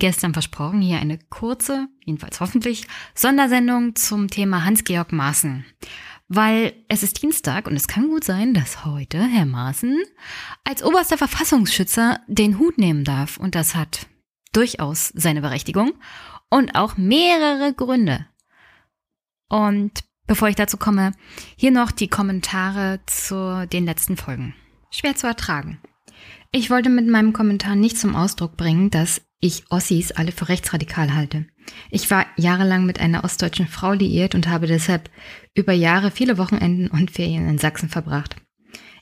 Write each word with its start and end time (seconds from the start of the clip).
gestern 0.00 0.32
versprochen, 0.32 0.80
hier 0.80 0.98
eine 0.98 1.18
kurze, 1.18 1.88
jedenfalls 2.04 2.40
hoffentlich, 2.40 2.86
Sondersendung 3.14 3.94
zum 3.94 4.28
Thema 4.28 4.64
Hans-Georg 4.64 5.12
Maaßen. 5.12 5.64
Weil 6.26 6.72
es 6.88 7.02
ist 7.02 7.22
Dienstag 7.22 7.66
und 7.66 7.76
es 7.76 7.88
kann 7.88 8.08
gut 8.08 8.24
sein, 8.24 8.54
dass 8.54 8.84
heute 8.84 9.22
Herr 9.22 9.46
Maaßen 9.46 10.02
als 10.64 10.82
oberster 10.82 11.18
Verfassungsschützer 11.18 12.20
den 12.26 12.58
Hut 12.58 12.78
nehmen 12.78 13.04
darf. 13.04 13.36
Und 13.36 13.54
das 13.54 13.74
hat 13.74 14.06
durchaus 14.52 15.08
seine 15.14 15.40
Berechtigung 15.40 15.92
und 16.48 16.74
auch 16.74 16.96
mehrere 16.96 17.74
Gründe. 17.74 18.26
Und 19.48 20.04
bevor 20.26 20.48
ich 20.48 20.56
dazu 20.56 20.76
komme, 20.76 21.12
hier 21.56 21.72
noch 21.72 21.90
die 21.90 22.08
Kommentare 22.08 23.00
zu 23.06 23.66
den 23.72 23.84
letzten 23.84 24.16
Folgen. 24.16 24.54
Schwer 24.90 25.16
zu 25.16 25.26
ertragen. 25.26 25.80
Ich 26.52 26.70
wollte 26.70 26.90
mit 26.90 27.06
meinem 27.06 27.32
Kommentar 27.32 27.76
nicht 27.76 27.98
zum 27.98 28.16
Ausdruck 28.16 28.56
bringen, 28.56 28.90
dass 28.90 29.22
ich 29.40 29.64
Ossis 29.70 30.12
alle 30.12 30.32
für 30.32 30.48
rechtsradikal 30.48 31.14
halte. 31.14 31.46
Ich 31.90 32.10
war 32.10 32.26
jahrelang 32.36 32.84
mit 32.84 33.00
einer 33.00 33.24
ostdeutschen 33.24 33.66
Frau 33.66 33.92
liiert 33.92 34.34
und 34.34 34.48
habe 34.48 34.66
deshalb 34.66 35.10
über 35.54 35.72
Jahre 35.72 36.10
viele 36.10 36.36
Wochenenden 36.36 36.88
und 36.88 37.10
Ferien 37.10 37.48
in 37.48 37.58
Sachsen 37.58 37.88
verbracht. 37.88 38.36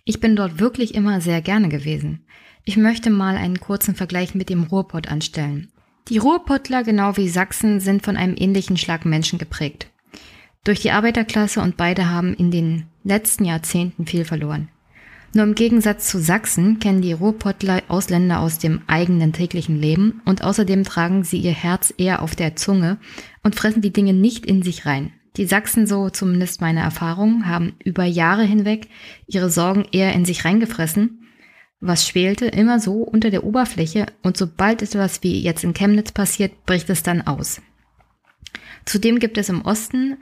Ich 0.05 0.20
bin 0.20 0.37
dort 0.37 0.61
wirklich 0.61 0.95
immer 0.95 1.20
sehr 1.20 1.42
gerne 1.42 1.69
gewesen. 1.69 2.27
Ich 2.64 2.77
möchte 2.77 3.11
mal 3.11 3.37
einen 3.37 3.61
kurzen 3.61 3.95
Vergleich 3.95 4.34
mit 4.34 4.48
dem 4.48 4.64
Ruhrpott 4.64 5.09
anstellen. 5.09 5.73
Die 6.09 6.19
Ruhrpottler, 6.19 6.84
genau 6.84 7.16
wie 7.16 7.28
Sachsen, 7.28 7.81
sind 7.81 8.03
von 8.03 8.16
einem 8.16 8.34
ähnlichen 8.39 8.77
Schlag 8.77 9.05
Menschen 9.05 9.39
geprägt. 9.39 9.91
Durch 10.64 10.81
die 10.81 10.91
Arbeiterklasse 10.91 11.61
und 11.61 11.77
beide 11.77 12.09
haben 12.11 12.34
in 12.34 12.50
den 12.50 12.86
letzten 13.05 13.44
Jahrzehnten 13.44 14.06
viel 14.06 14.25
verloren. 14.25 14.69
Nur 15.34 15.45
im 15.45 15.55
Gegensatz 15.55 16.09
zu 16.09 16.21
Sachsen 16.21 16.79
kennen 16.79 17.03
die 17.03 17.12
Ruhrpottler 17.12 17.83
Ausländer 17.89 18.41
aus 18.41 18.59
dem 18.59 18.81
eigenen 18.87 19.33
täglichen 19.33 19.79
Leben 19.79 20.23
und 20.25 20.43
außerdem 20.43 20.84
tragen 20.84 21.23
sie 21.23 21.39
ihr 21.39 21.53
Herz 21.53 21.93
eher 21.97 22.23
auf 22.23 22.34
der 22.34 22.57
Zunge 22.57 22.98
und 23.43 23.55
fressen 23.55 23.83
die 23.83 23.93
Dinge 23.93 24.15
nicht 24.15 24.47
in 24.47 24.62
sich 24.62 24.87
rein. 24.87 25.12
Die 25.37 25.45
Sachsen, 25.45 25.87
so 25.87 26.11
zumindest 26.11 26.61
meine 26.61 26.81
Erfahrung, 26.81 27.47
haben 27.47 27.75
über 27.84 28.05
Jahre 28.05 28.43
hinweg 28.43 28.89
ihre 29.27 29.51
Sorgen 29.51 29.87
eher 29.93 30.12
in 30.15 30.25
sich 30.25 30.45
reingefressen, 30.45 31.29
was 31.81 32.09
schwelte 32.09 32.47
immer 32.47 32.81
so 32.81 32.95
unter 32.95 33.31
der 33.31 33.45
Oberfläche 33.45 34.06
und 34.23 34.37
sobald 34.37 34.83
etwas 34.83 35.23
wie 35.23 35.41
jetzt 35.41 35.62
in 35.62 35.75
Chemnitz 35.75 36.11
passiert, 36.11 36.65
bricht 36.67 36.91
es 36.91 37.03
dann 37.03 37.23
aus. 37.23 37.61
Zudem 38.84 39.21
gibt 39.21 39.39
es 39.39 39.49
im 39.49 39.62
Osten 39.62 40.17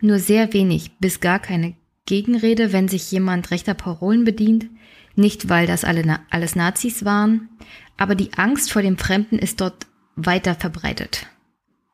nur 0.00 0.18
sehr 0.18 0.52
wenig 0.52 0.92
bis 0.98 1.20
gar 1.20 1.40
keine 1.40 1.74
Gegenrede, 2.10 2.72
wenn 2.72 2.88
sich 2.88 3.12
jemand 3.12 3.52
rechter 3.52 3.72
Parolen 3.72 4.24
bedient, 4.24 4.66
nicht 5.14 5.48
weil 5.48 5.68
das 5.68 5.84
alle, 5.84 6.18
alles 6.28 6.56
Nazis 6.56 7.04
waren, 7.04 7.48
aber 7.96 8.16
die 8.16 8.32
Angst 8.34 8.72
vor 8.72 8.82
dem 8.82 8.98
Fremden 8.98 9.38
ist 9.38 9.60
dort 9.60 9.86
weiter 10.16 10.56
verbreitet. 10.56 11.28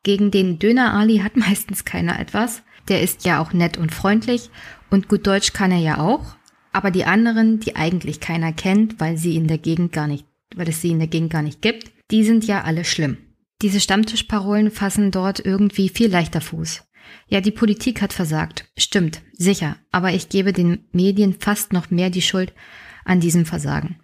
Gegen 0.05 0.31
den 0.31 0.59
Döner 0.59 0.94
Ali 0.94 1.19
hat 1.19 1.37
meistens 1.37 1.84
keiner 1.84 2.19
etwas, 2.19 2.62
der 2.89 3.03
ist 3.03 3.27
ja 3.27 3.42
auch 3.42 3.53
nett 3.53 3.77
und 3.77 3.92
freundlich 3.92 4.48
und 4.89 5.09
gut 5.09 5.27
Deutsch 5.27 5.53
kann 5.53 5.70
er 5.70 5.81
ja 5.81 5.98
auch, 5.98 6.25
aber 6.72 6.91
die 6.91 7.05
anderen, 7.05 7.61
die 7.61 7.77
eigentlich 7.77 8.19
keiner 8.19 8.55
kennt, 8.55 8.98
weil 8.98 9.19
sie 9.19 9.37
in 9.37 9.48
der 9.48 9.59
Gegend 9.59 9.92
gar 9.92 10.06
nicht, 10.06 10.25
weil 10.55 10.70
es 10.70 10.81
sie 10.81 10.92
in 10.92 10.98
der 10.98 11.09
Gegend 11.09 11.31
gar 11.31 11.42
nicht 11.42 11.61
gibt, 11.61 11.92
die 12.11 12.25
sind 12.25 12.47
ja 12.47 12.62
alle 12.62 12.87
schlimm. 12.87 13.19
Diese 13.61 13.81
Stammtischparolen 13.81 14.70
fassen 14.70 15.11
dort 15.11 15.41
irgendwie 15.41 15.91
viel 15.91 16.11
leichter 16.11 16.41
Fuß. 16.41 16.85
Ja, 17.28 17.40
die 17.40 17.50
Politik 17.50 18.03
hat 18.03 18.12
versagt. 18.12 18.70
Stimmt, 18.76 19.22
sicher. 19.32 19.76
Aber 19.91 20.12
ich 20.12 20.28
gebe 20.28 20.53
den 20.53 20.86
Medien 20.92 21.34
fast 21.38 21.72
noch 21.72 21.91
mehr 21.91 22.10
die 22.10 22.22
Schuld 22.22 22.53
an 23.04 23.20
diesem 23.20 23.47
Versagen. 23.47 24.00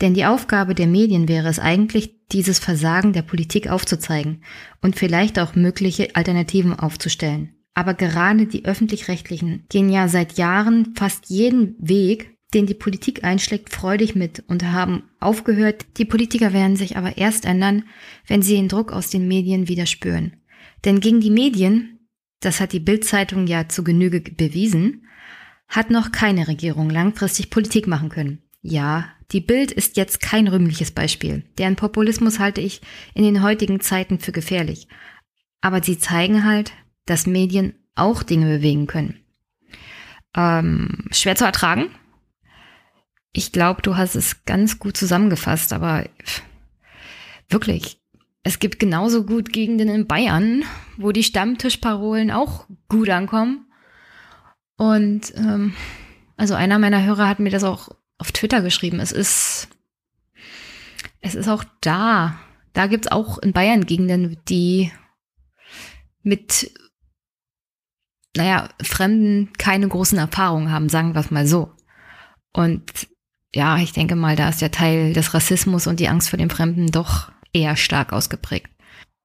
Denn 0.00 0.14
die 0.14 0.26
Aufgabe 0.26 0.74
der 0.74 0.86
Medien 0.86 1.28
wäre 1.28 1.48
es 1.48 1.58
eigentlich, 1.58 2.14
dieses 2.32 2.58
Versagen 2.58 3.12
der 3.12 3.22
Politik 3.22 3.68
aufzuzeigen 3.68 4.42
und 4.82 4.96
vielleicht 4.96 5.38
auch 5.38 5.54
mögliche 5.54 6.14
Alternativen 6.16 6.74
aufzustellen. 6.78 7.54
Aber 7.72 7.94
gerade 7.94 8.46
die 8.46 8.64
öffentlich-rechtlichen 8.64 9.64
gehen 9.68 9.90
ja 9.90 10.08
seit 10.08 10.38
Jahren 10.38 10.94
fast 10.96 11.28
jeden 11.28 11.76
Weg, 11.78 12.36
den 12.54 12.66
die 12.66 12.74
Politik 12.74 13.24
einschlägt, 13.24 13.72
freudig 13.72 14.14
mit 14.14 14.44
und 14.48 14.64
haben 14.64 15.04
aufgehört. 15.20 15.86
Die 15.98 16.04
Politiker 16.04 16.52
werden 16.52 16.76
sich 16.76 16.96
aber 16.96 17.18
erst 17.18 17.44
ändern, 17.44 17.84
wenn 18.26 18.42
sie 18.42 18.54
den 18.54 18.68
Druck 18.68 18.92
aus 18.92 19.10
den 19.10 19.28
Medien 19.28 19.68
wieder 19.68 19.86
spüren. 19.86 20.36
Denn 20.84 21.00
gegen 21.00 21.20
die 21.20 21.30
Medien, 21.30 21.95
das 22.40 22.60
hat 22.60 22.72
die 22.72 22.80
Bildzeitung 22.80 23.46
ja 23.46 23.68
zu 23.68 23.84
Genüge 23.84 24.20
bewiesen, 24.20 25.06
hat 25.68 25.90
noch 25.90 26.12
keine 26.12 26.48
Regierung 26.48 26.90
langfristig 26.90 27.50
Politik 27.50 27.86
machen 27.86 28.08
können. 28.08 28.42
Ja, 28.62 29.08
die 29.32 29.40
Bild 29.40 29.72
ist 29.72 29.96
jetzt 29.96 30.20
kein 30.20 30.48
rühmliches 30.48 30.92
Beispiel. 30.92 31.44
Deren 31.58 31.76
Populismus 31.76 32.38
halte 32.38 32.60
ich 32.60 32.80
in 33.14 33.24
den 33.24 33.42
heutigen 33.42 33.80
Zeiten 33.80 34.18
für 34.18 34.32
gefährlich. 34.32 34.86
Aber 35.60 35.82
sie 35.82 35.98
zeigen 35.98 36.44
halt, 36.44 36.72
dass 37.06 37.26
Medien 37.26 37.74
auch 37.94 38.22
Dinge 38.22 38.46
bewegen 38.46 38.86
können. 38.86 39.20
Ähm, 40.34 41.06
schwer 41.10 41.34
zu 41.34 41.44
ertragen? 41.44 41.90
Ich 43.32 43.52
glaube, 43.52 43.82
du 43.82 43.96
hast 43.96 44.14
es 44.14 44.44
ganz 44.44 44.78
gut 44.78 44.96
zusammengefasst, 44.96 45.72
aber 45.72 46.08
wirklich, 47.48 48.00
es 48.46 48.60
gibt 48.60 48.78
genauso 48.78 49.24
gut 49.24 49.52
Gegenden 49.52 49.88
in 49.88 50.06
Bayern, 50.06 50.62
wo 50.96 51.10
die 51.10 51.24
Stammtischparolen 51.24 52.30
auch 52.30 52.68
gut 52.88 53.10
ankommen. 53.10 53.66
Und 54.76 55.34
ähm, 55.34 55.74
also 56.36 56.54
einer 56.54 56.78
meiner 56.78 57.02
Hörer 57.02 57.26
hat 57.26 57.40
mir 57.40 57.50
das 57.50 57.64
auch 57.64 57.88
auf 58.18 58.30
Twitter 58.30 58.62
geschrieben. 58.62 59.00
Es 59.00 59.10
ist, 59.10 59.66
es 61.20 61.34
ist 61.34 61.48
auch 61.48 61.64
da. 61.80 62.38
Da 62.72 62.86
gibt's 62.86 63.08
auch 63.08 63.38
in 63.38 63.52
Bayern 63.52 63.84
Gegenden, 63.84 64.36
die 64.48 64.92
mit, 66.22 66.70
naja, 68.36 68.68
Fremden 68.80 69.54
keine 69.58 69.88
großen 69.88 70.18
Erfahrungen 70.18 70.70
haben, 70.70 70.88
sagen 70.88 71.14
wir 71.14 71.20
es 71.20 71.32
mal 71.32 71.48
so. 71.48 71.72
Und 72.52 73.08
ja, 73.52 73.78
ich 73.78 73.92
denke 73.92 74.14
mal, 74.14 74.36
da 74.36 74.50
ist 74.50 74.62
der 74.62 74.70
Teil 74.70 75.14
des 75.14 75.34
Rassismus 75.34 75.88
und 75.88 75.98
die 75.98 76.08
Angst 76.08 76.30
vor 76.30 76.38
dem 76.38 76.50
Fremden 76.50 76.86
doch 76.92 77.32
eher 77.56 77.76
stark 77.76 78.12
ausgeprägt. 78.12 78.70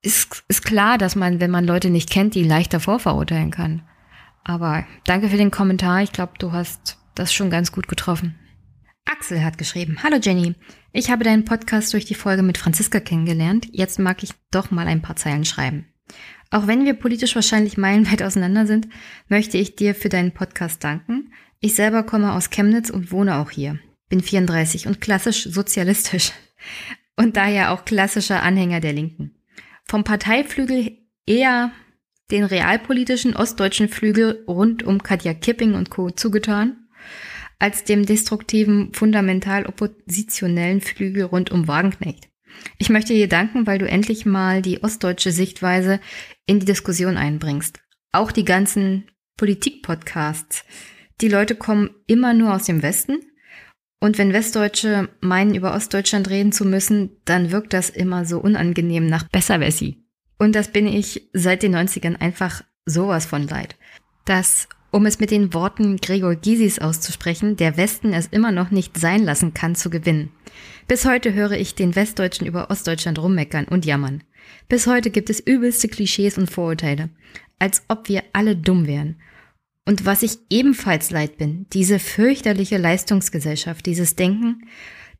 Ist, 0.01 0.43
ist 0.47 0.63
klar, 0.65 0.97
dass 0.97 1.15
man, 1.15 1.39
wenn 1.39 1.51
man 1.51 1.65
Leute 1.65 1.89
nicht 1.89 2.09
kennt, 2.09 2.33
die 2.33 2.43
leichter 2.43 2.79
vorverurteilen 2.79 3.51
kann. 3.51 3.83
Aber 4.43 4.85
danke 5.05 5.29
für 5.29 5.37
den 5.37 5.51
Kommentar. 5.51 6.01
Ich 6.01 6.11
glaube, 6.11 6.33
du 6.39 6.51
hast 6.51 6.97
das 7.13 7.33
schon 7.33 7.49
ganz 7.49 7.71
gut 7.71 7.87
getroffen. 7.87 8.35
Axel 9.05 9.43
hat 9.43 9.57
geschrieben, 9.57 9.97
Hallo 10.03 10.17
Jenny, 10.21 10.55
ich 10.93 11.11
habe 11.11 11.23
deinen 11.23 11.45
Podcast 11.45 11.93
durch 11.93 12.05
die 12.05 12.15
Folge 12.15 12.41
mit 12.41 12.57
Franziska 12.57 12.99
kennengelernt. 12.99 13.67
Jetzt 13.71 13.99
mag 13.99 14.23
ich 14.23 14.31
doch 14.51 14.71
mal 14.71 14.87
ein 14.87 15.01
paar 15.01 15.15
Zeilen 15.15 15.45
schreiben. 15.45 15.85
Auch 16.49 16.67
wenn 16.67 16.85
wir 16.85 16.93
politisch 16.93 17.35
wahrscheinlich 17.35 17.77
meilenweit 17.77 18.23
auseinander 18.23 18.65
sind, 18.65 18.87
möchte 19.27 19.57
ich 19.57 19.75
dir 19.75 19.95
für 19.95 20.09
deinen 20.09 20.33
Podcast 20.33 20.83
danken. 20.83 21.31
Ich 21.59 21.75
selber 21.75 22.03
komme 22.03 22.33
aus 22.33 22.49
Chemnitz 22.49 22.89
und 22.89 23.11
wohne 23.11 23.37
auch 23.37 23.51
hier. 23.51 23.79
Bin 24.09 24.21
34 24.21 24.87
und 24.87 24.99
klassisch 24.99 25.43
sozialistisch 25.43 26.31
und 27.15 27.37
daher 27.37 27.71
auch 27.71 27.85
klassischer 27.85 28.43
Anhänger 28.43 28.79
der 28.79 28.93
Linken. 28.93 29.35
Vom 29.85 30.03
Parteiflügel 30.03 30.97
eher 31.25 31.71
den 32.31 32.43
realpolitischen 32.43 33.35
ostdeutschen 33.35 33.89
Flügel 33.89 34.43
rund 34.47 34.83
um 34.83 35.03
Katja 35.03 35.33
Kipping 35.33 35.73
und 35.73 35.89
Co. 35.89 36.09
zugetan, 36.09 36.87
als 37.59 37.83
dem 37.83 38.05
destruktiven, 38.05 38.93
fundamental 38.93 39.65
oppositionellen 39.65 40.81
Flügel 40.81 41.23
rund 41.23 41.51
um 41.51 41.67
Wagenknecht. 41.67 42.29
Ich 42.77 42.89
möchte 42.89 43.13
dir 43.13 43.27
danken, 43.27 43.67
weil 43.67 43.79
du 43.79 43.87
endlich 43.87 44.25
mal 44.25 44.61
die 44.61 44.83
ostdeutsche 44.83 45.31
Sichtweise 45.31 45.99
in 46.45 46.59
die 46.59 46.65
Diskussion 46.65 47.17
einbringst. 47.17 47.79
Auch 48.11 48.31
die 48.31 48.45
ganzen 48.45 49.09
Politik-Podcasts. 49.37 50.65
Die 51.21 51.29
Leute 51.29 51.55
kommen 51.55 51.91
immer 52.07 52.33
nur 52.33 52.53
aus 52.53 52.65
dem 52.65 52.81
Westen 52.81 53.19
und 54.01 54.17
wenn 54.17 54.33
Westdeutsche 54.33 55.09
meinen, 55.21 55.53
über 55.53 55.75
Ostdeutschland 55.75 56.29
reden 56.29 56.51
zu 56.51 56.65
müssen, 56.65 57.11
dann 57.23 57.51
wirkt 57.51 57.71
das 57.71 57.91
immer 57.91 58.25
so 58.25 58.39
unangenehm 58.39 59.05
nach 59.05 59.29
Besserwessi. 59.29 60.03
Und 60.39 60.55
das 60.55 60.69
bin 60.69 60.87
ich 60.87 61.29
seit 61.33 61.61
den 61.61 61.75
90ern 61.75 62.19
einfach 62.19 62.63
sowas 62.83 63.27
von 63.27 63.47
leid. 63.47 63.75
Dass, 64.25 64.67
um 64.89 65.05
es 65.05 65.19
mit 65.19 65.29
den 65.29 65.53
Worten 65.53 65.97
Gregor 65.97 66.33
Gysis 66.33 66.79
auszusprechen, 66.79 67.57
der 67.57 67.77
Westen 67.77 68.11
es 68.13 68.25
immer 68.25 68.51
noch 68.51 68.71
nicht 68.71 68.97
sein 68.97 69.23
lassen 69.23 69.53
kann 69.53 69.75
zu 69.75 69.91
gewinnen. 69.91 70.31
Bis 70.87 71.05
heute 71.05 71.33
höre 71.33 71.51
ich 71.51 71.75
den 71.75 71.95
Westdeutschen 71.95 72.47
über 72.47 72.71
Ostdeutschland 72.71 73.19
rummeckern 73.19 73.65
und 73.65 73.85
jammern. 73.85 74.23
Bis 74.67 74.87
heute 74.87 75.11
gibt 75.11 75.29
es 75.29 75.39
übelste 75.39 75.87
Klischees 75.87 76.39
und 76.39 76.49
Vorurteile. 76.49 77.09
Als 77.59 77.83
ob 77.87 78.09
wir 78.09 78.23
alle 78.33 78.55
dumm 78.55 78.87
wären. 78.87 79.17
Und 79.91 80.05
was 80.05 80.23
ich 80.23 80.37
ebenfalls 80.49 81.11
leid 81.11 81.37
bin, 81.37 81.65
diese 81.73 81.99
fürchterliche 81.99 82.77
Leistungsgesellschaft, 82.77 83.85
dieses 83.85 84.15
Denken, 84.15 84.69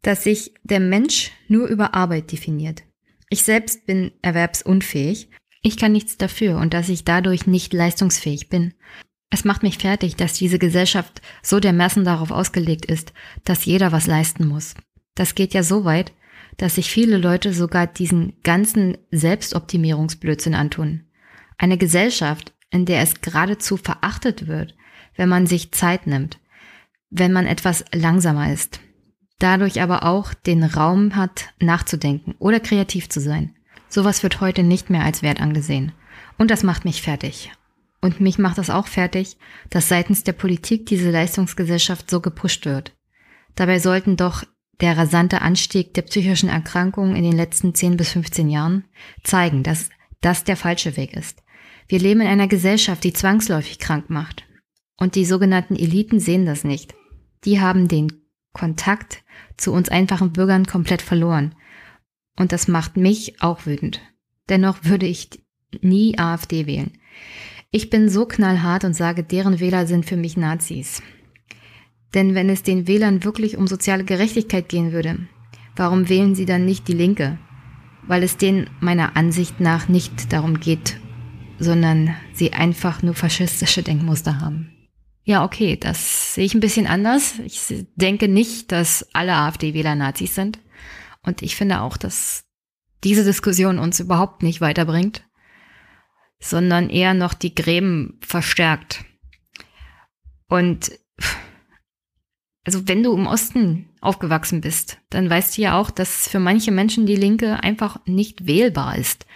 dass 0.02 0.24
sich 0.24 0.54
der 0.64 0.80
Mensch 0.80 1.32
nur 1.50 1.68
über 1.68 1.94
Arbeit 1.94 2.32
definiert. 2.32 2.84
Ich 3.30 3.44
selbst 3.44 3.86
bin 3.86 4.14
erwerbsunfähig. 4.22 5.30
Ich 5.62 5.76
kann 5.76 5.92
nichts 5.92 6.16
dafür 6.16 6.56
und 6.56 6.74
dass 6.74 6.88
ich 6.88 7.04
dadurch 7.04 7.48
nicht 7.48 7.74
leistungsfähig 7.74 8.48
bin. 8.48 8.74
Es 9.30 9.44
macht 9.44 9.62
mich 9.62 9.78
fertig, 9.78 10.16
dass 10.16 10.36
diese 10.36 10.58
Gesellschaft 10.58 11.22
so 11.44 11.60
dermaßen 11.60 12.06
darauf 12.06 12.32
ausgelegt 12.32 12.86
ist, 12.86 13.12
dass 13.44 13.66
jeder 13.66 13.92
was 13.92 14.08
leisten 14.08 14.48
muss. 14.48 14.76
Das 15.16 15.36
geht 15.36 15.54
ja 15.54 15.64
so 15.64 15.84
weit, 15.84 16.14
dass 16.56 16.76
sich 16.76 16.90
viele 16.90 17.18
Leute 17.18 17.54
sogar 17.54 17.88
diesen 17.88 18.42
ganzen 18.44 18.98
Selbstoptimierungsblödsinn 19.12 20.56
antun. 20.56 21.08
Eine 21.58 21.78
Gesellschaft, 21.78 22.54
in 22.72 22.86
der 22.86 23.02
es 23.02 23.22
geradezu 23.22 23.78
verachtet 23.78 24.48
wird, 24.48 24.76
wenn 25.16 25.30
man 25.30 25.46
sich 25.46 25.72
Zeit 25.72 26.08
nimmt, 26.08 26.40
wenn 27.10 27.34
man 27.34 27.46
etwas 27.46 27.86
langsamer 27.94 28.52
ist, 28.52 28.80
dadurch 29.40 29.82
aber 29.82 30.04
auch 30.04 30.34
den 30.34 30.64
Raum 30.64 31.16
hat, 31.16 31.50
nachzudenken 31.60 32.36
oder 32.40 32.60
kreativ 32.60 33.10
zu 33.10 33.20
sein. 33.20 33.56
Sowas 33.90 34.24
wird 34.24 34.40
heute 34.40 34.64
nicht 34.64 34.90
mehr 34.90 35.04
als 35.04 35.22
wert 35.22 35.42
angesehen. 35.42 35.92
Und 36.38 36.50
das 36.50 36.64
macht 36.64 36.86
mich 36.86 37.02
fertig. 37.02 37.52
Und 38.00 38.20
mich 38.20 38.40
macht 38.40 38.58
das 38.58 38.70
auch 38.70 38.88
fertig, 38.88 39.38
dass 39.70 39.90
seitens 39.90 40.24
der 40.24 40.34
Politik 40.34 40.86
diese 40.86 41.12
Leistungsgesellschaft 41.12 42.10
so 42.10 42.22
gepusht 42.22 42.66
wird. 42.66 42.94
Dabei 43.56 43.80
sollten 43.80 44.18
doch 44.18 44.44
der 44.80 44.98
rasante 44.98 45.42
Anstieg 45.42 45.94
der 45.94 46.02
psychischen 46.04 46.50
Erkrankungen 46.50 47.16
in 47.16 47.24
den 47.24 47.36
letzten 47.36 47.76
10 47.76 47.98
bis 47.98 48.12
15 48.12 48.50
Jahren 48.50 48.86
zeigen, 49.24 49.62
dass 49.62 49.90
das 50.22 50.44
der 50.44 50.58
falsche 50.58 50.98
Weg 50.98 51.14
ist. 51.14 51.44
Wir 51.92 52.00
leben 52.00 52.22
in 52.22 52.28
einer 52.28 52.48
Gesellschaft, 52.48 53.04
die 53.04 53.12
zwangsläufig 53.12 53.78
krank 53.78 54.10
macht. 54.10 54.46
Und 54.96 55.16
die 55.16 55.26
sogenannten 55.26 55.76
Eliten 55.76 56.22
sehen 56.22 56.46
das 56.46 56.64
nicht. 56.64 56.96
Die 57.44 57.60
haben 57.60 57.90
den 57.90 58.14
Kontakt 58.54 59.26
zu 59.58 59.74
uns 59.74 59.90
einfachen 59.90 60.32
Bürgern 60.32 60.66
komplett 60.66 61.02
verloren. 61.02 61.54
Und 62.40 62.54
das 62.54 62.70
macht 62.70 62.96
mich 62.96 63.42
auch 63.42 63.66
wütend. 63.66 64.00
Dennoch 64.48 64.86
würde 64.86 65.06
ich 65.06 65.44
nie 65.82 66.18
AfD 66.18 66.66
wählen. 66.66 66.94
Ich 67.72 67.90
bin 67.90 68.08
so 68.08 68.26
knallhart 68.26 68.86
und 68.86 68.94
sage, 68.94 69.26
deren 69.26 69.60
Wähler 69.60 69.86
sind 69.86 70.06
für 70.06 70.16
mich 70.16 70.38
Nazis. 70.38 71.04
Denn 72.14 72.36
wenn 72.36 72.50
es 72.50 72.64
den 72.64 72.88
Wählern 72.88 73.26
wirklich 73.26 73.58
um 73.58 73.68
soziale 73.68 74.06
Gerechtigkeit 74.06 74.70
gehen 74.70 74.94
würde, 74.94 75.28
warum 75.76 76.08
wählen 76.08 76.36
sie 76.36 76.46
dann 76.46 76.64
nicht 76.64 76.88
die 76.88 76.94
Linke? 76.94 77.38
Weil 78.08 78.24
es 78.24 78.38
denen 78.38 78.70
meiner 78.80 79.18
Ansicht 79.18 79.60
nach 79.60 79.90
nicht 79.90 80.32
darum 80.32 80.62
geht, 80.62 81.02
sondern 81.62 82.16
sie 82.34 82.54
einfach 82.54 83.04
nur 83.04 83.14
faschistische 83.14 83.84
Denkmuster 83.84 84.42
haben. 84.42 84.72
Ja, 85.24 85.46
okay, 85.46 85.78
das 85.78 86.34
sehe 86.34 86.46
ich 86.46 86.56
ein 86.56 86.60
bisschen 86.60 86.88
anders. 86.88 87.36
Ich 87.46 87.86
denke 87.96 88.28
nicht, 88.28 88.72
dass 88.72 89.08
alle 89.14 89.34
AfD-Wähler 89.34 89.94
Nazis 89.94 90.34
sind. 90.34 90.60
Und 91.22 91.44
ich 91.44 91.56
finde 91.56 91.82
auch, 91.82 91.98
dass 91.98 92.46
diese 93.04 93.24
Diskussion 93.24 93.78
uns 93.78 94.00
überhaupt 94.00 94.42
nicht 94.42 94.60
weiterbringt, 94.60 95.24
sondern 96.40 96.90
eher 96.90 97.14
noch 97.14 97.36
die 97.36 97.54
Gräben 97.54 98.20
verstärkt. 98.22 99.06
Und 100.48 100.92
also 102.66 102.88
wenn 102.88 103.04
du 103.04 103.14
im 103.14 103.28
Osten 103.28 103.90
aufgewachsen 104.02 104.62
bist, 104.62 104.98
dann 105.12 105.30
weißt 105.30 105.58
du 105.58 105.62
ja 105.62 105.80
auch, 105.80 105.92
dass 105.92 106.28
für 106.28 106.40
manche 106.40 106.72
Menschen 106.72 107.06
die 107.06 107.16
Linke 107.16 107.64
einfach 107.64 108.00
nicht 108.08 108.48
wählbar 108.48 108.98
ist. 108.98 109.28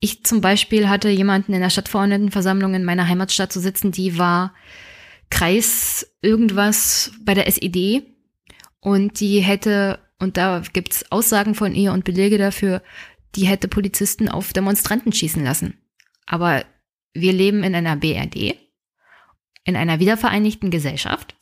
Ich 0.00 0.24
zum 0.24 0.40
Beispiel 0.40 0.88
hatte 0.88 1.10
jemanden 1.10 1.52
in 1.52 1.60
der 1.60 1.70
Stadtverordnetenversammlung 1.70 2.74
in 2.74 2.84
meiner 2.84 3.06
Heimatstadt 3.06 3.52
zu 3.52 3.60
sitzen, 3.60 3.92
die 3.92 4.18
war 4.18 4.54
Kreis 5.28 6.16
irgendwas 6.22 7.12
bei 7.22 7.34
der 7.34 7.46
SED 7.46 8.02
und 8.80 9.20
die 9.20 9.40
hätte, 9.40 10.00
und 10.18 10.38
da 10.38 10.62
gibt's 10.72 11.10
Aussagen 11.12 11.54
von 11.54 11.74
ihr 11.74 11.92
und 11.92 12.04
Belege 12.04 12.38
dafür, 12.38 12.82
die 13.34 13.46
hätte 13.46 13.68
Polizisten 13.68 14.28
auf 14.28 14.54
Demonstranten 14.54 15.12
schießen 15.12 15.44
lassen. 15.44 15.78
Aber 16.26 16.64
wir 17.12 17.32
leben 17.32 17.62
in 17.62 17.74
einer 17.74 17.96
BRD, 17.96 18.56
in 19.64 19.76
einer 19.76 20.00
wiedervereinigten 20.00 20.70
Gesellschaft 20.70 21.36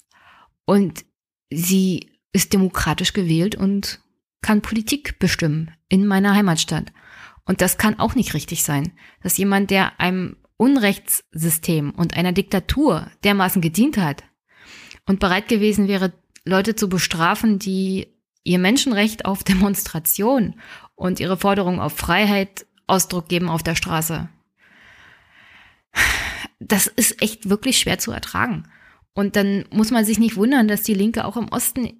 und 0.64 1.04
sie 1.50 2.10
ist 2.32 2.52
demokratisch 2.52 3.12
gewählt 3.12 3.54
und 3.54 4.00
kann 4.42 4.62
Politik 4.62 5.18
bestimmen 5.18 5.72
in 5.88 6.06
meiner 6.06 6.34
Heimatstadt. 6.34 6.92
Und 7.48 7.62
das 7.62 7.78
kann 7.78 7.98
auch 7.98 8.14
nicht 8.14 8.34
richtig 8.34 8.62
sein, 8.62 8.92
dass 9.22 9.38
jemand, 9.38 9.70
der 9.70 9.98
einem 9.98 10.36
Unrechtssystem 10.58 11.92
und 11.92 12.14
einer 12.14 12.32
Diktatur 12.32 13.10
dermaßen 13.24 13.62
gedient 13.62 13.96
hat 13.96 14.22
und 15.06 15.18
bereit 15.18 15.48
gewesen 15.48 15.88
wäre, 15.88 16.12
Leute 16.44 16.76
zu 16.76 16.90
bestrafen, 16.90 17.58
die 17.58 18.14
ihr 18.44 18.58
Menschenrecht 18.58 19.24
auf 19.24 19.44
Demonstration 19.44 20.60
und 20.94 21.20
ihre 21.20 21.38
Forderung 21.38 21.80
auf 21.80 21.96
Freiheit 21.96 22.66
Ausdruck 22.86 23.28
geben 23.28 23.48
auf 23.48 23.62
der 23.62 23.76
Straße. 23.76 24.28
Das 26.60 26.86
ist 26.86 27.22
echt 27.22 27.48
wirklich 27.48 27.78
schwer 27.78 27.98
zu 27.98 28.12
ertragen. 28.12 28.68
Und 29.14 29.36
dann 29.36 29.64
muss 29.70 29.90
man 29.90 30.04
sich 30.04 30.18
nicht 30.18 30.36
wundern, 30.36 30.68
dass 30.68 30.82
die 30.82 30.94
Linke 30.94 31.24
auch 31.24 31.38
im 31.38 31.48
Osten 31.48 31.98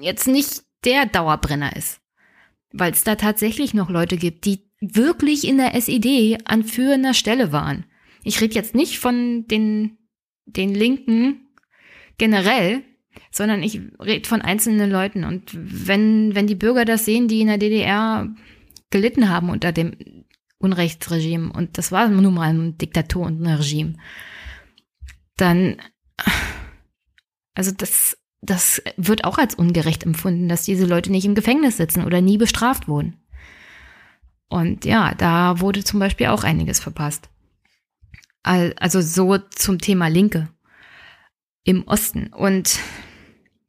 jetzt 0.00 0.26
nicht 0.26 0.64
der 0.84 1.06
Dauerbrenner 1.06 1.76
ist. 1.76 2.00
Weil 2.72 2.92
es 2.92 3.04
da 3.04 3.14
tatsächlich 3.14 3.74
noch 3.74 3.90
Leute 3.90 4.16
gibt, 4.16 4.44
die 4.44 4.67
wirklich 4.80 5.46
in 5.46 5.58
der 5.58 5.74
SED 5.74 6.38
an 6.44 6.64
führender 6.64 7.14
Stelle 7.14 7.52
waren. 7.52 7.84
Ich 8.22 8.40
rede 8.40 8.54
jetzt 8.54 8.74
nicht 8.74 8.98
von 8.98 9.46
den, 9.48 9.98
den 10.46 10.74
Linken 10.74 11.48
generell, 12.18 12.82
sondern 13.30 13.62
ich 13.62 13.80
rede 14.00 14.28
von 14.28 14.42
einzelnen 14.42 14.90
Leuten. 14.90 15.24
Und 15.24 15.50
wenn, 15.54 16.34
wenn 16.34 16.46
die 16.46 16.54
Bürger 16.54 16.84
das 16.84 17.04
sehen, 17.04 17.28
die 17.28 17.40
in 17.40 17.48
der 17.48 17.58
DDR 17.58 18.28
gelitten 18.90 19.28
haben 19.28 19.50
unter 19.50 19.72
dem 19.72 20.24
Unrechtsregime, 20.58 21.52
und 21.52 21.78
das 21.78 21.92
war 21.92 22.08
nun 22.08 22.34
mal 22.34 22.50
ein 22.50 22.78
Diktatur 22.78 23.26
und 23.26 23.42
ein 23.42 23.54
Regime, 23.54 23.94
dann, 25.36 25.76
also 27.54 27.70
das, 27.70 28.18
das 28.40 28.82
wird 28.96 29.24
auch 29.24 29.38
als 29.38 29.54
ungerecht 29.54 30.04
empfunden, 30.04 30.48
dass 30.48 30.64
diese 30.64 30.86
Leute 30.86 31.10
nicht 31.10 31.24
im 31.24 31.34
Gefängnis 31.34 31.76
sitzen 31.76 32.04
oder 32.04 32.20
nie 32.20 32.38
bestraft 32.38 32.88
wurden. 32.88 33.16
Und 34.48 34.84
ja, 34.84 35.14
da 35.14 35.60
wurde 35.60 35.84
zum 35.84 36.00
Beispiel 36.00 36.28
auch 36.28 36.44
einiges 36.44 36.80
verpasst. 36.80 37.28
Also 38.42 39.02
so 39.02 39.36
zum 39.38 39.78
Thema 39.78 40.08
Linke 40.08 40.48
im 41.64 41.86
Osten. 41.86 42.28
Und 42.28 42.78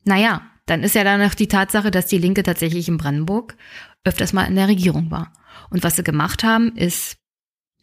naja, 0.05 0.41
dann 0.65 0.83
ist 0.83 0.95
ja 0.95 1.03
dann 1.03 1.19
noch 1.19 1.33
die 1.33 1.47
Tatsache, 1.47 1.91
dass 1.91 2.07
die 2.07 2.17
Linke 2.17 2.43
tatsächlich 2.43 2.87
in 2.87 2.97
Brandenburg 2.97 3.57
öfters 4.05 4.31
mal 4.31 4.45
in 4.45 4.55
der 4.55 4.67
Regierung 4.67 5.11
war. 5.11 5.33
Und 5.69 5.83
was 5.83 5.97
sie 5.97 6.03
gemacht 6.03 6.43
haben, 6.43 6.75
ist, 6.77 7.17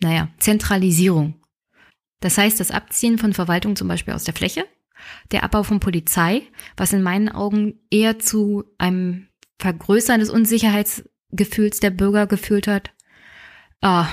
naja, 0.00 0.28
Zentralisierung. 0.38 1.42
Das 2.20 2.38
heißt, 2.38 2.58
das 2.60 2.70
Abziehen 2.70 3.18
von 3.18 3.34
Verwaltung 3.34 3.76
zum 3.76 3.88
Beispiel 3.88 4.14
aus 4.14 4.24
der 4.24 4.34
Fläche, 4.34 4.66
der 5.32 5.44
Abbau 5.44 5.62
von 5.62 5.80
Polizei, 5.80 6.42
was 6.76 6.92
in 6.92 7.02
meinen 7.02 7.28
Augen 7.28 7.80
eher 7.90 8.18
zu 8.18 8.64
einem 8.78 9.28
Vergrößern 9.58 10.20
des 10.20 10.30
Unsicherheitsgefühls 11.30 11.80
der 11.80 11.90
Bürger 11.90 12.26
geführt 12.26 12.66
hat. 12.66 12.90
Ah, 13.80 14.08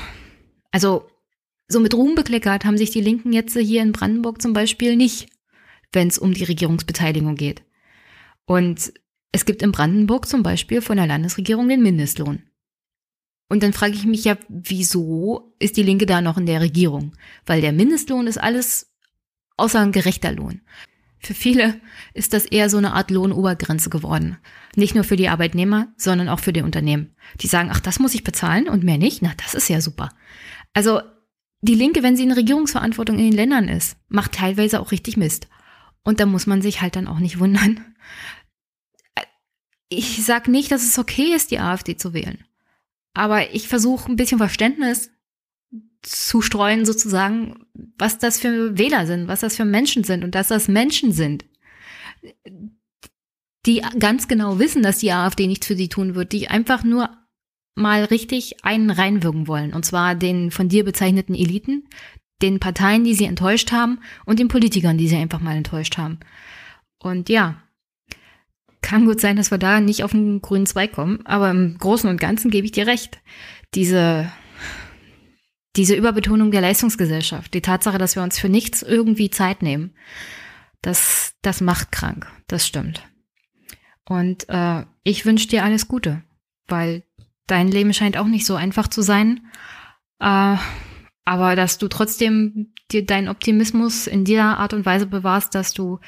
also 0.71 1.07
so 1.67 1.79
mit 1.79 1.93
Ruhm 1.93 2.15
bekleckert 2.15 2.65
haben 2.65 2.77
sich 2.77 2.91
die 2.91 3.01
Linken 3.01 3.33
jetzt 3.33 3.57
hier 3.57 3.81
in 3.81 3.91
Brandenburg 3.91 4.41
zum 4.41 4.53
Beispiel 4.53 4.95
nicht, 4.95 5.29
wenn 5.91 6.07
es 6.07 6.17
um 6.17 6.33
die 6.33 6.43
Regierungsbeteiligung 6.43 7.35
geht. 7.35 7.63
Und 8.45 8.93
es 9.31 9.45
gibt 9.45 9.61
in 9.61 9.71
Brandenburg 9.71 10.27
zum 10.27 10.43
Beispiel 10.43 10.81
von 10.81 10.97
der 10.97 11.07
Landesregierung 11.07 11.69
den 11.69 11.81
Mindestlohn. 11.81 12.43
Und 13.49 13.63
dann 13.63 13.73
frage 13.73 13.93
ich 13.93 14.05
mich 14.05 14.23
ja, 14.23 14.37
wieso 14.49 15.55
ist 15.59 15.77
die 15.77 15.83
Linke 15.83 16.05
da 16.05 16.21
noch 16.21 16.37
in 16.37 16.45
der 16.45 16.61
Regierung? 16.61 17.13
Weil 17.45 17.61
der 17.61 17.71
Mindestlohn 17.71 18.27
ist 18.27 18.37
alles 18.37 18.91
außer 19.57 19.79
ein 19.79 19.91
gerechter 19.91 20.31
Lohn. 20.31 20.61
Für 21.23 21.33
viele 21.33 21.79
ist 22.13 22.33
das 22.33 22.45
eher 22.45 22.69
so 22.69 22.77
eine 22.77 22.93
Art 22.93 23.09
Lohnobergrenze 23.09 23.89
geworden. 23.89 24.37
Nicht 24.75 24.93
nur 24.93 25.05
für 25.05 25.15
die 25.15 25.29
Arbeitnehmer, 25.29 25.87
sondern 25.95 26.27
auch 26.27 26.39
für 26.39 26.51
die 26.51 26.61
Unternehmen. 26.61 27.15
Die 27.39 27.47
sagen, 27.47 27.69
ach, 27.71 27.79
das 27.79 27.99
muss 27.99 28.13
ich 28.13 28.25
bezahlen 28.25 28.67
und 28.67 28.83
mehr 28.83 28.97
nicht? 28.97 29.21
Na, 29.21 29.31
das 29.37 29.53
ist 29.53 29.69
ja 29.69 29.79
super. 29.79 30.09
Also 30.73 31.01
die 31.61 31.75
Linke, 31.75 32.03
wenn 32.03 32.17
sie 32.17 32.23
in 32.23 32.33
Regierungsverantwortung 32.33 33.17
in 33.17 33.25
den 33.25 33.33
Ländern 33.33 33.69
ist, 33.69 33.95
macht 34.09 34.33
teilweise 34.33 34.81
auch 34.81 34.91
richtig 34.91 35.15
Mist. 35.15 35.47
Und 36.03 36.19
da 36.19 36.25
muss 36.25 36.45
man 36.45 36.61
sich 36.61 36.81
halt 36.81 36.97
dann 36.97 37.07
auch 37.07 37.19
nicht 37.19 37.39
wundern. 37.39 37.95
Ich 39.87 40.25
sag 40.25 40.49
nicht, 40.49 40.71
dass 40.71 40.83
es 40.83 40.99
okay 40.99 41.33
ist, 41.33 41.51
die 41.51 41.59
AfD 41.59 41.95
zu 41.95 42.13
wählen. 42.13 42.43
Aber 43.13 43.53
ich 43.53 43.69
versuche 43.69 44.11
ein 44.11 44.17
bisschen 44.17 44.39
Verständnis 44.39 45.11
zu 46.01 46.41
streuen, 46.41 46.85
sozusagen, 46.85 47.65
was 47.97 48.17
das 48.17 48.39
für 48.39 48.77
Wähler 48.77 49.05
sind, 49.05 49.27
was 49.27 49.39
das 49.39 49.55
für 49.55 49.65
Menschen 49.65 50.03
sind 50.03 50.23
und 50.23 50.35
dass 50.35 50.49
das 50.49 50.67
Menschen 50.67 51.13
sind, 51.13 51.45
die 53.65 53.81
ganz 53.97 54.27
genau 54.27 54.59
wissen, 54.59 54.83
dass 54.83 54.99
die 54.99 55.11
AfD 55.11 55.47
nichts 55.47 55.67
für 55.67 55.75
sie 55.75 55.87
tun 55.87 56.15
wird, 56.15 56.33
die 56.33 56.49
einfach 56.49 56.83
nur 56.83 57.09
mal 57.75 58.03
richtig 58.03 58.63
einen 58.63 58.89
reinwirken 58.89 59.47
wollen. 59.47 59.73
Und 59.73 59.85
zwar 59.85 60.15
den 60.15 60.51
von 60.51 60.69
dir 60.69 60.83
bezeichneten 60.83 61.35
Eliten, 61.35 61.87
den 62.41 62.59
Parteien, 62.59 63.03
die 63.03 63.15
sie 63.15 63.25
enttäuscht 63.25 63.71
haben 63.71 63.99
und 64.25 64.39
den 64.39 64.49
Politikern, 64.49 64.97
die 64.97 65.07
sie 65.07 65.15
einfach 65.15 65.39
mal 65.39 65.55
enttäuscht 65.55 65.97
haben. 65.97 66.19
Und 66.99 67.29
ja, 67.29 67.63
kann 68.81 69.05
gut 69.05 69.21
sein, 69.21 69.37
dass 69.37 69.49
wir 69.49 69.57
da 69.57 69.79
nicht 69.79 70.03
auf 70.03 70.11
den 70.11 70.41
grünen 70.41 70.65
Zweig 70.65 70.91
kommen, 70.91 71.25
aber 71.25 71.49
im 71.49 71.77
Großen 71.77 72.09
und 72.09 72.19
Ganzen 72.19 72.51
gebe 72.51 72.65
ich 72.65 72.73
dir 72.73 72.85
recht. 72.85 73.21
Diese, 73.73 74.31
diese 75.75 75.95
Überbetonung 75.95 76.51
der 76.51 76.61
Leistungsgesellschaft, 76.61 77.53
die 77.53 77.61
Tatsache, 77.61 77.97
dass 77.97 78.15
wir 78.15 78.23
uns 78.23 78.39
für 78.39 78.49
nichts 78.49 78.81
irgendwie 78.81 79.29
Zeit 79.29 79.61
nehmen, 79.61 79.95
das, 80.81 81.33
das 81.41 81.61
macht 81.61 81.91
krank. 81.91 82.27
Das 82.47 82.67
stimmt. 82.67 83.01
Und 84.05 84.47
äh, 84.49 84.85
ich 85.03 85.25
wünsche 85.25 85.47
dir 85.47 85.63
alles 85.63 85.87
Gute 85.87 86.23
weil 86.67 87.03
dein 87.47 87.67
Leben 87.67 87.93
scheint 87.93 88.17
auch 88.17 88.27
nicht 88.27 88.45
so 88.45 88.55
einfach 88.55 88.87
zu 88.87 89.01
sein. 89.01 89.41
Äh, 90.19 90.57
aber 91.25 91.55
dass 91.55 91.77
du 91.77 91.87
trotzdem 91.87 92.73
dir 92.91 93.05
deinen 93.05 93.29
Optimismus 93.29 94.07
in 94.07 94.25
dieser 94.25 94.57
Art 94.57 94.73
und 94.73 94.85
Weise 94.85 95.07
bewahrst, 95.07 95.55
dass 95.55 95.73
du 95.73 95.99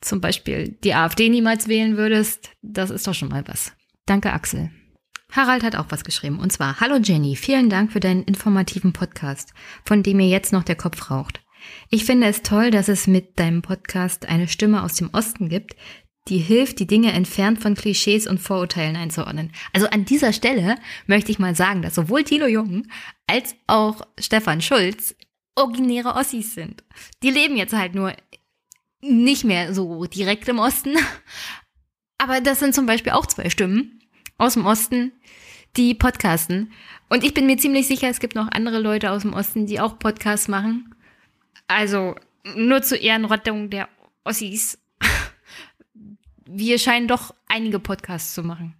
zum 0.00 0.20
Beispiel 0.20 0.76
die 0.84 0.94
AfD 0.94 1.28
niemals 1.28 1.68
wählen 1.68 1.96
würdest, 1.96 2.50
das 2.62 2.90
ist 2.90 3.06
doch 3.06 3.14
schon 3.14 3.28
mal 3.28 3.46
was. 3.46 3.72
Danke, 4.06 4.32
Axel. 4.32 4.70
Harald 5.32 5.62
hat 5.62 5.76
auch 5.76 5.86
was 5.90 6.04
geschrieben. 6.04 6.38
Und 6.38 6.52
zwar, 6.52 6.80
hallo 6.80 6.96
Jenny, 6.96 7.36
vielen 7.36 7.70
Dank 7.70 7.92
für 7.92 8.00
deinen 8.00 8.24
informativen 8.24 8.92
Podcast, 8.92 9.52
von 9.84 10.02
dem 10.02 10.16
mir 10.16 10.28
jetzt 10.28 10.52
noch 10.52 10.64
der 10.64 10.76
Kopf 10.76 11.10
raucht. 11.10 11.40
Ich 11.88 12.04
finde 12.04 12.26
es 12.26 12.42
toll, 12.42 12.70
dass 12.70 12.88
es 12.88 13.06
mit 13.06 13.38
deinem 13.38 13.62
Podcast 13.62 14.28
eine 14.28 14.48
Stimme 14.48 14.82
aus 14.82 14.94
dem 14.94 15.10
Osten 15.12 15.48
gibt, 15.48 15.76
die 16.28 16.38
hilft, 16.38 16.78
die 16.78 16.86
Dinge 16.86 17.12
entfernt 17.12 17.60
von 17.60 17.74
Klischees 17.74 18.26
und 18.26 18.38
Vorurteilen 18.38 18.96
einzuordnen. 18.96 19.52
Also 19.72 19.88
an 19.88 20.04
dieser 20.04 20.32
Stelle 20.32 20.76
möchte 21.06 21.32
ich 21.32 21.38
mal 21.38 21.54
sagen, 21.54 21.82
dass 21.82 21.94
sowohl 21.94 22.24
Thilo 22.24 22.46
Jung 22.46 22.86
als 23.26 23.56
auch 23.66 24.02
Stefan 24.18 24.60
Schulz 24.60 25.16
originäre 25.54 26.14
Ossis 26.14 26.54
sind. 26.54 26.84
Die 27.22 27.30
leben 27.30 27.56
jetzt 27.56 27.72
halt 27.72 27.94
nur 27.94 28.14
nicht 29.00 29.44
mehr 29.44 29.74
so 29.74 30.04
direkt 30.06 30.48
im 30.48 30.58
Osten. 30.58 30.94
Aber 32.18 32.40
das 32.40 32.60
sind 32.60 32.74
zum 32.74 32.86
Beispiel 32.86 33.12
auch 33.12 33.26
zwei 33.26 33.48
Stimmen 33.48 34.00
aus 34.36 34.54
dem 34.54 34.66
Osten, 34.66 35.12
die 35.76 35.94
podcasten. 35.94 36.72
Und 37.08 37.24
ich 37.24 37.34
bin 37.34 37.46
mir 37.46 37.56
ziemlich 37.56 37.86
sicher, 37.86 38.08
es 38.08 38.20
gibt 38.20 38.34
noch 38.34 38.48
andere 38.50 38.80
Leute 38.80 39.10
aus 39.10 39.22
dem 39.22 39.32
Osten, 39.32 39.66
die 39.66 39.80
auch 39.80 39.98
Podcasts 39.98 40.48
machen. 40.48 40.94
Also 41.68 42.16
nur 42.56 42.82
zur 42.82 43.00
Ehrenrettung 43.00 43.70
der 43.70 43.88
Ossis. 44.24 44.78
Wir 46.44 46.78
scheinen 46.78 47.08
doch 47.08 47.34
einige 47.48 47.78
Podcasts 47.78 48.34
zu 48.34 48.42
machen. 48.42 48.74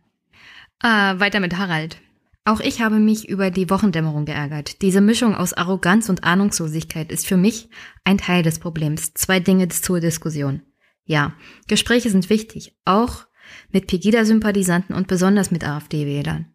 Äh, 0.83 0.89
weiter 0.89 1.41
mit 1.41 1.57
Harald. 1.57 2.01
Auch 2.45 2.61
ich 2.61 2.81
habe 2.81 2.99
mich 2.99 3.29
über 3.29 3.51
die 3.51 3.69
Wochendämmerung 3.69 4.25
geärgert. 4.25 4.83
Diese 4.83 5.01
Mischung 5.01 5.37
aus 5.37 5.53
Arroganz 5.53 6.09
und 6.09 6.25
Ahnungslosigkeit 6.25 7.13
ist 7.13 7.27
für 7.27 7.37
mich 7.37 7.69
ein 8.03 8.19
Teil 8.19 8.43
des 8.43 8.59
Problems. 8.59 9.13
Zwei 9.15 9.41
Dinge 9.41 9.69
zur 9.69 10.01
Diskussion. 10.01 10.63
Ja, 11.05 11.35
Gespräche 11.69 12.11
sind 12.11 12.31
wichtig, 12.31 12.75
auch 12.85 13.27
mit 13.71 13.89
Pegida-Sympathisanten 13.89 14.95
und 14.95 15.07
besonders 15.07 15.51
mit 15.51 15.65
AfD-Wählern. 15.65 16.47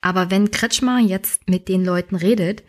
Aber 0.00 0.30
wenn 0.30 0.50
Kretschmer 0.50 1.00
jetzt 1.00 1.48
mit 1.48 1.68
den 1.68 1.84
Leuten 1.84 2.14
redet, 2.14 2.62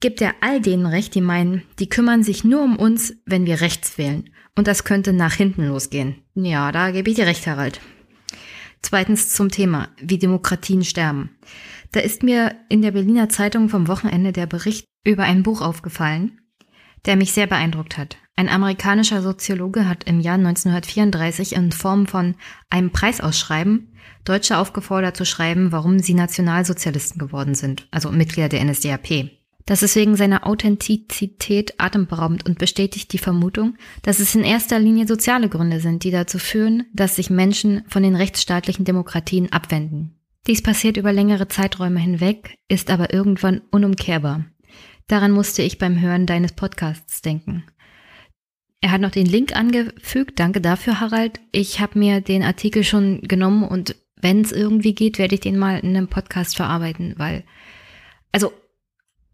gibt 0.00 0.20
er 0.20 0.34
all 0.40 0.60
denen 0.60 0.86
recht, 0.86 1.14
die 1.14 1.20
meinen, 1.20 1.62
die 1.78 1.88
kümmern 1.88 2.22
sich 2.22 2.44
nur 2.44 2.62
um 2.62 2.76
uns, 2.76 3.14
wenn 3.24 3.46
wir 3.46 3.60
rechts 3.60 3.98
wählen. 3.98 4.30
Und 4.54 4.66
das 4.66 4.84
könnte 4.84 5.12
nach 5.12 5.34
hinten 5.34 5.66
losgehen. 5.66 6.16
Ja, 6.34 6.72
da 6.72 6.90
gebe 6.90 7.10
ich 7.10 7.16
dir 7.16 7.26
recht, 7.26 7.46
Harald. 7.46 7.80
Zweitens 8.82 9.30
zum 9.30 9.50
Thema, 9.50 9.88
wie 10.00 10.18
Demokratien 10.18 10.84
sterben. 10.84 11.30
Da 11.92 12.00
ist 12.00 12.22
mir 12.22 12.54
in 12.68 12.82
der 12.82 12.92
Berliner 12.92 13.28
Zeitung 13.28 13.68
vom 13.68 13.88
Wochenende 13.88 14.32
der 14.32 14.46
Bericht 14.46 14.84
über 15.04 15.24
ein 15.24 15.42
Buch 15.42 15.60
aufgefallen, 15.60 16.40
der 17.06 17.16
mich 17.16 17.32
sehr 17.32 17.46
beeindruckt 17.46 17.96
hat. 17.96 18.16
Ein 18.36 18.48
amerikanischer 18.48 19.22
Soziologe 19.22 19.88
hat 19.88 20.04
im 20.04 20.20
Jahr 20.20 20.34
1934 20.34 21.54
in 21.54 21.72
Form 21.72 22.06
von 22.06 22.34
einem 22.68 22.90
Preisausschreiben 22.90 23.92
Deutsche 24.24 24.58
aufgefordert 24.58 25.16
zu 25.16 25.24
schreiben, 25.24 25.72
warum 25.72 26.00
sie 26.00 26.14
Nationalsozialisten 26.14 27.18
geworden 27.18 27.54
sind, 27.54 27.86
also 27.90 28.10
Mitglieder 28.10 28.48
der 28.48 28.64
NSDAP. 28.64 29.30
Das 29.64 29.82
ist 29.82 29.96
wegen 29.96 30.16
seiner 30.16 30.46
Authentizität 30.46 31.74
atemberaubend 31.78 32.46
und 32.46 32.58
bestätigt 32.58 33.12
die 33.12 33.18
Vermutung, 33.18 33.76
dass 34.02 34.20
es 34.20 34.34
in 34.34 34.44
erster 34.44 34.78
Linie 34.78 35.08
soziale 35.08 35.48
Gründe 35.48 35.80
sind, 35.80 36.04
die 36.04 36.12
dazu 36.12 36.38
führen, 36.38 36.84
dass 36.92 37.16
sich 37.16 37.30
Menschen 37.30 37.82
von 37.88 38.02
den 38.02 38.14
rechtsstaatlichen 38.14 38.84
Demokratien 38.84 39.50
abwenden. 39.52 40.14
Dies 40.46 40.62
passiert 40.62 40.96
über 40.96 41.12
längere 41.12 41.48
Zeiträume 41.48 41.98
hinweg, 41.98 42.58
ist 42.68 42.90
aber 42.90 43.12
irgendwann 43.12 43.62
unumkehrbar. 43.72 44.44
Daran 45.08 45.30
musste 45.30 45.62
ich 45.62 45.78
beim 45.78 46.00
Hören 46.00 46.26
deines 46.26 46.52
Podcasts 46.52 47.22
denken. 47.22 47.64
Er 48.80 48.90
hat 48.90 49.00
noch 49.00 49.10
den 49.10 49.26
Link 49.26 49.54
angefügt. 49.54 50.38
Danke 50.38 50.60
dafür, 50.60 51.00
Harald. 51.00 51.40
Ich 51.52 51.80
habe 51.80 51.98
mir 51.98 52.20
den 52.20 52.42
Artikel 52.42 52.84
schon 52.84 53.20
genommen 53.22 53.64
und 53.64 53.96
wenn 54.20 54.40
es 54.40 54.52
irgendwie 54.52 54.94
geht, 54.94 55.18
werde 55.18 55.34
ich 55.34 55.40
den 55.40 55.58
mal 55.58 55.78
in 55.78 55.96
einem 55.96 56.08
Podcast 56.08 56.56
verarbeiten, 56.56 57.14
weil, 57.16 57.44
also 58.32 58.52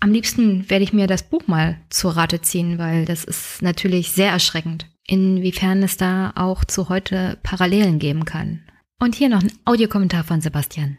am 0.01 0.13
liebsten 0.13 0.69
werde 0.69 0.85
ich 0.85 0.93
mir 0.93 1.07
das 1.07 1.23
Buch 1.23 1.47
mal 1.47 1.79
zur 1.89 2.17
Rate 2.17 2.41
ziehen, 2.43 2.79
weil 2.79 3.05
das 3.05 3.25
ist 3.25 3.63
natürlich 3.63 4.11
sehr 4.11 4.31
erschreckend, 4.31 4.87
inwiefern 5.07 5.83
es 5.83 5.97
da 5.97 6.33
auch 6.35 6.65
zu 6.65 6.89
heute 6.89 7.39
Parallelen 7.43 7.99
geben 7.99 8.25
kann. 8.25 8.63
Und 8.99 9.15
hier 9.15 9.29
noch 9.29 9.43
ein 9.43 9.53
Audiokommentar 9.65 10.25
von 10.25 10.41
Sebastian. 10.41 10.99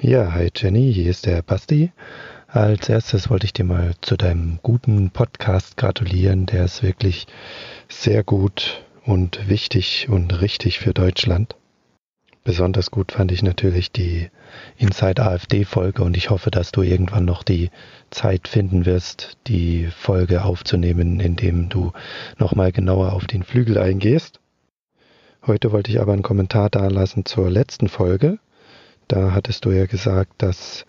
Ja, 0.00 0.32
hi 0.32 0.50
Jenny, 0.54 0.92
hier 0.92 1.10
ist 1.10 1.26
der 1.26 1.42
Basti. 1.42 1.92
Als 2.56 2.88
erstes 2.88 3.28
wollte 3.28 3.44
ich 3.44 3.52
dir 3.52 3.66
mal 3.66 3.92
zu 4.00 4.16
deinem 4.16 4.60
guten 4.62 5.10
Podcast 5.10 5.76
gratulieren. 5.76 6.46
Der 6.46 6.64
ist 6.64 6.82
wirklich 6.82 7.26
sehr 7.86 8.24
gut 8.24 8.82
und 9.04 9.46
wichtig 9.46 10.08
und 10.08 10.40
richtig 10.40 10.78
für 10.78 10.94
Deutschland. 10.94 11.54
Besonders 12.44 12.90
gut 12.90 13.12
fand 13.12 13.30
ich 13.30 13.42
natürlich 13.42 13.92
die 13.92 14.30
Inside 14.78 15.22
AfD 15.22 15.66
Folge 15.66 16.02
und 16.02 16.16
ich 16.16 16.30
hoffe, 16.30 16.50
dass 16.50 16.72
du 16.72 16.80
irgendwann 16.80 17.26
noch 17.26 17.42
die 17.42 17.70
Zeit 18.08 18.48
finden 18.48 18.86
wirst, 18.86 19.36
die 19.48 19.88
Folge 19.88 20.42
aufzunehmen, 20.42 21.20
indem 21.20 21.68
du 21.68 21.92
nochmal 22.38 22.72
genauer 22.72 23.12
auf 23.12 23.26
den 23.26 23.42
Flügel 23.42 23.76
eingehst. 23.76 24.40
Heute 25.46 25.72
wollte 25.72 25.90
ich 25.90 26.00
aber 26.00 26.14
einen 26.14 26.22
Kommentar 26.22 26.70
dalassen 26.70 27.26
zur 27.26 27.50
letzten 27.50 27.88
Folge. 27.88 28.38
Da 29.08 29.32
hattest 29.32 29.66
du 29.66 29.72
ja 29.72 29.84
gesagt, 29.84 30.32
dass 30.38 30.86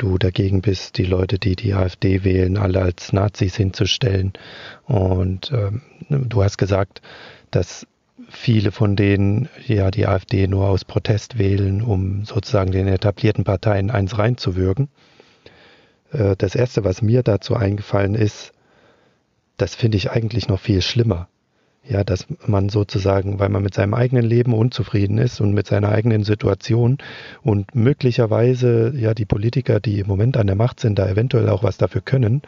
du 0.00 0.18
dagegen 0.18 0.62
bist, 0.62 0.98
die 0.98 1.04
Leute, 1.04 1.38
die 1.38 1.56
die 1.56 1.74
AfD 1.74 2.24
wählen, 2.24 2.56
alle 2.56 2.80
als 2.80 3.12
Nazis 3.12 3.56
hinzustellen. 3.56 4.32
Und 4.86 5.52
ähm, 5.52 5.82
du 6.08 6.42
hast 6.42 6.56
gesagt, 6.56 7.02
dass 7.50 7.86
viele 8.28 8.72
von 8.72 8.96
denen 8.96 9.48
ja 9.66 9.90
die 9.90 10.06
AfD 10.06 10.46
nur 10.46 10.68
aus 10.68 10.84
Protest 10.84 11.38
wählen, 11.38 11.82
um 11.82 12.24
sozusagen 12.24 12.72
den 12.72 12.88
etablierten 12.88 13.44
Parteien 13.44 13.90
eins 13.90 14.18
reinzuwürgen. 14.18 14.88
Äh, 16.12 16.36
das 16.36 16.54
Erste, 16.54 16.84
was 16.84 17.02
mir 17.02 17.22
dazu 17.22 17.54
eingefallen 17.54 18.14
ist, 18.14 18.52
das 19.56 19.74
finde 19.74 19.98
ich 19.98 20.10
eigentlich 20.10 20.48
noch 20.48 20.60
viel 20.60 20.80
schlimmer. 20.80 21.28
Ja, 21.82 22.04
dass 22.04 22.26
man 22.46 22.68
sozusagen, 22.68 23.38
weil 23.38 23.48
man 23.48 23.62
mit 23.62 23.74
seinem 23.74 23.94
eigenen 23.94 24.24
Leben 24.24 24.52
unzufrieden 24.52 25.16
ist 25.16 25.40
und 25.40 25.54
mit 25.54 25.66
seiner 25.66 25.88
eigenen 25.88 26.24
Situation 26.24 26.98
und 27.42 27.74
möglicherweise 27.74 28.92
ja 28.94 29.14
die 29.14 29.24
Politiker, 29.24 29.80
die 29.80 30.00
im 30.00 30.06
Moment 30.06 30.36
an 30.36 30.46
der 30.46 30.56
Macht 30.56 30.78
sind, 30.78 30.98
da 30.98 31.08
eventuell 31.08 31.48
auch 31.48 31.62
was 31.62 31.78
dafür 31.78 32.02
können, 32.02 32.42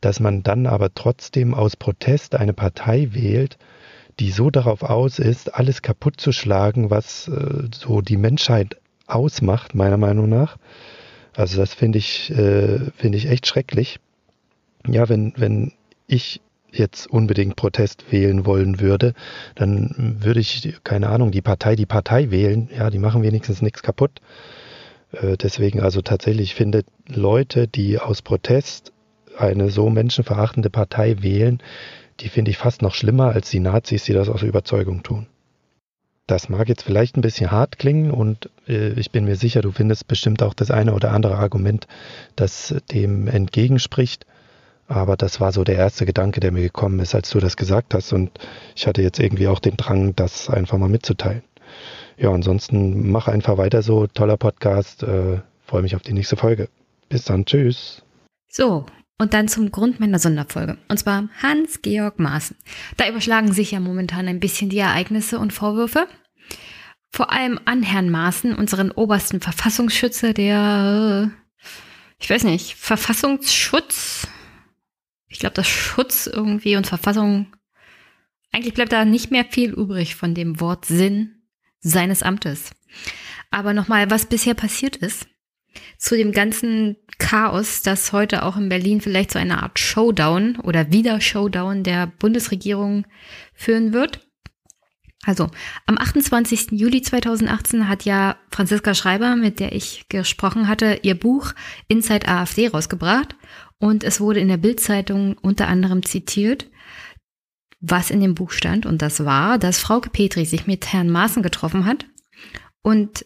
dass 0.00 0.20
man 0.20 0.42
dann 0.42 0.66
aber 0.66 0.92
trotzdem 0.94 1.54
aus 1.54 1.76
Protest 1.76 2.34
eine 2.34 2.52
Partei 2.52 3.08
wählt, 3.12 3.56
die 4.18 4.30
so 4.30 4.50
darauf 4.50 4.82
aus 4.82 5.18
ist, 5.18 5.54
alles 5.54 5.82
kaputt 5.82 6.20
zu 6.20 6.32
schlagen, 6.32 6.90
was 6.90 7.28
äh, 7.28 7.68
so 7.72 8.02
die 8.02 8.16
Menschheit 8.16 8.76
ausmacht, 9.06 9.74
meiner 9.74 9.96
Meinung 9.96 10.28
nach. 10.28 10.58
Also 11.34 11.56
das 11.56 11.72
finde 11.72 11.98
ich, 11.98 12.30
äh, 12.30 12.90
finde 12.96 13.16
ich 13.16 13.26
echt 13.26 13.46
schrecklich. 13.46 14.00
Ja, 14.86 15.08
wenn, 15.08 15.32
wenn 15.36 15.72
ich 16.06 16.40
jetzt 16.72 17.06
unbedingt 17.06 17.56
Protest 17.56 18.12
wählen 18.12 18.46
wollen 18.46 18.80
würde, 18.80 19.14
dann 19.54 20.16
würde 20.20 20.40
ich, 20.40 20.78
keine 20.84 21.08
Ahnung, 21.08 21.30
die 21.30 21.42
Partei, 21.42 21.76
die 21.76 21.86
Partei 21.86 22.30
wählen. 22.30 22.68
Ja, 22.76 22.90
die 22.90 22.98
machen 22.98 23.22
wenigstens 23.22 23.62
nichts 23.62 23.82
kaputt. 23.82 24.20
Äh, 25.12 25.36
deswegen 25.36 25.80
also 25.80 26.02
tatsächlich 26.02 26.54
finde 26.54 26.84
Leute, 27.08 27.68
die 27.68 27.98
aus 27.98 28.22
Protest 28.22 28.92
eine 29.36 29.70
so 29.70 29.88
menschenverachtende 29.88 30.70
Partei 30.70 31.22
wählen, 31.22 31.62
die 32.20 32.28
finde 32.28 32.50
ich 32.50 32.58
fast 32.58 32.82
noch 32.82 32.94
schlimmer 32.94 33.32
als 33.32 33.50
die 33.50 33.60
Nazis, 33.60 34.04
die 34.04 34.12
das 34.12 34.28
aus 34.28 34.42
Überzeugung 34.42 35.02
tun. 35.02 35.26
Das 36.26 36.50
mag 36.50 36.68
jetzt 36.68 36.82
vielleicht 36.82 37.16
ein 37.16 37.22
bisschen 37.22 37.50
hart 37.50 37.78
klingen 37.78 38.10
und 38.10 38.50
äh, 38.68 38.90
ich 39.00 39.10
bin 39.12 39.24
mir 39.24 39.36
sicher, 39.36 39.62
du 39.62 39.70
findest 39.70 40.08
bestimmt 40.08 40.42
auch 40.42 40.52
das 40.52 40.70
eine 40.70 40.92
oder 40.92 41.12
andere 41.12 41.36
Argument, 41.36 41.86
das 42.36 42.74
dem 42.92 43.28
entgegenspricht. 43.28 44.26
Aber 44.88 45.16
das 45.16 45.40
war 45.40 45.52
so 45.52 45.64
der 45.64 45.76
erste 45.76 46.06
Gedanke, 46.06 46.40
der 46.40 46.50
mir 46.50 46.62
gekommen 46.62 46.98
ist, 47.00 47.14
als 47.14 47.30
du 47.30 47.38
das 47.38 47.56
gesagt 47.56 47.94
hast. 47.94 48.12
Und 48.12 48.30
ich 48.74 48.86
hatte 48.86 49.02
jetzt 49.02 49.20
irgendwie 49.20 49.46
auch 49.46 49.60
den 49.60 49.76
Drang, 49.76 50.16
das 50.16 50.48
einfach 50.48 50.78
mal 50.78 50.88
mitzuteilen. 50.88 51.42
Ja, 52.16 52.30
ansonsten 52.30 53.10
mach 53.10 53.28
einfach 53.28 53.58
weiter 53.58 53.82
so. 53.82 54.06
Toller 54.06 54.38
Podcast. 54.38 55.02
Äh, 55.02 55.40
Freue 55.66 55.82
mich 55.82 55.94
auf 55.94 56.02
die 56.02 56.14
nächste 56.14 56.36
Folge. 56.36 56.70
Bis 57.10 57.24
dann. 57.24 57.44
Tschüss. 57.44 58.02
So, 58.48 58.86
und 59.18 59.34
dann 59.34 59.48
zum 59.48 59.70
Grund 59.70 60.00
meiner 60.00 60.18
Sonderfolge. 60.18 60.78
Und 60.88 60.98
zwar 60.98 61.28
Hans-Georg 61.42 62.18
Maaßen. 62.18 62.56
Da 62.96 63.08
überschlagen 63.08 63.52
sich 63.52 63.72
ja 63.72 63.80
momentan 63.80 64.28
ein 64.28 64.40
bisschen 64.40 64.70
die 64.70 64.78
Ereignisse 64.78 65.38
und 65.38 65.52
Vorwürfe. 65.52 66.06
Vor 67.12 67.30
allem 67.30 67.60
an 67.66 67.82
Herrn 67.82 68.10
Maaßen, 68.10 68.54
unseren 68.54 68.90
obersten 68.90 69.40
Verfassungsschützer, 69.40 70.32
der, 70.32 71.30
ich 72.18 72.30
weiß 72.30 72.44
nicht, 72.44 72.76
Verfassungsschutz. 72.76 74.28
Ich 75.28 75.38
glaube, 75.38 75.54
das 75.54 75.68
Schutz 75.68 76.26
irgendwie 76.26 76.76
und 76.76 76.86
Verfassung. 76.86 77.54
Eigentlich 78.52 78.74
bleibt 78.74 78.92
da 78.92 79.04
nicht 79.04 79.30
mehr 79.30 79.44
viel 79.44 79.70
übrig 79.70 80.14
von 80.14 80.34
dem 80.34 80.60
Wort 80.60 80.86
Sinn 80.86 81.42
seines 81.80 82.22
Amtes. 82.22 82.70
Aber 83.50 83.74
nochmal, 83.74 84.10
was 84.10 84.26
bisher 84.26 84.54
passiert 84.54 84.96
ist, 84.96 85.26
zu 85.98 86.16
dem 86.16 86.32
ganzen 86.32 86.96
Chaos, 87.18 87.82
das 87.82 88.12
heute 88.12 88.42
auch 88.44 88.56
in 88.56 88.68
Berlin 88.68 89.00
vielleicht 89.00 89.32
zu 89.32 89.38
einer 89.38 89.62
Art 89.62 89.78
Showdown 89.78 90.56
oder 90.60 90.92
wieder 90.92 91.20
Showdown 91.20 91.82
der 91.82 92.06
Bundesregierung 92.06 93.06
führen 93.54 93.92
wird. 93.92 94.26
Also 95.24 95.50
am 95.86 95.98
28. 95.98 96.68
Juli 96.70 97.02
2018 97.02 97.88
hat 97.88 98.04
ja 98.04 98.36
Franziska 98.50 98.94
Schreiber, 98.94 99.36
mit 99.36 99.60
der 99.60 99.72
ich 99.72 100.08
gesprochen 100.08 100.68
hatte, 100.68 101.00
ihr 101.02 101.16
Buch 101.16 101.52
Inside 101.88 102.28
AfD 102.28 102.68
rausgebracht 102.68 103.34
und 103.78 104.04
es 104.04 104.20
wurde 104.20 104.40
in 104.40 104.48
der 104.48 104.56
Bildzeitung 104.56 105.36
unter 105.38 105.68
anderem 105.68 106.04
zitiert, 106.04 106.66
was 107.80 108.10
in 108.10 108.20
dem 108.20 108.34
Buch 108.34 108.50
stand 108.50 108.86
und 108.86 109.02
das 109.02 109.24
war, 109.24 109.58
dass 109.58 109.78
Frau 109.78 110.00
Petri 110.00 110.44
sich 110.44 110.66
mit 110.66 110.92
Herrn 110.92 111.10
Maaßen 111.10 111.42
getroffen 111.42 111.84
hat 111.84 112.06
und 112.82 113.24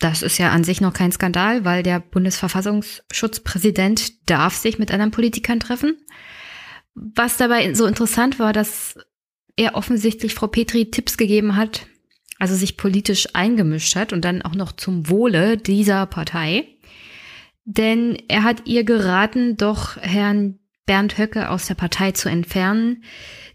das 0.00 0.22
ist 0.22 0.38
ja 0.38 0.50
an 0.50 0.64
sich 0.64 0.80
noch 0.80 0.94
kein 0.94 1.12
Skandal, 1.12 1.66
weil 1.66 1.82
der 1.82 2.00
Bundesverfassungsschutzpräsident 2.00 4.28
darf 4.28 4.56
sich 4.56 4.78
mit 4.78 4.90
anderen 4.90 5.10
Politikern 5.10 5.60
treffen. 5.60 5.98
Was 6.94 7.36
dabei 7.36 7.74
so 7.74 7.84
interessant 7.84 8.38
war, 8.38 8.54
dass 8.54 8.94
er 9.56 9.74
offensichtlich 9.74 10.34
Frau 10.34 10.46
Petri 10.46 10.90
Tipps 10.90 11.18
gegeben 11.18 11.54
hat, 11.54 11.86
also 12.38 12.54
sich 12.54 12.78
politisch 12.78 13.28
eingemischt 13.34 13.94
hat 13.94 14.14
und 14.14 14.24
dann 14.24 14.40
auch 14.40 14.54
noch 14.54 14.72
zum 14.72 15.10
Wohle 15.10 15.58
dieser 15.58 16.06
Partei. 16.06 16.66
Denn 17.72 18.20
er 18.26 18.42
hat 18.42 18.66
ihr 18.66 18.82
geraten, 18.82 19.56
doch 19.56 19.96
Herrn 19.98 20.58
Bernd 20.86 21.18
Höcke 21.18 21.50
aus 21.50 21.66
der 21.66 21.76
Partei 21.76 22.10
zu 22.10 22.28
entfernen, 22.28 23.04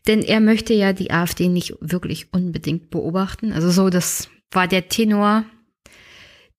denn 0.08 0.22
er 0.22 0.40
möchte 0.40 0.74
ja 0.74 0.94
die 0.94 1.12
AfD 1.12 1.50
nicht 1.50 1.76
wirklich 1.82 2.32
unbedingt 2.32 2.90
beobachten. 2.92 3.52
Also 3.52 3.72
so, 3.72 3.90
das 3.90 4.30
war 4.52 4.70
der 4.70 4.88
Tenor, 4.88 5.44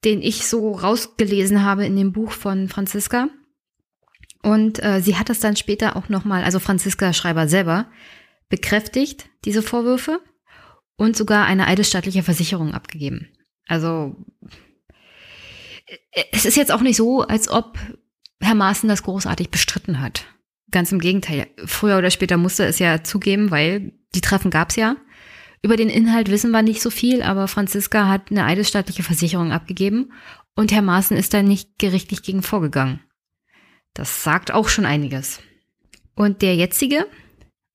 den 0.05 0.21
ich 0.21 0.47
so 0.47 0.73
rausgelesen 0.73 1.65
habe 1.65 1.87
in 1.87 1.97
dem 1.97 2.13
Buch 2.13 2.33
von 2.33 2.69
Franziska. 2.69 3.29
Und 4.43 4.85
äh, 4.85 5.01
sie 5.01 5.17
hat 5.17 5.31
das 5.31 5.41
dann 5.41 5.57
später 5.57 5.97
auch 5.97 6.11
nochmal, 6.11 6.45
also 6.45 6.59
Franziska 6.59 7.15
Schreiber 7.15 7.49
selber, 7.49 7.91
bekräftigt, 8.51 9.31
diese 9.47 9.63
Vorwürfe, 9.63 10.21
und 10.99 11.17
sogar 11.17 11.47
eine 11.47 11.67
eidesstattliche 11.67 12.23
Versicherung 12.23 12.75
abgegeben. 12.75 13.29
Also 13.67 14.15
es 16.33 16.45
ist 16.45 16.57
jetzt 16.57 16.73
auch 16.73 16.81
nicht 16.81 16.97
so, 16.97 17.23
als 17.23 17.49
ob 17.49 17.79
Herr 18.41 18.55
Maaßen 18.55 18.89
das 18.89 19.03
großartig 19.03 19.51
bestritten 19.51 20.01
hat. 20.01 20.27
Ganz 20.71 20.93
im 20.93 20.99
Gegenteil. 20.99 21.47
Früher 21.65 21.99
oder 21.99 22.11
später 22.11 22.37
musste 22.37 22.65
es 22.65 22.79
ja 22.79 23.05
zugeben, 23.05 23.51
weil 23.51 23.93
die 24.15 24.21
Treffen 24.21 24.51
gab 24.51 24.71
es 24.71 24.77
ja. 24.77 24.97
Über 25.63 25.77
den 25.77 25.89
Inhalt 25.89 26.31
wissen 26.31 26.51
wir 26.51 26.63
nicht 26.63 26.83
so 26.83 26.91
viel, 26.91 27.23
aber 27.23 27.49
Franziska 27.49 28.09
hat 28.09 28.31
eine 28.31 28.45
eidesstattliche 28.45 29.03
Versicherung 29.03 29.53
abgegeben 29.53 30.13
und 30.55 30.73
Herr 30.73 30.83
Maaßen 30.83 31.17
ist 31.17 31.35
da 31.35 31.43
nicht 31.43 31.79
gerichtlich 31.79 32.23
gegen 32.23 32.43
vorgegangen. 32.43 33.01
Das 33.95 34.23
sagt 34.23 34.53
auch 34.53 34.69
schon 34.69 34.87
einiges. 34.87 35.41
Und 36.15 36.43
der 36.43 36.57
jetzige, 36.57 37.07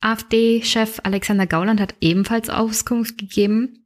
AfD-Chef 0.02 1.00
Alexander 1.04 1.48
Gauland 1.48 1.80
hat 1.80 1.96
ebenfalls 2.02 2.50
Auskunft 2.50 3.18
gegeben, 3.18 3.86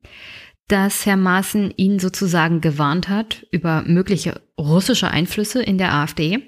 dass 0.67 1.05
Herr 1.05 1.17
Maaßen 1.17 1.73
ihn 1.77 1.99
sozusagen 1.99 2.61
gewarnt 2.61 3.09
hat 3.09 3.45
über 3.51 3.83
mögliche 3.83 4.41
russische 4.57 5.09
Einflüsse 5.09 5.61
in 5.61 5.77
der 5.77 5.93
AfD. 5.93 6.39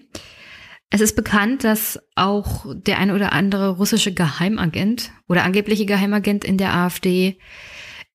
Es 0.90 1.02
ist 1.02 1.16
bekannt, 1.16 1.64
dass 1.64 2.00
auch 2.16 2.66
der 2.74 2.98
eine 2.98 3.14
oder 3.14 3.34
andere 3.34 3.70
russische 3.72 4.14
Geheimagent 4.14 5.12
oder 5.28 5.44
angebliche 5.44 5.86
Geheimagent 5.86 6.46
in 6.46 6.58
der 6.58 6.74
AfD 6.74 7.38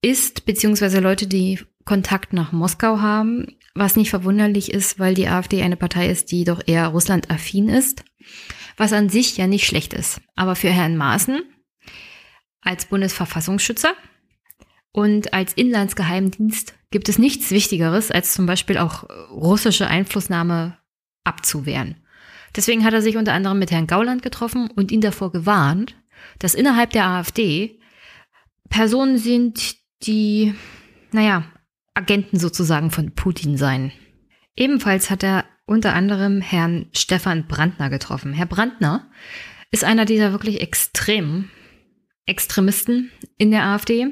ist, 0.01 0.47
beziehungsweise 0.47 1.01
Leute, 1.01 1.27
die 1.27 1.61
Kontakt 1.85 2.33
nach 2.33 2.53
Moskau 2.53 3.01
haben, 3.01 3.57
was 3.75 3.97
nicht 3.97 4.11
verwunderlich 4.11 4.73
ist, 4.73 4.99
weil 4.99 5.15
die 5.15 5.29
AfD 5.29 5.63
eine 5.63 5.77
Partei 5.77 6.09
ist, 6.09 6.31
die 6.33 6.45
doch 6.45 6.61
eher 6.67 6.89
russlandaffin 6.89 7.69
ist 7.69 8.05
was 8.77 8.93
an 8.93 9.09
sich 9.09 9.37
ja 9.37 9.47
nicht 9.47 9.67
schlecht 9.67 9.93
ist. 9.93 10.21
Aber 10.35 10.57
für 10.57 10.71
Herrn 10.71 10.97
Maaßen 10.97 11.43
als 12.61 12.87
Bundesverfassungsschützer 12.87 13.95
und 14.93 15.33
als 15.33 15.55
Inlandsgeheimdienst 15.55 16.75
gibt 16.91 17.09
es 17.09 17.19
nichts 17.19 17.51
Wichtigeres, 17.51 18.11
als 18.11 18.35
zum 18.35 18.47
Beispiel 18.47 18.79
auch 18.79 19.09
russische 19.31 19.87
Einflussnahme 19.87 20.79
abzuwehren. 21.25 21.97
Deswegen 22.55 22.85
hat 22.85 22.93
er 22.93 23.03
sich 23.03 23.17
unter 23.17 23.33
anderem 23.33 23.59
mit 23.59 23.71
Herrn 23.71 23.87
Gauland 23.87 24.23
getroffen 24.23 24.71
und 24.71 24.93
ihn 24.93 25.01
davor 25.01 25.33
gewarnt, 25.33 25.97
dass 26.39 26.55
innerhalb 26.55 26.91
der 26.91 27.07
AfD 27.07 27.81
Personen 28.69 29.19
sind, 29.19 29.77
die, 30.03 30.55
naja, 31.13 31.45
Agenten 31.95 32.39
sozusagen 32.39 32.91
von 32.91 33.15
Putin 33.15 33.57
seien. 33.57 33.93
Ebenfalls 34.57 35.11
hat 35.11 35.23
er 35.23 35.45
unter 35.67 35.95
anderem 35.95 36.41
Herrn 36.41 36.87
Stefan 36.93 37.47
Brandner 37.47 37.91
getroffen. 37.91 38.33
Herr 38.33 38.47
Brandner 38.47 39.11
ist 39.71 39.85
einer 39.85 40.05
dieser 40.05 40.33
wirklich 40.33 40.61
extremen 40.61 41.51
Extremisten 42.27 43.11
in 43.39 43.51
der 43.51 43.65
AfD. 43.65 44.09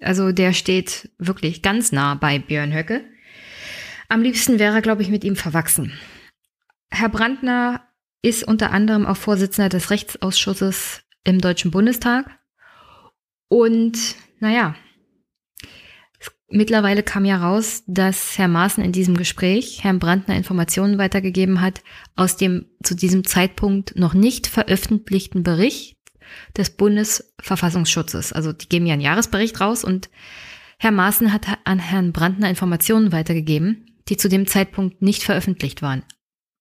Also 0.00 0.32
der 0.32 0.52
steht 0.52 1.10
wirklich 1.18 1.62
ganz 1.62 1.92
nah 1.92 2.14
bei 2.14 2.38
Björn 2.38 2.74
Höcke. 2.74 3.04
Am 4.08 4.22
liebsten 4.22 4.58
wäre 4.58 4.76
er, 4.76 4.82
glaube 4.82 5.02
ich, 5.02 5.08
mit 5.08 5.24
ihm 5.24 5.36
verwachsen. 5.36 5.92
Herr 6.90 7.08
Brandner 7.08 7.82
ist 8.22 8.44
unter 8.44 8.70
anderem 8.70 9.06
auch 9.06 9.16
Vorsitzender 9.16 9.68
des 9.68 9.90
Rechtsausschusses 9.90 11.02
im 11.24 11.40
Deutschen 11.40 11.70
Bundestag. 11.70 12.38
Und 13.48 14.16
naja, 14.40 14.74
Mittlerweile 16.48 17.02
kam 17.02 17.24
ja 17.24 17.38
raus, 17.38 17.82
dass 17.88 18.38
Herr 18.38 18.46
Maaßen 18.46 18.84
in 18.84 18.92
diesem 18.92 19.16
Gespräch 19.16 19.82
Herrn 19.82 19.98
Brandner 19.98 20.36
Informationen 20.36 20.96
weitergegeben 20.96 21.60
hat 21.60 21.82
aus 22.14 22.36
dem 22.36 22.66
zu 22.84 22.94
diesem 22.94 23.24
Zeitpunkt 23.24 23.96
noch 23.96 24.14
nicht 24.14 24.46
veröffentlichten 24.46 25.42
Bericht 25.42 25.95
des 26.56 26.70
Bundesverfassungsschutzes. 26.70 28.32
Also 28.32 28.52
die 28.52 28.68
geben 28.68 28.86
ja 28.86 28.94
einen 28.94 29.02
Jahresbericht 29.02 29.60
raus 29.60 29.84
und 29.84 30.08
Herr 30.78 30.92
Maaßen 30.92 31.32
hat 31.32 31.46
an 31.64 31.78
Herrn 31.78 32.12
Brandner 32.12 32.50
Informationen 32.50 33.12
weitergegeben, 33.12 33.98
die 34.08 34.16
zu 34.16 34.28
dem 34.28 34.46
Zeitpunkt 34.46 35.02
nicht 35.02 35.22
veröffentlicht 35.22 35.82
waren. 35.82 36.04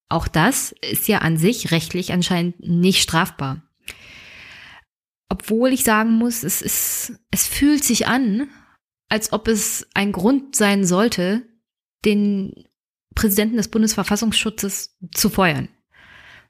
Auch 0.10 0.28
das 0.28 0.73
ist 0.89 1.08
ja 1.08 1.19
an 1.19 1.38
sich 1.38 1.71
rechtlich 1.71 2.13
anscheinend 2.13 2.60
nicht 2.60 3.01
strafbar. 3.01 3.63
Obwohl 5.30 5.73
ich 5.73 5.84
sagen 5.84 6.13
muss, 6.13 6.43
es 6.43 6.62
ist, 6.62 7.13
es 7.32 7.47
fühlt 7.47 7.84
sich 7.84 8.08
an, 8.08 8.47
als 9.10 9.34
ob 9.34 9.47
es 9.47 9.88
ein 9.93 10.12
Grund 10.12 10.56
sein 10.56 10.86
sollte, 10.86 11.43
den 12.06 12.54
Präsidenten 13.15 13.58
des 13.58 13.69
Bundesverfassungsschutzes 13.69 14.97
zu 15.13 15.30
feuern. 15.30 15.69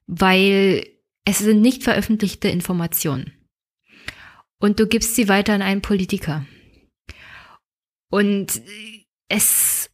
Weil 0.08 0.86
es 1.26 1.40
sind 1.40 1.62
nicht 1.62 1.84
veröffentlichte 1.84 2.48
Informationen. 2.48 3.34
Und 4.60 4.80
du 4.80 4.88
gibst 4.88 5.16
sie 5.16 5.28
weiter 5.28 5.54
an 5.54 5.62
einen 5.62 5.82
Politiker. 5.82 6.46
Und 8.10 8.62
es 9.28 9.90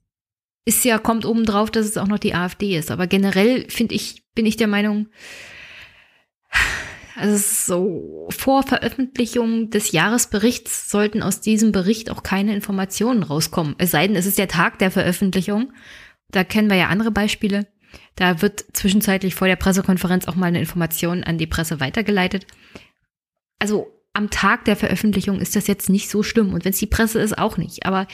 ist 0.65 0.85
ja, 0.85 0.99
kommt 0.99 1.25
oben 1.25 1.45
drauf, 1.45 1.71
dass 1.71 1.85
es 1.85 1.97
auch 1.97 2.07
noch 2.07 2.19
die 2.19 2.35
AfD 2.35 2.77
ist. 2.77 2.91
Aber 2.91 3.07
generell 3.07 3.69
finde 3.69 3.95
ich, 3.95 4.23
bin 4.35 4.45
ich 4.45 4.57
der 4.57 4.67
Meinung, 4.67 5.07
also 7.15 7.37
so 7.37 8.27
vor 8.29 8.63
Veröffentlichung 8.63 9.69
des 9.69 9.91
Jahresberichts 9.91 10.89
sollten 10.89 11.23
aus 11.23 11.41
diesem 11.41 11.71
Bericht 11.71 12.09
auch 12.09 12.23
keine 12.23 12.53
Informationen 12.53 13.23
rauskommen. 13.23 13.75
Es 13.77 13.91
sei 13.91 14.07
denn, 14.07 14.15
es 14.15 14.25
ist 14.25 14.37
der 14.37 14.47
Tag 14.47 14.79
der 14.79 14.91
Veröffentlichung. 14.91 15.73
Da 16.29 16.43
kennen 16.43 16.69
wir 16.69 16.77
ja 16.77 16.87
andere 16.87 17.11
Beispiele. 17.11 17.67
Da 18.15 18.41
wird 18.41 18.65
zwischenzeitlich 18.73 19.35
vor 19.35 19.47
der 19.47 19.55
Pressekonferenz 19.55 20.27
auch 20.27 20.35
mal 20.35 20.47
eine 20.47 20.59
Information 20.59 21.23
an 21.23 21.37
die 21.37 21.47
Presse 21.47 21.79
weitergeleitet. 21.79 22.45
Also 23.59 23.91
am 24.13 24.29
Tag 24.29 24.65
der 24.65 24.75
Veröffentlichung 24.75 25.39
ist 25.39 25.55
das 25.55 25.67
jetzt 25.67 25.89
nicht 25.89 26.09
so 26.09 26.23
schlimm. 26.23 26.53
Und 26.53 26.65
wenn 26.65 26.73
es 26.73 26.79
die 26.79 26.87
Presse 26.87 27.19
ist, 27.21 27.37
auch 27.37 27.57
nicht. 27.57 27.85
Aber 27.85 28.07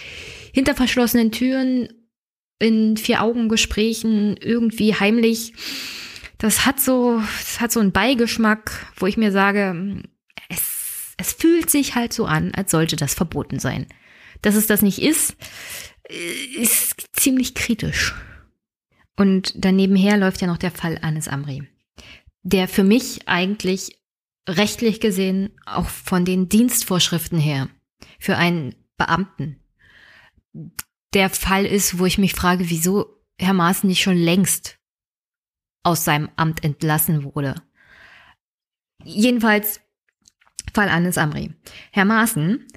hinter 0.53 0.75
verschlossenen 0.75 1.31
Türen, 1.31 1.89
in 2.59 2.97
Vier-Augen-Gesprächen, 2.97 4.37
irgendwie 4.37 4.95
heimlich, 4.95 5.53
das 6.37 6.65
hat 6.65 6.79
so, 6.79 7.21
das 7.39 7.59
hat 7.59 7.71
so 7.71 7.79
einen 7.79 7.91
Beigeschmack, 7.91 8.87
wo 8.95 9.07
ich 9.07 9.17
mir 9.17 9.31
sage, 9.31 10.03
es, 10.49 11.13
es 11.17 11.33
fühlt 11.33 11.69
sich 11.69 11.95
halt 11.95 12.13
so 12.13 12.25
an, 12.25 12.53
als 12.55 12.71
sollte 12.71 12.95
das 12.95 13.13
verboten 13.13 13.59
sein. 13.59 13.87
Dass 14.41 14.55
es 14.55 14.67
das 14.67 14.81
nicht 14.81 15.01
ist, 15.01 15.35
ist 16.59 17.07
ziemlich 17.13 17.55
kritisch. 17.55 18.13
Und 19.17 19.53
daneben 19.55 19.95
her 19.95 20.17
läuft 20.17 20.41
ja 20.41 20.47
noch 20.47 20.57
der 20.57 20.71
Fall 20.71 20.99
Anis 21.01 21.27
Amri, 21.27 21.67
der 22.43 22.67
für 22.67 22.83
mich 22.83 23.27
eigentlich 23.27 23.99
rechtlich 24.47 25.01
gesehen 25.01 25.51
auch 25.65 25.87
von 25.87 26.23
den 26.23 26.47
Dienstvorschriften 26.47 27.39
her 27.39 27.67
für 28.19 28.37
einen 28.37 28.75
Beamten 28.97 29.59
der 31.13 31.29
Fall 31.29 31.65
ist, 31.65 31.99
wo 31.99 32.05
ich 32.05 32.17
mich 32.17 32.33
frage, 32.33 32.69
wieso 32.69 33.23
Herr 33.39 33.53
Maaßen 33.53 33.87
nicht 33.87 34.01
schon 34.01 34.17
längst 34.17 34.77
aus 35.83 36.03
seinem 36.03 36.29
Amt 36.35 36.63
entlassen 36.63 37.23
wurde. 37.23 37.55
Jedenfalls 39.03 39.81
Fall 40.73 40.89
Anis 40.89 41.17
Amri. 41.17 41.53
Herr 41.91 42.05
Maaßen 42.05 42.67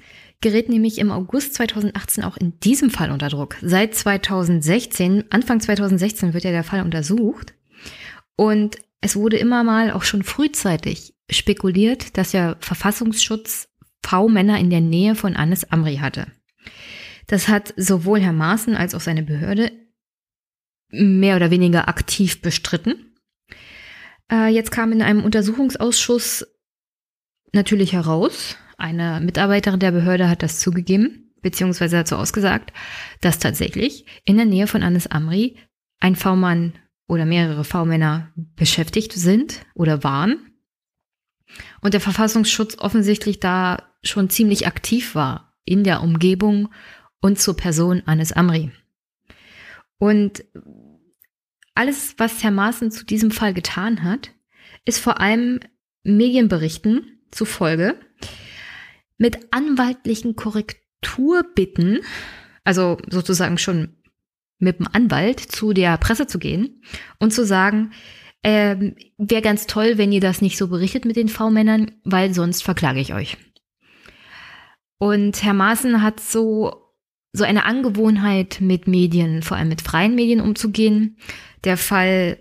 gerät 0.41 0.69
nämlich 0.69 0.97
im 0.97 1.11
August 1.11 1.53
2018 1.53 2.23
auch 2.23 2.37
in 2.37 2.59
diesem 2.59 2.89
Fall 2.89 3.11
unter 3.11 3.29
Druck. 3.29 3.55
Seit 3.61 3.95
2016, 3.95 5.25
Anfang 5.29 5.59
2016 5.59 6.33
wird 6.33 6.43
ja 6.43 6.51
der 6.51 6.63
Fall 6.63 6.81
untersucht. 6.83 7.53
Und 8.35 8.77
es 9.01 9.15
wurde 9.15 9.37
immer 9.37 9.63
mal 9.63 9.91
auch 9.91 10.03
schon 10.03 10.23
frühzeitig 10.23 11.13
spekuliert, 11.29 12.17
dass 12.17 12.31
der 12.31 12.57
Verfassungsschutz 12.59 13.69
V-Männer 14.03 14.59
in 14.59 14.69
der 14.69 14.81
Nähe 14.81 15.15
von 15.15 15.35
Anis 15.35 15.63
Amri 15.65 15.97
hatte. 15.97 16.27
Das 17.27 17.47
hat 17.47 17.73
sowohl 17.77 18.19
Herr 18.19 18.33
Maaßen 18.33 18.75
als 18.75 18.95
auch 18.95 18.99
seine 18.99 19.23
Behörde 19.23 19.71
mehr 20.89 21.35
oder 21.35 21.51
weniger 21.51 21.87
aktiv 21.87 22.41
bestritten. 22.41 23.15
Äh, 24.31 24.49
jetzt 24.49 24.71
kam 24.71 24.91
in 24.91 25.01
einem 25.01 25.23
Untersuchungsausschuss 25.23 26.45
natürlich 27.53 27.93
heraus, 27.93 28.57
eine 28.81 29.21
Mitarbeiterin 29.21 29.79
der 29.79 29.91
Behörde 29.91 30.27
hat 30.27 30.43
das 30.43 30.59
zugegeben, 30.59 31.31
beziehungsweise 31.41 31.97
dazu 31.97 32.15
ausgesagt, 32.15 32.73
dass 33.21 33.39
tatsächlich 33.39 34.05
in 34.25 34.37
der 34.37 34.45
Nähe 34.45 34.67
von 34.67 34.83
Anis 34.83 35.07
Amri 35.07 35.57
ein 35.99 36.15
V-Mann 36.15 36.73
oder 37.07 37.25
mehrere 37.25 37.63
V-Männer 37.63 38.31
beschäftigt 38.55 39.13
sind 39.13 39.65
oder 39.75 40.03
waren. 40.03 40.51
Und 41.81 41.93
der 41.93 42.01
Verfassungsschutz 42.01 42.77
offensichtlich 42.77 43.39
da 43.39 43.91
schon 44.03 44.29
ziemlich 44.29 44.67
aktiv 44.67 45.15
war 45.15 45.53
in 45.65 45.83
der 45.83 46.01
Umgebung 46.01 46.69
und 47.19 47.39
zur 47.39 47.55
Person 47.55 48.01
Anis 48.05 48.31
Amri. 48.31 48.71
Und 49.97 50.43
alles, 51.75 52.15
was 52.17 52.43
Herr 52.43 52.51
Maaßen 52.51 52.91
zu 52.91 53.05
diesem 53.05 53.31
Fall 53.31 53.53
getan 53.53 54.03
hat, 54.03 54.31
ist 54.85 54.99
vor 54.99 55.19
allem 55.19 55.59
Medienberichten 56.03 57.19
zufolge 57.29 57.95
mit 59.21 59.37
anwaltlichen 59.51 60.35
Korrekturbitten, 60.35 61.99
also 62.63 62.97
sozusagen 63.07 63.59
schon 63.59 63.95
mit 64.57 64.79
dem 64.79 64.87
Anwalt 64.91 65.39
zu 65.39 65.73
der 65.73 65.97
Presse 65.99 66.25
zu 66.25 66.39
gehen 66.39 66.81
und 67.19 67.31
zu 67.31 67.45
sagen, 67.45 67.91
ähm, 68.43 68.95
wäre 69.19 69.43
ganz 69.43 69.67
toll, 69.67 69.99
wenn 69.99 70.11
ihr 70.11 70.21
das 70.21 70.41
nicht 70.41 70.57
so 70.57 70.69
berichtet 70.69 71.05
mit 71.05 71.17
den 71.17 71.29
V-Männern, 71.29 71.91
weil 72.03 72.33
sonst 72.33 72.63
verklage 72.63 72.99
ich 72.99 73.13
euch. 73.13 73.37
Und 74.97 75.43
Herr 75.43 75.53
Maaßen 75.53 76.01
hat 76.01 76.19
so, 76.19 76.73
so 77.31 77.43
eine 77.43 77.65
Angewohnheit 77.65 78.57
mit 78.59 78.87
Medien, 78.87 79.43
vor 79.43 79.55
allem 79.55 79.69
mit 79.69 79.81
freien 79.81 80.15
Medien 80.15 80.41
umzugehen. 80.41 81.17
Der 81.63 81.77
Fall 81.77 82.39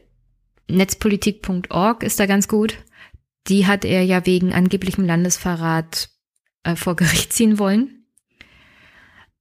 netzpolitik.org 0.66 2.02
ist 2.02 2.18
da 2.18 2.24
ganz 2.24 2.48
gut. 2.48 2.78
Die 3.48 3.66
hat 3.66 3.84
er 3.84 4.02
ja 4.02 4.24
wegen 4.24 4.54
angeblichem 4.54 5.04
Landesverrat 5.04 6.08
äh, 6.62 6.76
vor 6.76 6.96
Gericht 6.96 7.32
ziehen 7.32 7.58
wollen. 7.58 8.06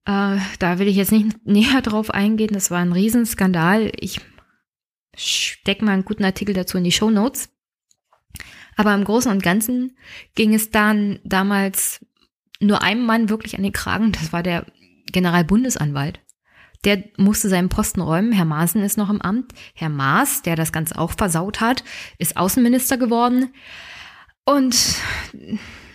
Äh, 0.05 0.37
da 0.59 0.79
will 0.79 0.87
ich 0.87 0.95
jetzt 0.95 1.11
nicht 1.11 1.45
näher 1.45 1.81
drauf 1.81 2.11
eingehen. 2.11 2.53
Das 2.53 2.71
war 2.71 2.79
ein 2.79 2.93
Riesenskandal. 2.93 3.91
Ich 3.95 4.21
stecke 5.15 5.85
mal 5.85 5.93
einen 5.93 6.05
guten 6.05 6.23
Artikel 6.23 6.53
dazu 6.53 6.77
in 6.77 6.83
die 6.83 6.91
Show 6.91 7.09
Notes. 7.09 7.49
Aber 8.75 8.93
im 8.93 9.03
Großen 9.03 9.31
und 9.31 9.43
Ganzen 9.43 9.97
ging 10.35 10.53
es 10.53 10.71
dann 10.71 11.19
damals 11.23 12.05
nur 12.61 12.81
einem 12.81 13.05
Mann 13.05 13.29
wirklich 13.29 13.57
an 13.57 13.63
den 13.63 13.73
Kragen. 13.73 14.11
Das 14.13 14.31
war 14.31 14.41
der 14.41 14.65
Generalbundesanwalt. 15.11 16.21
Der 16.85 17.03
musste 17.17 17.49
seinen 17.49 17.67
Posten 17.67 17.99
räumen. 17.99 18.31
Herr 18.31 18.45
Maaßen 18.45 18.81
ist 18.81 18.97
noch 18.97 19.09
im 19.09 19.21
Amt. 19.21 19.53
Herr 19.73 19.89
Maas, 19.89 20.43
der 20.43 20.55
das 20.55 20.71
Ganze 20.71 20.97
auch 20.97 21.11
versaut 21.11 21.59
hat, 21.59 21.83
ist 22.17 22.37
Außenminister 22.37 22.97
geworden. 22.97 23.53
Und 24.45 24.95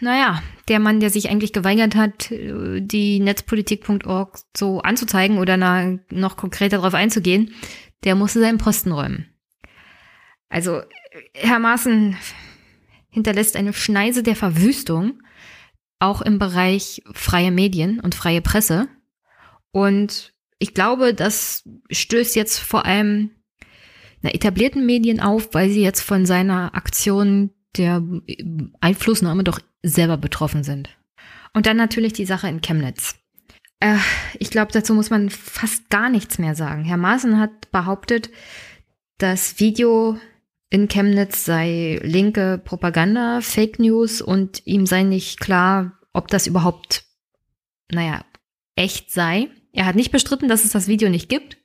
naja, 0.05 0.43
der 0.69 0.79
Mann, 0.79 1.01
der 1.01 1.11
sich 1.11 1.29
eigentlich 1.29 1.53
geweigert 1.53 1.97
hat, 1.97 2.31
die 2.31 3.19
netzpolitik.org 3.19 4.39
so 4.57 4.81
anzuzeigen 4.81 5.39
oder 5.39 5.57
noch 6.11 6.37
konkreter 6.37 6.77
darauf 6.77 6.95
einzugehen, 6.95 7.53
der 8.05 8.15
musste 8.15 8.41
seinen 8.41 8.59
Posten 8.59 8.93
räumen. 8.93 9.27
Also, 10.49 10.83
Herr 11.35 11.59
Maaßen 11.59 12.17
hinterlässt 13.11 13.57
eine 13.57 13.73
Schneise 13.73 14.23
der 14.23 14.37
Verwüstung, 14.37 15.23
auch 15.99 16.21
im 16.21 16.39
Bereich 16.39 17.03
freie 17.13 17.51
Medien 17.51 17.99
und 18.01 18.15
freie 18.15 18.43
Presse. 18.43 18.89
Und 19.73 20.35
ich 20.59 20.75
glaube, 20.75 21.15
das 21.15 21.69
stößt 21.91 22.37
jetzt 22.37 22.59
vor 22.59 22.85
allem 22.85 23.31
etablierten 24.23 24.85
Medien 24.87 25.21
auf, 25.21 25.53
weil 25.53 25.71
sie 25.71 25.83
jetzt 25.83 26.01
von 26.01 26.27
seiner 26.27 26.75
Aktion 26.75 27.54
der 27.77 28.03
Einflussnahme 28.81 29.45
doch 29.45 29.61
selber 29.83 30.17
betroffen 30.17 30.65
sind. 30.65 30.89
Und 31.53 31.67
dann 31.67 31.77
natürlich 31.77 32.13
die 32.13 32.27
Sache 32.27 32.49
in 32.49 32.61
Chemnitz. 32.61 33.17
Äh, 33.81 33.97
ich 34.39 34.51
glaube, 34.51 34.73
dazu 34.73 34.95
muss 34.95 35.11
man 35.11 35.31
fast 35.31 35.91
gar 35.91 36.09
nichts 36.09 36.39
mehr 36.39 36.55
sagen. 36.55 36.85
Herr 36.85 36.97
Maaßen 36.97 37.39
hat 37.39 37.71
behauptet, 37.71 38.31
das 39.19 39.61
Video 39.61 40.19
in 40.71 40.89
Chemnitz 40.89 41.45
sei 41.45 42.01
linke 42.03 42.61
Propaganda, 42.65 43.41
Fake 43.41 43.79
News 43.79 44.21
und 44.21 44.67
ihm 44.67 44.87
sei 44.87 45.03
nicht 45.03 45.39
klar, 45.39 45.93
ob 46.13 46.29
das 46.29 46.47
überhaupt, 46.47 47.05
naja, 47.93 48.25
echt 48.75 49.13
sei. 49.13 49.51
Er 49.73 49.87
hat 49.87 49.97
nicht 49.97 50.11
bestritten, 50.11 50.49
dass 50.49 50.65
es 50.65 50.71
das 50.71 50.89
Video 50.89 51.09
nicht 51.09 51.29
gibt. 51.29 51.59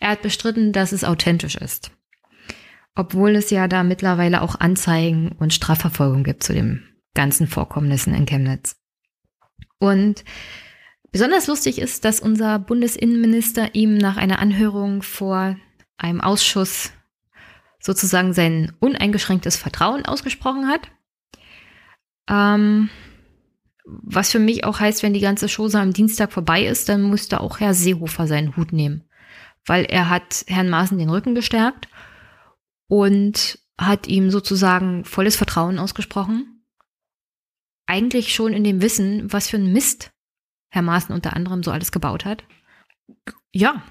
Er 0.00 0.10
hat 0.10 0.22
bestritten, 0.22 0.72
dass 0.72 0.92
es 0.92 1.04
authentisch 1.04 1.56
ist 1.56 1.92
obwohl 2.94 3.36
es 3.36 3.50
ja 3.50 3.68
da 3.68 3.82
mittlerweile 3.82 4.42
auch 4.42 4.58
Anzeigen 4.58 5.32
und 5.38 5.54
Strafverfolgung 5.54 6.24
gibt 6.24 6.42
zu 6.42 6.52
den 6.52 6.82
ganzen 7.14 7.46
Vorkommnissen 7.46 8.14
in 8.14 8.26
Chemnitz. 8.26 8.76
Und 9.78 10.24
besonders 11.10 11.46
lustig 11.46 11.78
ist, 11.78 12.04
dass 12.04 12.20
unser 12.20 12.58
Bundesinnenminister 12.58 13.74
ihm 13.74 13.96
nach 13.96 14.16
einer 14.16 14.38
Anhörung 14.38 15.02
vor 15.02 15.56
einem 15.96 16.20
Ausschuss 16.20 16.92
sozusagen 17.80 18.32
sein 18.32 18.72
uneingeschränktes 18.80 19.56
Vertrauen 19.56 20.04
ausgesprochen 20.04 20.68
hat. 20.68 20.88
Ähm, 22.28 22.90
was 23.84 24.30
für 24.30 24.38
mich 24.38 24.64
auch 24.64 24.78
heißt, 24.78 25.02
wenn 25.02 25.14
die 25.14 25.20
ganze 25.20 25.48
Chose 25.48 25.80
am 25.80 25.92
Dienstag 25.92 26.30
vorbei 26.32 26.64
ist, 26.64 26.88
dann 26.88 27.08
müsste 27.08 27.40
auch 27.40 27.58
Herr 27.58 27.74
Seehofer 27.74 28.26
seinen 28.26 28.56
Hut 28.56 28.72
nehmen. 28.72 29.04
Weil 29.66 29.84
er 29.84 30.08
hat 30.08 30.44
Herrn 30.46 30.68
Maaßen 30.68 30.98
den 30.98 31.10
Rücken 31.10 31.34
gestärkt 31.34 31.88
und 32.90 33.60
hat 33.78 34.08
ihm 34.08 34.30
sozusagen 34.30 35.04
volles 35.04 35.36
Vertrauen 35.36 35.78
ausgesprochen. 35.78 36.64
Eigentlich 37.86 38.34
schon 38.34 38.52
in 38.52 38.64
dem 38.64 38.82
Wissen, 38.82 39.32
was 39.32 39.48
für 39.48 39.56
ein 39.56 39.72
Mist 39.72 40.12
Herr 40.70 40.82
Maaßen 40.82 41.14
unter 41.14 41.34
anderem 41.34 41.62
so 41.62 41.70
alles 41.70 41.92
gebaut 41.92 42.24
hat. 42.24 42.44
Ja. 43.52 43.82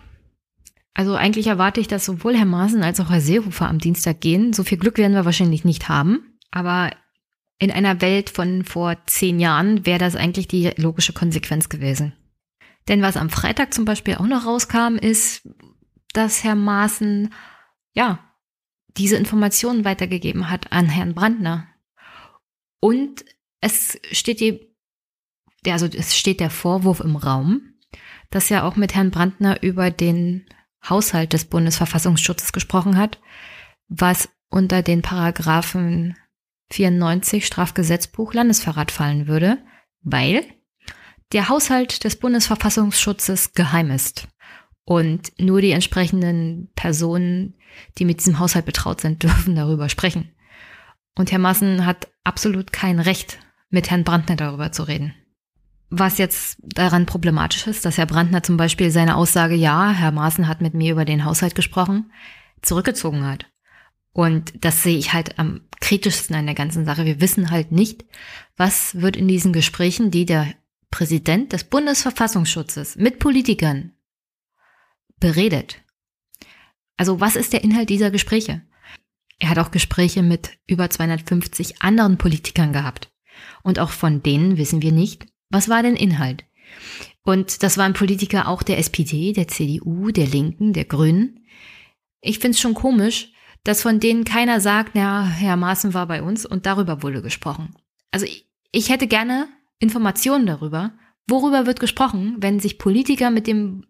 Also 0.94 1.16
eigentlich 1.16 1.48
erwarte 1.48 1.80
ich, 1.80 1.88
dass 1.88 2.06
sowohl 2.06 2.36
Herr 2.36 2.46
Maaßen 2.46 2.84
als 2.84 3.00
auch 3.00 3.10
Herr 3.10 3.22
Seehofer 3.22 3.70
am 3.70 3.80
Dienstag 3.80 4.20
gehen. 4.20 4.54
So 4.54 4.64
viel 4.64 4.78
Glück 4.78 4.98
werden 4.98 5.14
wir 5.14 5.26
wahrscheinlich 5.26 5.64
nicht 5.64 5.88
haben. 5.88 6.38
Aber 6.52 6.92
in 7.58 7.72
einer 7.72 8.02
Welt 8.02 8.30
von 8.30 8.66
vor 8.66 8.98
zehn 9.06 9.40
Jahren 9.40 9.86
wäre 9.86 10.00
das 10.00 10.16
eigentlich 10.16 10.48
die 10.48 10.72
logische 10.78 11.14
Konsequenz 11.14 11.70
gewesen. 11.70 12.14
Denn 12.88 13.02
was 13.02 13.18
am 13.18 13.30
Freitag 13.30 13.74
zum 13.74 13.86
Beispiel 13.86 14.16
auch 14.16 14.28
noch 14.28 14.46
rauskam, 14.46 14.96
ist, 14.96 15.48
dass 16.14 16.44
Herr 16.44 16.56
Maaßen, 16.56 17.34
ja, 17.94 18.20
diese 18.98 19.18
Informationen 19.18 19.86
weitergegeben 19.86 20.50
hat 20.50 20.72
an 20.72 20.88
Herrn 20.88 21.14
Brandner. 21.14 21.68
Und 22.80 23.26
es 23.62 24.00
steht 24.12 24.40
die, 24.40 24.74
also 25.68 25.86
es 25.86 26.18
steht 26.18 26.40
der 26.40 26.50
Vorwurf 26.50 27.00
im 27.00 27.16
Raum, 27.16 27.74
dass 28.30 28.52
er 28.52 28.66
auch 28.66 28.76
mit 28.76 28.96
Herrn 28.96 29.12
Brandner 29.12 29.62
über 29.64 29.92
den 29.92 30.46
Haushalt 30.88 31.34
des 31.34 31.46
Bundesverfassungsschutzes 31.46 32.54
gesprochen 32.54 32.98
hat, 32.98 33.20
was 33.88 34.30
unter 34.50 34.82
den 34.82 35.02
Paragraphen 35.02 36.16
94 36.72 37.46
Strafgesetzbuch 37.46 38.34
Landesverrat 38.34 38.92
fallen 38.92 39.28
würde, 39.28 39.58
weil 40.02 40.46
der 41.32 41.50
Haushalt 41.50 42.04
des 42.04 42.16
Bundesverfassungsschutzes 42.16 43.54
geheim 43.54 43.92
ist 43.92 44.28
und 44.90 45.34
nur 45.38 45.62
die 45.62 45.70
entsprechenden 45.70 46.72
Personen, 46.74 47.54
die 48.00 48.06
mit 48.06 48.22
diesem 48.22 48.40
Haushalt 48.40 48.66
betraut 48.66 49.02
sind, 49.02 49.22
dürfen 49.24 49.54
darüber 49.54 49.88
sprechen. 49.88 50.32
Und 51.16 51.32
Herr 51.32 51.38
Maaßen 51.38 51.86
hat 51.86 52.08
absolut 52.24 52.74
kein 52.74 53.00
Recht, 53.00 53.38
mit 53.70 53.92
Herrn 53.92 54.04
Brandner 54.04 54.36
darüber 54.36 54.72
zu 54.72 54.82
reden. 54.82 55.14
Was 55.92 56.18
jetzt 56.18 56.58
daran 56.64 57.06
problematisch 57.06 57.68
ist, 57.68 57.86
dass 57.86 58.00
Herr 58.00 58.08
Brandner 58.08 58.42
zum 58.42 58.58
Beispiel 58.58 58.90
seine 58.90 59.16
Aussage, 59.16 59.54
ja, 59.54 59.92
Herr 59.92 60.12
Maaßen 60.12 60.48
hat 60.48 60.60
mit 60.60 60.74
mir 60.74 60.94
über 60.94 61.06
den 61.06 61.24
Haushalt 61.24 61.54
gesprochen, 61.54 62.12
zurückgezogen 62.64 63.28
hat. 63.28 63.46
Und 64.12 64.54
das 64.66 64.82
sehe 64.82 64.98
ich 64.98 65.14
halt 65.14 65.38
am 65.38 65.62
kritischsten 65.82 66.36
an 66.36 66.48
der 66.48 66.56
ganzen 66.56 66.86
Sache. 66.86 67.06
Wir 67.06 67.22
wissen 67.22 67.52
halt 67.52 67.72
nicht, 67.72 68.06
was 68.58 69.00
wird 69.00 69.16
in 69.16 69.28
diesen 69.28 69.54
Gesprächen, 69.54 70.10
die 70.10 70.26
der 70.26 70.48
Präsident 70.90 71.54
des 71.54 71.66
Bundesverfassungsschutzes 71.66 72.96
mit 72.96 73.20
Politikern 73.20 73.92
beredet. 75.20 75.82
Also 76.98 77.20
was 77.20 77.36
ist 77.36 77.54
der 77.54 77.64
Inhalt 77.64 77.90
dieser 77.90 78.12
Gespräche? 78.12 78.62
Er 79.40 79.50
hat 79.50 79.60
auch 79.60 79.72
Gespräche 79.72 80.22
mit 80.22 80.58
über 80.68 80.90
250 80.90 81.82
anderen 81.82 82.18
Politikern 82.18 82.74
gehabt. 82.74 83.10
Und 83.64 83.80
auch 83.80 83.92
von 83.92 84.22
denen 84.22 84.58
wissen 84.58 84.82
wir 84.82 84.92
nicht, 84.92 85.28
Was 85.52 85.68
war 85.68 85.82
denn 85.82 85.96
Inhalt? 85.96 86.46
Und 87.24 87.64
das 87.64 87.78
waren 87.78 87.94
Politiker 87.94 88.48
auch 88.48 88.62
der 88.62 88.78
SPD, 88.78 89.34
der 89.34 89.48
CDU, 89.48 90.12
der 90.12 90.28
Linken, 90.28 90.74
der 90.74 90.86
Grünen. 90.86 91.46
Ich 92.22 92.38
finde 92.38 92.56
es 92.56 92.60
schon 92.60 92.76
komisch, 92.76 93.32
dass 93.64 93.82
von 93.82 94.00
denen 94.00 94.26
keiner 94.26 94.62
sagt, 94.62 94.96
ja, 94.96 95.24
Herr 95.24 95.56
Maaßen 95.56 95.94
war 95.94 96.08
bei 96.08 96.22
uns 96.22 96.46
und 96.46 96.66
darüber 96.66 97.02
wurde 97.02 97.22
gesprochen. 97.22 97.76
Also 98.12 98.26
ich, 98.26 98.48
ich 98.72 98.90
hätte 98.90 99.08
gerne 99.08 99.48
Informationen 99.80 100.46
darüber, 100.46 100.94
worüber 101.28 101.66
wird 101.66 101.80
gesprochen, 101.80 102.36
wenn 102.40 102.60
sich 102.60 102.78
Politiker 102.78 103.32
mit 103.32 103.48
dem 103.48 103.86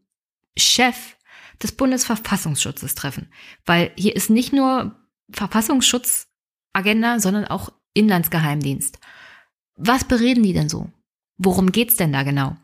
Chef 0.58 1.18
des 1.62 1.72
Bundesverfassungsschutzes 1.74 2.96
treffen. 2.96 3.32
Weil 3.66 3.92
hier 3.96 4.16
ist 4.16 4.30
nicht 4.30 4.54
nur 4.54 4.96
Verfassungsschutzagenda, 5.32 7.20
sondern 7.20 7.46
auch 7.46 7.72
Inlandsgeheimdienst. 7.94 9.00
Was 9.76 10.04
bereden 10.04 10.44
die 10.44 10.54
denn 10.54 10.70
so? 10.70 10.90
Worum 11.38 11.72
geht's 11.72 11.96
denn 11.96 12.14
da 12.14 12.24
genau? 12.24 12.56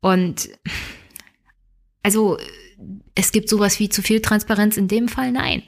Und 0.00 0.48
also 2.02 2.38
es 3.14 3.32
gibt 3.32 3.48
sowas 3.48 3.80
wie 3.80 3.88
zu 3.88 4.02
viel 4.02 4.20
Transparenz 4.20 4.76
in 4.76 4.88
dem 4.88 5.08
Fall? 5.08 5.32
Nein. 5.32 5.62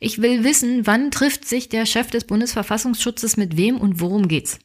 Ich 0.00 0.20
will 0.20 0.44
wissen, 0.44 0.86
wann 0.86 1.10
trifft 1.10 1.46
sich 1.46 1.68
der 1.68 1.86
Chef 1.86 2.10
des 2.10 2.24
Bundesverfassungsschutzes 2.24 3.36
mit 3.36 3.56
wem 3.56 3.80
und 3.80 4.00
worum 4.00 4.28
geht's. 4.28 4.58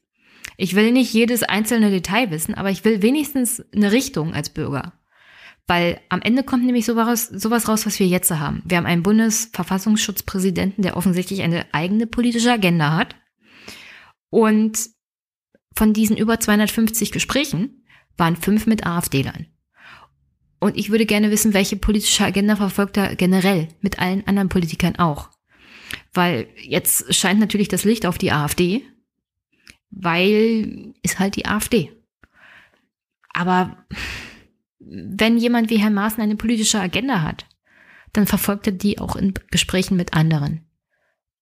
Ich 0.58 0.76
will 0.76 0.92
nicht 0.92 1.14
jedes 1.14 1.44
einzelne 1.44 1.90
Detail 1.90 2.32
wissen, 2.32 2.54
aber 2.54 2.70
ich 2.70 2.84
will 2.84 3.02
wenigstens 3.02 3.64
eine 3.74 3.94
Richtung 3.94 4.34
als 4.34 4.50
Bürger. 4.50 4.99
Weil 5.70 6.02
am 6.10 6.24
Ende 6.24 6.42
kommt 6.42 6.66
nämlich 6.66 6.88
sowas, 6.88 7.28
sowas 7.28 7.68
raus, 7.70 7.86
was 7.86 8.00
wir 8.00 8.08
jetzt 8.08 8.32
haben. 8.32 8.64
Wir 8.66 8.78
haben 8.78 8.88
einen 8.88 9.04
Bundesverfassungsschutzpräsidenten, 9.04 10.82
der 10.82 10.98
offensichtlich 10.98 11.44
eine 11.44 11.72
eigene 11.76 12.08
politische 12.08 12.52
Agenda 12.52 12.98
hat. 12.98 13.16
Und 14.32 14.90
von 15.76 15.94
diesen 15.94 16.18
über 16.18 16.40
250 16.40 17.12
Gesprächen 17.12 17.86
waren 18.18 18.36
fünf 18.36 18.66
mit 18.66 18.88
AfD-Lern. 18.88 19.46
Und 20.60 20.76
ich 20.76 20.90
würde 20.90 21.06
gerne 21.06 21.30
wissen, 21.30 21.54
welche 21.54 21.76
politische 21.76 22.26
Agenda 22.26 22.56
verfolgt 22.56 22.98
er 22.98 23.16
generell 23.16 23.68
mit 23.80 24.00
allen 24.00 24.26
anderen 24.26 24.50
Politikern 24.50 24.96
auch. 24.96 25.30
Weil 26.16 26.48
jetzt 26.58 27.14
scheint 27.14 27.40
natürlich 27.40 27.68
das 27.68 27.84
Licht 27.84 28.08
auf 28.08 28.18
die 28.18 28.32
AfD, 28.32 28.82
weil 29.92 30.96
ist 31.04 31.20
halt 31.20 31.36
die 31.36 31.46
AfD. 31.46 31.92
Aber 33.32 33.86
wenn 34.80 35.38
jemand 35.38 35.70
wie 35.70 35.78
Herr 35.78 35.90
Maaßen 35.90 36.22
eine 36.22 36.36
politische 36.36 36.80
Agenda 36.80 37.22
hat, 37.22 37.46
dann 38.14 38.28
verfolgt 38.28 38.68
er 38.68 38.74
die 38.74 39.00
auch 39.00 39.16
in 39.16 39.34
Gesprächen 39.52 39.98
mit 39.98 40.14
anderen. 40.14 40.66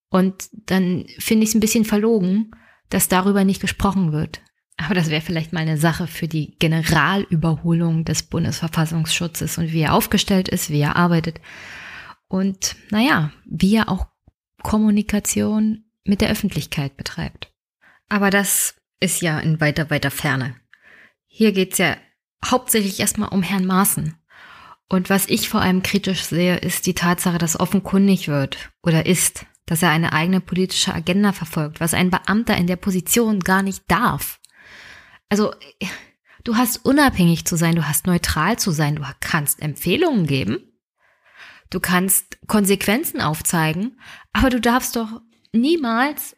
Und 0.09 0.49
dann 0.51 1.05
finde 1.19 1.43
ich 1.43 1.49
es 1.49 1.55
ein 1.55 1.61
bisschen 1.61 1.85
verlogen, 1.85 2.51
dass 2.89 3.09
darüber 3.09 3.43
nicht 3.43 3.61
gesprochen 3.61 4.11
wird. 4.11 4.41
Aber 4.77 4.93
das 4.93 5.09
wäre 5.09 5.21
vielleicht 5.21 5.53
mal 5.53 5.61
eine 5.61 5.77
Sache 5.77 6.07
für 6.07 6.27
die 6.27 6.55
Generalüberholung 6.59 8.05
des 8.05 8.23
Bundesverfassungsschutzes 8.23 9.57
und 9.57 9.71
wie 9.71 9.81
er 9.81 9.93
aufgestellt 9.93 10.47
ist, 10.47 10.69
wie 10.69 10.79
er 10.79 10.95
arbeitet. 10.95 11.41
Und 12.27 12.75
naja, 12.91 13.31
wie 13.45 13.75
er 13.75 13.89
auch 13.89 14.07
Kommunikation 14.61 15.85
mit 16.03 16.21
der 16.21 16.29
Öffentlichkeit 16.29 16.95
betreibt. 16.95 17.51
Aber 18.07 18.29
das 18.29 18.75
ist 18.99 19.21
ja 19.21 19.39
in 19.39 19.59
weiter, 19.59 19.89
weiter 19.89 20.11
Ferne. 20.11 20.55
Hier 21.25 21.51
geht's 21.51 21.77
ja 21.79 21.97
hauptsächlich 22.45 22.99
erstmal 22.99 23.29
um 23.29 23.43
Herrn 23.43 23.65
Maaßen. 23.65 24.15
Und 24.89 25.09
was 25.09 25.27
ich 25.27 25.49
vor 25.49 25.61
allem 25.61 25.83
kritisch 25.83 26.23
sehe, 26.23 26.57
ist 26.57 26.85
die 26.85 26.93
Tatsache, 26.93 27.37
dass 27.37 27.59
offenkundig 27.59 28.27
wird 28.27 28.71
oder 28.81 29.05
ist, 29.05 29.45
dass 29.65 29.83
er 29.83 29.89
eine 29.89 30.13
eigene 30.13 30.39
politische 30.39 30.93
Agenda 30.93 31.33
verfolgt, 31.33 31.81
was 31.81 31.93
ein 31.93 32.09
Beamter 32.09 32.55
in 32.55 32.67
der 32.67 32.77
Position 32.77 33.41
gar 33.41 33.61
nicht 33.61 33.83
darf. 33.89 34.39
Also, 35.29 35.53
du 36.45 36.55
hast 36.55 36.85
unabhängig 36.85 37.45
zu 37.45 37.57
sein, 37.57 37.75
du 37.75 37.85
hast 37.85 38.07
neutral 38.07 38.57
zu 38.57 38.71
sein, 38.71 38.95
du 38.95 39.03
kannst 39.19 39.61
Empfehlungen 39.61 40.25
geben, 40.25 40.59
du 41.69 41.81
kannst 41.81 42.39
Konsequenzen 42.47 43.19
aufzeigen, 43.19 43.99
aber 44.31 44.49
du 44.49 44.61
darfst 44.61 44.95
doch 44.95 45.21
niemals 45.51 46.37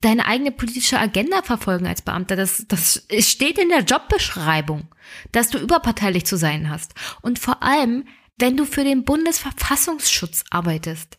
deine 0.00 0.26
eigene 0.26 0.52
politische 0.52 0.98
Agenda 0.98 1.42
verfolgen 1.42 1.86
als 1.86 2.02
Beamter. 2.02 2.36
Das, 2.36 2.64
das 2.68 3.06
steht 3.18 3.58
in 3.58 3.68
der 3.68 3.80
Jobbeschreibung, 3.80 4.88
dass 5.32 5.50
du 5.50 5.58
überparteilich 5.58 6.24
zu 6.24 6.36
sein 6.36 6.70
hast. 6.70 6.94
Und 7.22 7.38
vor 7.38 7.62
allem, 7.62 8.06
wenn 8.38 8.56
du 8.56 8.64
für 8.64 8.84
den 8.84 9.04
Bundesverfassungsschutz 9.04 10.44
arbeitest, 10.50 11.18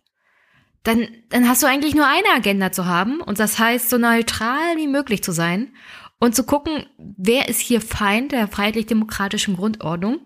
dann, 0.83 1.07
dann 1.29 1.49
hast 1.49 1.61
du 1.61 1.67
eigentlich 1.67 1.93
nur 1.93 2.07
eine 2.07 2.29
Agenda 2.35 2.71
zu 2.71 2.85
haben. 2.85 3.19
Und 3.21 3.39
das 3.39 3.59
heißt, 3.59 3.89
so 3.89 3.97
neutral 3.97 4.77
wie 4.77 4.87
möglich 4.87 5.23
zu 5.23 5.31
sein 5.31 5.73
und 6.19 6.35
zu 6.35 6.43
gucken, 6.43 6.85
wer 6.97 7.49
ist 7.49 7.59
hier 7.59 7.81
Feind 7.81 8.31
der 8.31 8.47
freiheitlich-demokratischen 8.47 9.57
Grundordnung 9.57 10.19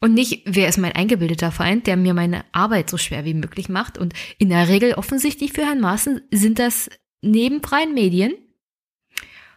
und 0.00 0.14
nicht, 0.14 0.42
wer 0.46 0.68
ist 0.68 0.78
mein 0.78 0.92
eingebildeter 0.92 1.50
Feind, 1.50 1.86
der 1.86 1.96
mir 1.96 2.12
meine 2.12 2.44
Arbeit 2.52 2.90
so 2.90 2.98
schwer 2.98 3.24
wie 3.24 3.34
möglich 3.34 3.68
macht. 3.68 3.96
Und 3.96 4.12
in 4.38 4.50
der 4.50 4.68
Regel 4.68 4.94
offensichtlich 4.94 5.52
für 5.52 5.64
Herrn 5.64 5.80
Maaßen 5.80 6.20
sind 6.30 6.58
das 6.58 6.90
neben 7.22 7.62
freien 7.62 7.94
Medien 7.94 8.34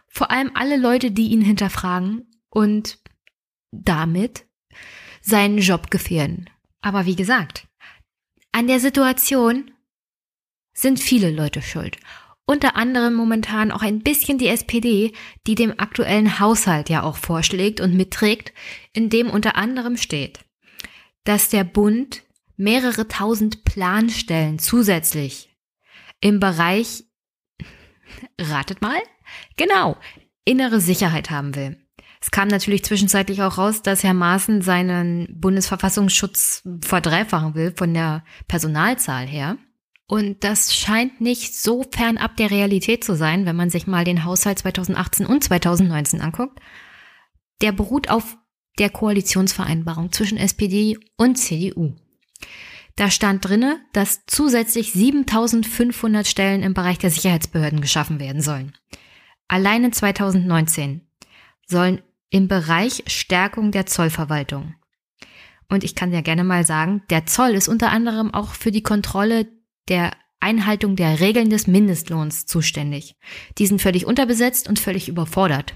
vor 0.08 0.30
allem 0.30 0.50
alle 0.54 0.76
Leute, 0.76 1.12
die 1.12 1.28
ihn 1.28 1.40
hinterfragen 1.40 2.26
und 2.50 2.98
damit 3.70 4.44
seinen 5.20 5.58
Job 5.58 5.90
gefährden. 5.90 6.50
Aber 6.80 7.06
wie 7.06 7.16
gesagt, 7.16 7.68
an 8.52 8.66
der 8.66 8.80
Situation 8.80 9.70
sind 10.72 10.98
viele 10.98 11.30
Leute 11.30 11.62
schuld. 11.62 11.98
Unter 12.46 12.74
anderem 12.74 13.14
momentan 13.14 13.70
auch 13.70 13.82
ein 13.82 14.00
bisschen 14.00 14.38
die 14.38 14.48
SPD, 14.48 15.12
die 15.46 15.54
dem 15.54 15.78
aktuellen 15.78 16.40
Haushalt 16.40 16.88
ja 16.88 17.04
auch 17.04 17.16
vorschlägt 17.16 17.80
und 17.80 17.94
mitträgt, 17.94 18.52
in 18.92 19.08
dem 19.08 19.30
unter 19.30 19.54
anderem 19.54 19.96
steht, 19.96 20.40
dass 21.22 21.48
der 21.48 21.62
Bund 21.62 22.24
mehrere 22.56 23.06
tausend 23.06 23.62
Planstellen 23.64 24.58
zusätzlich 24.58 25.54
im 26.20 26.40
Bereich 26.40 27.04
Ratet 28.40 28.82
mal? 28.82 28.98
Genau, 29.56 29.96
innere 30.44 30.80
Sicherheit 30.80 31.30
haben 31.30 31.54
will. 31.54 31.76
Es 32.20 32.30
kam 32.30 32.48
natürlich 32.48 32.84
zwischenzeitlich 32.84 33.42
auch 33.42 33.56
raus, 33.56 33.82
dass 33.82 34.04
Herr 34.04 34.14
Maaßen 34.14 34.60
seinen 34.60 35.28
Bundesverfassungsschutz 35.40 36.62
verdreifachen 36.82 37.54
will 37.54 37.72
von 37.74 37.94
der 37.94 38.24
Personalzahl 38.46 39.26
her. 39.26 39.56
Und 40.06 40.44
das 40.44 40.74
scheint 40.74 41.20
nicht 41.20 41.56
so 41.56 41.84
fernab 41.90 42.36
der 42.36 42.50
Realität 42.50 43.04
zu 43.04 43.14
sein, 43.14 43.46
wenn 43.46 43.56
man 43.56 43.70
sich 43.70 43.86
mal 43.86 44.04
den 44.04 44.24
Haushalt 44.24 44.58
2018 44.58 45.24
und 45.24 45.42
2019 45.44 46.20
anguckt. 46.20 46.58
Der 47.62 47.72
beruht 47.72 48.10
auf 48.10 48.36
der 48.78 48.90
Koalitionsvereinbarung 48.90 50.12
zwischen 50.12 50.36
SPD 50.36 50.98
und 51.16 51.36
CDU. 51.36 51.94
Da 52.96 53.10
stand 53.10 53.44
drinne, 53.44 53.80
dass 53.92 54.26
zusätzlich 54.26 54.92
7500 54.92 56.26
Stellen 56.26 56.62
im 56.62 56.74
Bereich 56.74 56.98
der 56.98 57.10
Sicherheitsbehörden 57.10 57.80
geschaffen 57.80 58.20
werden 58.20 58.42
sollen. 58.42 58.72
Alleine 59.48 59.90
2019 59.90 61.00
sollen 61.66 62.02
im 62.30 62.48
Bereich 62.48 63.02
Stärkung 63.06 63.72
der 63.72 63.86
Zollverwaltung. 63.86 64.74
Und 65.68 65.84
ich 65.84 65.94
kann 65.94 66.12
ja 66.12 66.20
gerne 66.20 66.44
mal 66.44 66.64
sagen, 66.64 67.02
der 67.10 67.26
Zoll 67.26 67.50
ist 67.50 67.68
unter 67.68 67.90
anderem 67.90 68.34
auch 68.34 68.54
für 68.54 68.70
die 68.70 68.82
Kontrolle 68.82 69.48
der 69.88 70.12
Einhaltung 70.40 70.96
der 70.96 71.20
Regeln 71.20 71.50
des 71.50 71.66
Mindestlohns 71.66 72.46
zuständig. 72.46 73.16
Die 73.58 73.66
sind 73.66 73.82
völlig 73.82 74.06
unterbesetzt 74.06 74.68
und 74.68 74.78
völlig 74.78 75.08
überfordert. 75.08 75.74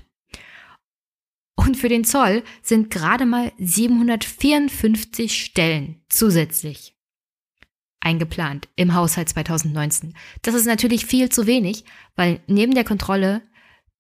Und 1.57 1.77
für 1.77 1.89
den 1.89 2.05
Zoll 2.05 2.43
sind 2.63 2.91
gerade 2.91 3.27
mal 3.27 3.53
754 3.59 5.45
Stellen 5.45 6.03
zusätzlich 6.09 6.94
eingeplant 8.05 8.69
im 8.77 8.95
Haushalt 8.95 9.29
2019. 9.29 10.15
Das 10.43 10.55
ist 10.55 10.67
natürlich 10.67 11.07
viel 11.07 11.31
zu 11.31 11.47
wenig, 11.47 11.85
weil 12.15 12.41
neben 12.47 12.75
der 12.75 12.85
Kontrolle, 12.85 13.43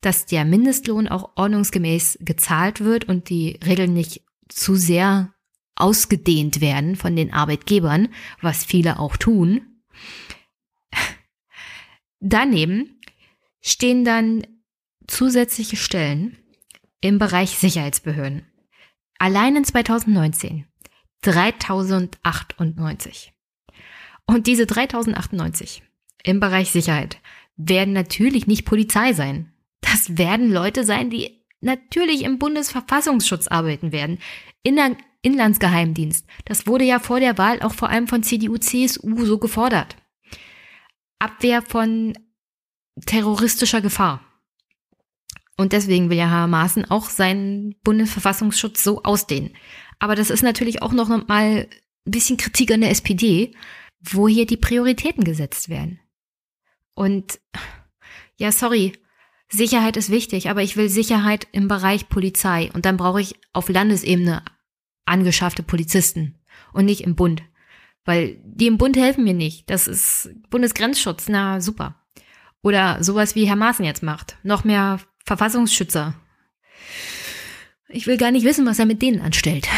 dass 0.01 0.27
der 0.27 0.45
Mindestlohn 0.45 1.09
auch 1.09 1.31
ordnungsgemäß 1.37 2.19
gezahlt 2.21 2.81
wird 2.81 3.07
und 3.07 3.31
die 3.31 3.59
Regeln 3.65 3.95
nicht 3.95 4.23
zu 4.49 4.75
sehr 4.75 5.33
ausgedehnt 5.77 6.61
werden 6.61 6.97
von 6.97 7.17
den 7.17 7.33
Arbeitgebern, 7.33 8.09
was 8.41 8.65
viele 8.65 8.99
auch 8.99 9.17
tun. 9.17 9.81
Daneben 12.21 13.01
stehen 13.61 14.05
dann 14.05 14.47
zusätzliche 15.07 15.77
Stellen 15.77 16.39
im 17.01 17.19
Bereich 17.19 17.59
Sicherheitsbehörden. 17.59 18.47
Allein 19.19 19.57
in 19.57 19.65
2019 19.65 20.67
3098. 21.23 23.34
Und 24.27 24.47
diese 24.47 24.67
3098 24.67 25.83
im 26.23 26.41
Bereich 26.41 26.71
Sicherheit 26.71 27.19
werden 27.57 27.93
natürlich 27.93 28.47
nicht 28.47 28.65
Polizei 28.65 29.13
sein. 29.13 29.53
Das 29.81 30.17
werden 30.17 30.51
Leute 30.51 30.85
sein, 30.85 31.11
die 31.11 31.45
natürlich 31.61 32.25
im 32.25 32.39
Bundesverfassungsschutz 32.39 33.49
arbeiten 33.49 33.93
werden. 33.93 34.19
In 34.63 34.77
der 34.77 34.97
Inlandsgeheimdienst. 35.25 36.27
Das 36.45 36.67
wurde 36.67 36.85
ja 36.85 36.99
vor 36.99 37.19
der 37.19 37.39
Wahl 37.39 37.63
auch 37.63 37.73
vor 37.73 37.89
allem 37.89 38.07
von 38.07 38.23
CDU, 38.23 38.59
CSU 38.59 39.25
so 39.25 39.39
gefordert. 39.39 39.97
Abwehr 41.19 41.63
von 41.63 42.13
terroristischer 43.07 43.81
Gefahr. 43.81 44.21
Und 45.57 45.73
deswegen 45.73 46.11
will 46.11 46.19
ja 46.19 46.29
Herr 46.29 46.47
Maaßen 46.47 46.91
auch 46.91 47.09
seinen 47.09 47.75
Bundesverfassungsschutz 47.85 48.85
so 48.85 49.03
ausdehnen. 49.03 49.55
Aber 49.99 50.15
das 50.15 50.31
ist 50.31 50.43
natürlich 50.43 50.83
auch 50.83 50.93
noch 50.93 51.09
mal 51.09 51.21
ein 51.27 51.69
bisschen 52.05 52.37
Kritik 52.37 52.73
an 52.73 52.83
der 52.83 52.91
SPD, 52.91 53.55
wo 54.13 54.29
hier 54.29 54.47
die 54.47 54.57
Prioritäten 54.57 55.25
gesetzt 55.25 55.69
werden. 55.69 56.01
Und 56.95 57.41
ja, 58.37 58.53
sorry, 58.53 58.93
Sicherheit 59.49 59.97
ist 59.97 60.11
wichtig, 60.11 60.51
aber 60.51 60.63
ich 60.63 60.77
will 60.77 60.89
Sicherheit 60.89 61.47
im 61.53 61.69
Bereich 61.69 62.09
Polizei 62.09 62.71
und 62.73 62.85
dann 62.85 62.97
brauche 62.97 63.21
ich 63.21 63.37
auf 63.53 63.69
Landesebene 63.69 64.43
angeschaffte 65.05 65.63
Polizisten 65.63 66.39
und 66.73 66.87
nicht 66.87 67.03
im 67.03 67.15
Bund. 67.15 67.43
Weil 68.05 68.41
die 68.45 68.67
im 68.67 68.79
Bund 68.79 68.97
helfen 68.97 69.25
mir 69.25 69.35
nicht. 69.35 69.71
Das 69.71 69.87
ist 69.87 70.31
Bundesgrenzschutz, 70.51 71.29
na 71.29 71.61
super. 71.61 71.95
Oder 72.63 73.03
sowas 73.03 73.35
wie 73.35 73.47
Herr 73.47 73.57
Maaßen 73.57 73.85
jetzt 73.85 74.03
macht. 74.03 74.37
Noch 74.43 74.65
mehr 74.65 75.01
Verfassungsschützer. 75.25 76.15
Ich 77.89 78.07
will 78.07 78.17
gar 78.17 78.31
nicht 78.31 78.45
wissen, 78.45 78.67
was 78.67 78.79
er 78.79 78.87
mit 78.87 79.03
denen 79.03 79.21
anstellt. 79.21 79.69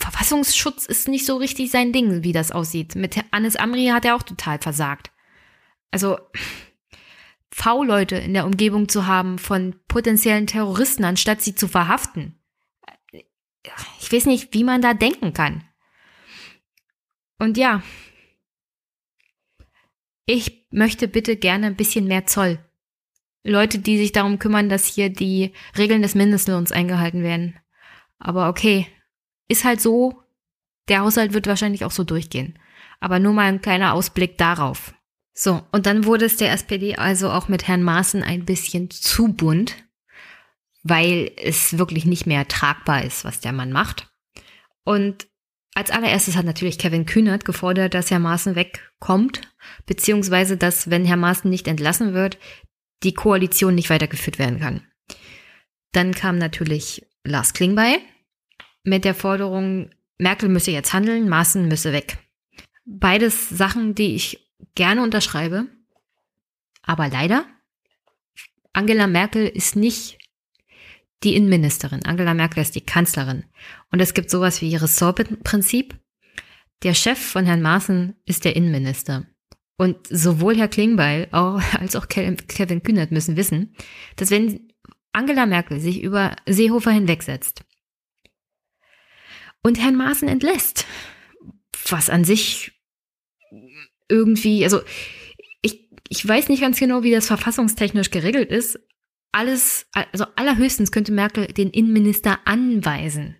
Verfassungsschutz 0.00 0.86
ist 0.86 1.08
nicht 1.08 1.26
so 1.26 1.36
richtig 1.36 1.70
sein 1.70 1.92
Ding, 1.92 2.22
wie 2.24 2.32
das 2.32 2.52
aussieht. 2.52 2.94
Mit 2.94 3.16
Anis 3.30 3.56
Amri 3.56 3.86
hat 3.86 4.04
er 4.04 4.16
auch 4.16 4.22
total 4.22 4.58
versagt. 4.58 5.10
Also, 5.90 6.18
V-Leute 7.52 8.16
in 8.16 8.34
der 8.34 8.46
Umgebung 8.46 8.88
zu 8.88 9.06
haben 9.06 9.38
von 9.38 9.74
potenziellen 9.88 10.46
Terroristen, 10.46 11.04
anstatt 11.04 11.42
sie 11.42 11.54
zu 11.54 11.68
verhaften. 11.68 12.38
Ich 14.00 14.10
weiß 14.10 14.26
nicht, 14.26 14.54
wie 14.54 14.64
man 14.64 14.80
da 14.80 14.94
denken 14.94 15.32
kann. 15.32 15.64
Und 17.38 17.56
ja, 17.56 17.82
ich 20.26 20.66
möchte 20.70 21.08
bitte 21.08 21.36
gerne 21.36 21.66
ein 21.66 21.76
bisschen 21.76 22.06
mehr 22.06 22.26
Zoll. 22.26 22.58
Leute, 23.42 23.78
die 23.78 23.98
sich 23.98 24.12
darum 24.12 24.38
kümmern, 24.38 24.68
dass 24.68 24.86
hier 24.86 25.08
die 25.08 25.52
Regeln 25.76 26.02
des 26.02 26.14
Mindestlohns 26.14 26.72
eingehalten 26.72 27.22
werden. 27.22 27.58
Aber 28.18 28.48
okay, 28.48 28.86
ist 29.50 29.64
halt 29.64 29.80
so, 29.80 30.22
der 30.88 31.00
Haushalt 31.00 31.32
wird 31.32 31.46
wahrscheinlich 31.46 31.84
auch 31.84 31.90
so 31.90 32.04
durchgehen. 32.04 32.58
Aber 33.00 33.18
nur 33.18 33.32
mal 33.32 33.46
ein 33.46 33.60
kleiner 33.60 33.94
Ausblick 33.94 34.38
darauf. 34.38 34.94
So, 35.32 35.62
und 35.72 35.86
dann 35.86 36.04
wurde 36.04 36.26
es 36.26 36.36
der 36.36 36.52
SPD 36.52 36.96
also 36.96 37.30
auch 37.30 37.48
mit 37.48 37.66
Herrn 37.66 37.82
Maaßen 37.82 38.22
ein 38.22 38.44
bisschen 38.44 38.90
zu 38.90 39.32
bunt, 39.32 39.76
weil 40.82 41.32
es 41.36 41.78
wirklich 41.78 42.04
nicht 42.04 42.26
mehr 42.26 42.46
tragbar 42.46 43.04
ist, 43.04 43.24
was 43.24 43.40
der 43.40 43.52
Mann 43.52 43.72
macht. 43.72 44.08
Und 44.84 45.28
als 45.74 45.90
allererstes 45.90 46.36
hat 46.36 46.44
natürlich 46.44 46.78
Kevin 46.78 47.06
Kühnert 47.06 47.44
gefordert, 47.44 47.94
dass 47.94 48.10
Herr 48.10 48.18
Maaßen 48.18 48.54
wegkommt, 48.54 49.40
beziehungsweise 49.86 50.56
dass, 50.56 50.90
wenn 50.90 51.04
Herr 51.04 51.16
Maaßen 51.16 51.48
nicht 51.48 51.68
entlassen 51.68 52.12
wird, 52.12 52.38
die 53.02 53.14
Koalition 53.14 53.74
nicht 53.74 53.88
weitergeführt 53.88 54.38
werden 54.38 54.60
kann. 54.60 54.86
Dann 55.92 56.12
kam 56.12 56.38
natürlich 56.38 57.06
Lars 57.24 57.52
Klingbeil 57.54 57.98
mit 58.82 59.04
der 59.04 59.14
Forderung, 59.14 59.90
Merkel 60.18 60.48
müsse 60.48 60.70
jetzt 60.70 60.92
handeln, 60.92 61.28
Maaßen 61.28 61.68
müsse 61.68 61.92
weg. 61.92 62.18
Beides 62.84 63.48
Sachen, 63.48 63.94
die 63.94 64.14
ich 64.14 64.50
gerne 64.74 65.02
unterschreibe, 65.02 65.66
aber 66.82 67.08
leider, 67.08 67.44
Angela 68.72 69.06
Merkel 69.06 69.46
ist 69.46 69.76
nicht 69.76 70.18
die 71.22 71.36
Innenministerin. 71.36 72.04
Angela 72.04 72.34
Merkel 72.34 72.62
ist 72.62 72.74
die 72.74 72.80
Kanzlerin. 72.84 73.44
Und 73.90 74.00
es 74.00 74.14
gibt 74.14 74.30
sowas 74.30 74.62
wie 74.62 74.74
Ressortprinzip. 74.74 75.98
Der 76.82 76.94
Chef 76.94 77.18
von 77.18 77.44
Herrn 77.44 77.62
Maaßen 77.62 78.14
ist 78.24 78.44
der 78.44 78.56
Innenminister. 78.56 79.26
Und 79.76 79.98
sowohl 80.08 80.56
Herr 80.56 80.68
Klingbeil 80.68 81.28
als 81.32 81.96
auch 81.96 82.08
Kevin 82.08 82.82
Kühnert 82.82 83.10
müssen 83.10 83.36
wissen, 83.36 83.74
dass 84.16 84.30
wenn 84.30 84.72
Angela 85.12 85.46
Merkel 85.46 85.80
sich 85.80 86.02
über 86.02 86.36
Seehofer 86.46 86.92
hinwegsetzt 86.92 87.64
und 89.62 89.78
Herrn 89.78 89.96
Maaßen 89.96 90.28
entlässt, 90.28 90.86
was 91.88 92.10
an 92.10 92.24
sich 92.24 92.72
irgendwie, 94.08 94.64
also 94.64 94.80
ich, 95.62 95.88
ich 96.08 96.26
weiß 96.26 96.48
nicht 96.48 96.60
ganz 96.60 96.78
genau, 96.78 97.02
wie 97.02 97.10
das 97.10 97.26
verfassungstechnisch 97.26 98.10
geregelt 98.10 98.50
ist, 98.50 98.78
alles, 99.32 99.86
also 99.92 100.26
allerhöchstens 100.36 100.92
könnte 100.92 101.12
Merkel 101.12 101.46
den 101.46 101.70
Innenminister 101.70 102.40
anweisen, 102.44 103.36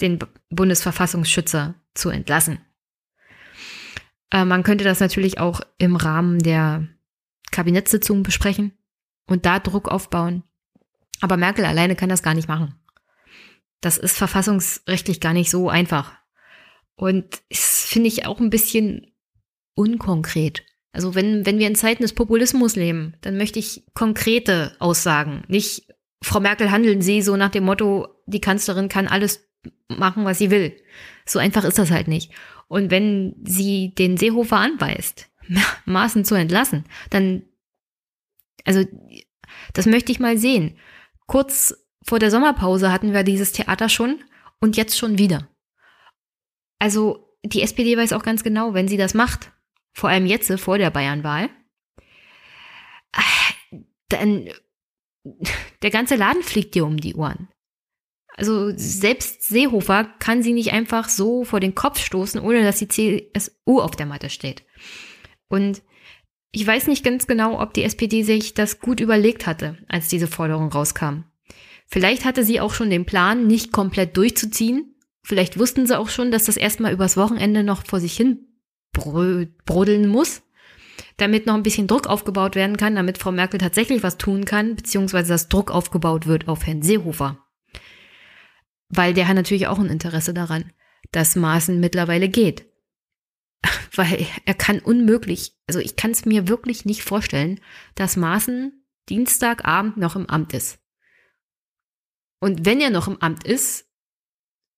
den 0.00 0.18
Bundesverfassungsschützer 0.50 1.74
zu 1.94 2.10
entlassen. 2.10 2.58
Äh, 4.32 4.44
man 4.44 4.62
könnte 4.62 4.84
das 4.84 5.00
natürlich 5.00 5.38
auch 5.38 5.60
im 5.78 5.94
Rahmen 5.94 6.40
der 6.40 6.88
Kabinettssitzung 7.52 8.22
besprechen 8.22 8.72
und 9.26 9.46
da 9.46 9.60
Druck 9.60 9.88
aufbauen. 9.88 10.42
Aber 11.20 11.36
Merkel 11.36 11.64
alleine 11.64 11.94
kann 11.94 12.08
das 12.08 12.22
gar 12.22 12.34
nicht 12.34 12.48
machen. 12.48 12.74
Das 13.82 13.98
ist 13.98 14.16
verfassungsrechtlich 14.16 15.20
gar 15.20 15.34
nicht 15.34 15.50
so 15.50 15.68
einfach. 15.68 16.14
Und 16.94 17.42
das 17.50 17.84
finde 17.84 18.08
ich 18.08 18.24
auch 18.24 18.40
ein 18.40 18.48
bisschen 18.48 19.12
unkonkret. 19.74 20.64
Also 20.92 21.14
wenn, 21.14 21.44
wenn 21.44 21.58
wir 21.58 21.66
in 21.66 21.74
Zeiten 21.74 22.02
des 22.02 22.14
Populismus 22.14 22.76
leben, 22.76 23.16
dann 23.22 23.36
möchte 23.36 23.58
ich 23.58 23.84
konkrete 23.94 24.76
Aussagen. 24.78 25.42
Nicht, 25.48 25.88
Frau 26.22 26.38
Merkel, 26.38 26.70
handeln 26.70 27.02
Sie 27.02 27.22
so 27.22 27.36
nach 27.36 27.50
dem 27.50 27.64
Motto, 27.64 28.08
die 28.26 28.40
Kanzlerin 28.40 28.88
kann 28.88 29.08
alles 29.08 29.48
machen, 29.88 30.24
was 30.24 30.38
sie 30.38 30.50
will. 30.50 30.76
So 31.26 31.38
einfach 31.38 31.64
ist 31.64 31.78
das 31.78 31.90
halt 31.90 32.08
nicht. 32.08 32.32
Und 32.68 32.90
wenn 32.90 33.34
sie 33.44 33.94
den 33.94 34.16
Seehofer 34.16 34.58
anweist, 34.58 35.28
Maßen 35.84 36.24
zu 36.24 36.34
entlassen, 36.34 36.84
dann, 37.10 37.42
also, 38.64 38.84
das 39.72 39.86
möchte 39.86 40.12
ich 40.12 40.20
mal 40.20 40.38
sehen. 40.38 40.76
Kurz 41.26 41.74
vor 42.04 42.18
der 42.18 42.30
Sommerpause 42.30 42.92
hatten 42.92 43.12
wir 43.12 43.22
dieses 43.22 43.52
Theater 43.52 43.88
schon 43.88 44.22
und 44.60 44.76
jetzt 44.76 44.98
schon 44.98 45.18
wieder. 45.18 45.48
Also, 46.78 47.36
die 47.44 47.62
SPD 47.62 47.96
weiß 47.96 48.12
auch 48.12 48.22
ganz 48.22 48.42
genau, 48.42 48.74
wenn 48.74 48.88
sie 48.88 48.96
das 48.96 49.14
macht, 49.14 49.52
vor 49.92 50.10
allem 50.10 50.26
jetzt 50.26 50.52
vor 50.60 50.78
der 50.78 50.90
Bayernwahl, 50.90 51.50
dann 54.08 54.48
der 55.82 55.90
ganze 55.90 56.16
Laden 56.16 56.42
fliegt 56.42 56.74
dir 56.74 56.84
um 56.84 56.96
die 56.96 57.14
Ohren. 57.14 57.48
Also 58.34 58.72
selbst 58.76 59.42
Seehofer 59.42 60.04
kann 60.18 60.42
sie 60.42 60.52
nicht 60.52 60.72
einfach 60.72 61.08
so 61.08 61.44
vor 61.44 61.60
den 61.60 61.74
Kopf 61.74 61.98
stoßen, 61.98 62.40
ohne 62.40 62.62
dass 62.62 62.78
die 62.78 62.88
CSU 62.88 63.80
auf 63.80 63.94
der 63.94 64.06
Matte 64.06 64.30
steht. 64.30 64.64
Und 65.48 65.82
ich 66.50 66.66
weiß 66.66 66.86
nicht 66.86 67.04
ganz 67.04 67.26
genau, 67.26 67.60
ob 67.60 67.74
die 67.74 67.84
SPD 67.84 68.22
sich 68.22 68.54
das 68.54 68.80
gut 68.80 69.00
überlegt 69.00 69.46
hatte, 69.46 69.78
als 69.88 70.08
diese 70.08 70.28
Forderung 70.28 70.68
rauskam. 70.68 71.24
Vielleicht 71.92 72.24
hatte 72.24 72.42
sie 72.42 72.58
auch 72.58 72.72
schon 72.72 72.88
den 72.88 73.04
Plan, 73.04 73.46
nicht 73.46 73.70
komplett 73.70 74.16
durchzuziehen. 74.16 74.94
Vielleicht 75.22 75.58
wussten 75.58 75.86
sie 75.86 75.98
auch 75.98 76.08
schon, 76.08 76.30
dass 76.30 76.46
das 76.46 76.56
erstmal 76.56 76.90
übers 76.90 77.18
Wochenende 77.18 77.62
noch 77.62 77.84
vor 77.84 78.00
sich 78.00 78.16
hin 78.16 78.46
brodeln 78.92 80.08
muss, 80.08 80.40
damit 81.18 81.44
noch 81.44 81.52
ein 81.52 81.62
bisschen 81.62 81.88
Druck 81.88 82.06
aufgebaut 82.06 82.54
werden 82.54 82.78
kann, 82.78 82.96
damit 82.96 83.18
Frau 83.18 83.30
Merkel 83.30 83.60
tatsächlich 83.60 84.02
was 84.02 84.16
tun 84.16 84.46
kann, 84.46 84.74
beziehungsweise 84.74 85.34
dass 85.34 85.50
Druck 85.50 85.70
aufgebaut 85.70 86.26
wird 86.26 86.48
auf 86.48 86.66
Herrn 86.66 86.80
Seehofer. 86.80 87.44
Weil 88.88 89.12
der 89.12 89.28
hat 89.28 89.36
natürlich 89.36 89.66
auch 89.66 89.78
ein 89.78 89.90
Interesse 89.90 90.32
daran, 90.32 90.72
dass 91.10 91.36
Maaßen 91.36 91.78
mittlerweile 91.78 92.30
geht. 92.30 92.64
Weil 93.94 94.26
er 94.46 94.54
kann 94.54 94.78
unmöglich, 94.78 95.58
also 95.66 95.78
ich 95.78 95.96
kann 95.96 96.12
es 96.12 96.24
mir 96.24 96.48
wirklich 96.48 96.86
nicht 96.86 97.02
vorstellen, 97.02 97.60
dass 97.96 98.16
Maaßen 98.16 98.82
Dienstagabend 99.10 99.98
noch 99.98 100.16
im 100.16 100.24
Amt 100.30 100.54
ist. 100.54 100.81
Und 102.42 102.66
wenn 102.66 102.80
er 102.80 102.90
noch 102.90 103.06
im 103.06 103.22
Amt 103.22 103.44
ist, 103.44 103.86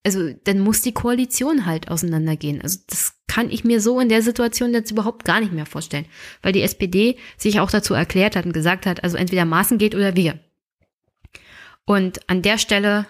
also 0.04 0.34
dann 0.44 0.60
muss 0.60 0.82
die 0.82 0.92
Koalition 0.92 1.64
halt 1.64 1.90
auseinandergehen. 1.90 2.60
Also 2.60 2.80
das 2.88 3.14
kann 3.26 3.48
ich 3.48 3.64
mir 3.64 3.80
so 3.80 4.00
in 4.00 4.10
der 4.10 4.20
Situation 4.20 4.74
jetzt 4.74 4.90
überhaupt 4.90 5.24
gar 5.24 5.40
nicht 5.40 5.54
mehr 5.54 5.64
vorstellen, 5.64 6.04
weil 6.42 6.52
die 6.52 6.60
SPD 6.60 7.16
sich 7.38 7.60
auch 7.60 7.70
dazu 7.70 7.94
erklärt 7.94 8.36
hat 8.36 8.44
und 8.44 8.52
gesagt 8.52 8.84
hat, 8.84 9.02
also 9.02 9.16
entweder 9.16 9.46
Maßen 9.46 9.78
geht 9.78 9.94
oder 9.94 10.14
wir. 10.14 10.38
Und 11.86 12.28
an 12.28 12.42
der 12.42 12.58
Stelle 12.58 13.06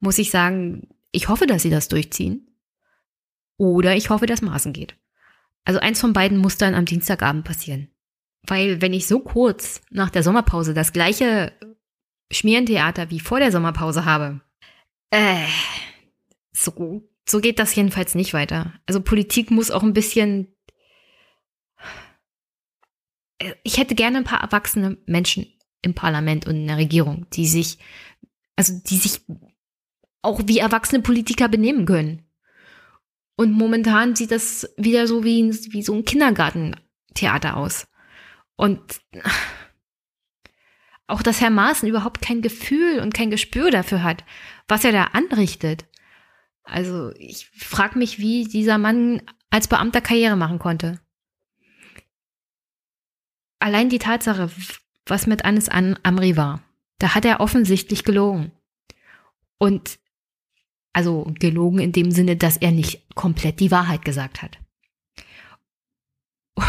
muss 0.00 0.18
ich 0.18 0.32
sagen, 0.32 0.88
ich 1.12 1.28
hoffe, 1.28 1.46
dass 1.46 1.62
sie 1.62 1.70
das 1.70 1.86
durchziehen 1.86 2.48
oder 3.58 3.94
ich 3.94 4.10
hoffe, 4.10 4.26
dass 4.26 4.42
Maßen 4.42 4.72
geht. 4.72 4.96
Also 5.64 5.78
eins 5.78 6.00
von 6.00 6.12
beiden 6.12 6.36
muss 6.36 6.58
dann 6.58 6.74
am 6.74 6.84
Dienstagabend 6.84 7.44
passieren. 7.44 7.92
Weil 8.42 8.82
wenn 8.82 8.92
ich 8.92 9.06
so 9.06 9.20
kurz 9.20 9.82
nach 9.90 10.10
der 10.10 10.24
Sommerpause 10.24 10.74
das 10.74 10.92
gleiche 10.92 11.52
Schmierentheater 12.30 13.10
wie 13.10 13.20
vor 13.20 13.40
der 13.40 13.52
Sommerpause 13.52 14.04
habe, 14.04 14.40
äh, 15.10 15.46
so, 16.52 17.02
so 17.28 17.40
geht 17.40 17.58
das 17.58 17.74
jedenfalls 17.74 18.14
nicht 18.14 18.32
weiter. 18.32 18.74
Also 18.86 19.00
Politik 19.00 19.50
muss 19.50 19.70
auch 19.70 19.82
ein 19.82 19.92
bisschen. 19.92 20.54
Äh, 23.38 23.54
ich 23.64 23.78
hätte 23.78 23.94
gerne 23.94 24.18
ein 24.18 24.24
paar 24.24 24.40
erwachsene 24.40 24.98
Menschen 25.06 25.46
im 25.82 25.94
Parlament 25.94 26.46
und 26.46 26.56
in 26.56 26.66
der 26.66 26.76
Regierung, 26.76 27.26
die 27.30 27.46
sich, 27.46 27.78
also 28.56 28.78
die 28.84 28.96
sich 28.96 29.22
auch 30.22 30.42
wie 30.44 30.58
erwachsene 30.58 31.02
Politiker 31.02 31.48
benehmen 31.48 31.86
können. 31.86 32.26
Und 33.36 33.52
momentan 33.52 34.14
sieht 34.14 34.32
das 34.32 34.68
wieder 34.76 35.06
so 35.06 35.24
wie, 35.24 35.50
wie 35.70 35.82
so 35.82 35.94
ein 35.94 36.04
Kindergartentheater 36.04 37.56
aus. 37.56 37.86
Und 38.56 39.00
auch, 41.10 41.22
dass 41.22 41.40
Herr 41.40 41.50
Maaßen 41.50 41.88
überhaupt 41.88 42.20
kein 42.22 42.42
Gefühl 42.42 43.00
und 43.00 43.14
kein 43.14 43.30
Gespür 43.30 43.70
dafür 43.70 44.02
hat, 44.02 44.24
was 44.68 44.84
er 44.84 44.92
da 44.92 45.04
anrichtet. 45.04 45.86
Also 46.64 47.12
ich 47.16 47.48
frage 47.50 47.98
mich, 47.98 48.18
wie 48.18 48.44
dieser 48.44 48.78
Mann 48.78 49.22
als 49.50 49.68
Beamter 49.68 50.00
Karriere 50.00 50.36
machen 50.36 50.58
konnte. 50.58 51.00
Allein 53.58 53.88
die 53.88 53.98
Tatsache, 53.98 54.50
was 55.06 55.26
mit 55.26 55.44
Anis 55.44 55.68
Amri 55.68 56.36
war, 56.36 56.62
da 56.98 57.14
hat 57.14 57.24
er 57.24 57.40
offensichtlich 57.40 58.04
gelogen. 58.04 58.52
Und 59.58 59.98
also 60.92 61.30
gelogen 61.38 61.80
in 61.80 61.92
dem 61.92 62.10
Sinne, 62.10 62.36
dass 62.36 62.56
er 62.56 62.70
nicht 62.70 63.14
komplett 63.14 63.60
die 63.60 63.70
Wahrheit 63.70 64.04
gesagt 64.04 64.42
hat. 64.42 64.58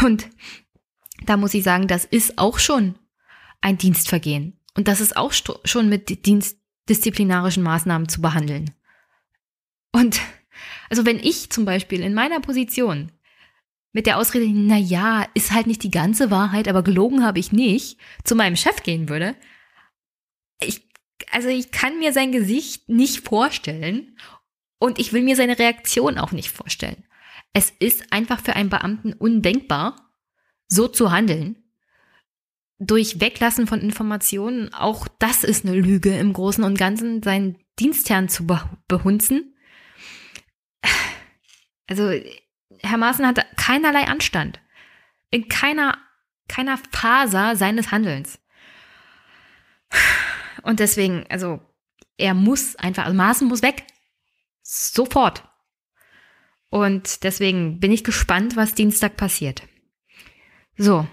Und 0.02 0.28
da 1.24 1.36
muss 1.36 1.54
ich 1.54 1.62
sagen, 1.62 1.86
das 1.86 2.04
ist 2.04 2.38
auch 2.38 2.58
schon 2.58 2.94
ein 3.62 3.78
Dienstvergehen. 3.78 4.58
Und 4.76 4.88
das 4.88 5.00
ist 5.00 5.16
auch 5.16 5.32
schon 5.32 5.88
mit 5.88 6.26
dienstdisziplinarischen 6.26 7.62
Maßnahmen 7.62 8.08
zu 8.08 8.20
behandeln. 8.20 8.72
Und 9.92 10.20
also 10.90 11.06
wenn 11.06 11.18
ich 11.18 11.50
zum 11.50 11.64
Beispiel 11.64 12.02
in 12.02 12.14
meiner 12.14 12.40
Position 12.40 13.12
mit 13.92 14.06
der 14.06 14.18
Ausrede, 14.18 14.46
na 14.48 14.76
ja, 14.76 15.26
ist 15.34 15.52
halt 15.52 15.66
nicht 15.66 15.82
die 15.82 15.90
ganze 15.90 16.30
Wahrheit, 16.30 16.68
aber 16.68 16.82
gelogen 16.82 17.24
habe 17.24 17.38
ich 17.38 17.52
nicht, 17.52 17.98
zu 18.24 18.34
meinem 18.34 18.56
Chef 18.56 18.82
gehen 18.82 19.08
würde, 19.08 19.36
ich, 20.60 20.88
also 21.30 21.48
ich 21.48 21.70
kann 21.70 21.98
mir 21.98 22.12
sein 22.12 22.32
Gesicht 22.32 22.88
nicht 22.88 23.26
vorstellen 23.26 24.16
und 24.78 24.98
ich 24.98 25.12
will 25.12 25.22
mir 25.22 25.36
seine 25.36 25.58
Reaktion 25.58 26.18
auch 26.18 26.32
nicht 26.32 26.50
vorstellen. 26.50 27.04
Es 27.52 27.70
ist 27.78 28.12
einfach 28.12 28.40
für 28.40 28.56
einen 28.56 28.70
Beamten 28.70 29.12
undenkbar, 29.12 30.10
so 30.68 30.88
zu 30.88 31.12
handeln. 31.12 31.61
Durch 32.84 33.20
Weglassen 33.20 33.68
von 33.68 33.80
Informationen, 33.80 34.74
auch 34.74 35.06
das 35.20 35.44
ist 35.44 35.64
eine 35.64 35.76
Lüge 35.76 36.18
im 36.18 36.32
Großen 36.32 36.64
und 36.64 36.76
Ganzen, 36.76 37.22
seinen 37.22 37.56
Dienstherrn 37.78 38.28
zu 38.28 38.44
behunzen. 38.88 39.54
Also, 41.88 42.10
Herr 42.80 42.98
Maaßen 42.98 43.24
hatte 43.24 43.44
keinerlei 43.56 44.08
Anstand. 44.08 44.60
In 45.30 45.48
keiner, 45.48 45.96
keiner 46.48 46.76
Faser 46.90 47.54
seines 47.54 47.92
Handelns. 47.92 48.40
Und 50.62 50.80
deswegen, 50.80 51.24
also, 51.28 51.60
er 52.16 52.34
muss 52.34 52.74
einfach, 52.76 53.04
also 53.04 53.16
Maaßen 53.16 53.46
muss 53.46 53.62
weg. 53.62 53.84
Sofort. 54.62 55.48
Und 56.68 57.22
deswegen 57.22 57.78
bin 57.78 57.92
ich 57.92 58.02
gespannt, 58.02 58.56
was 58.56 58.74
Dienstag 58.74 59.16
passiert. 59.16 59.62
So. 60.76 61.06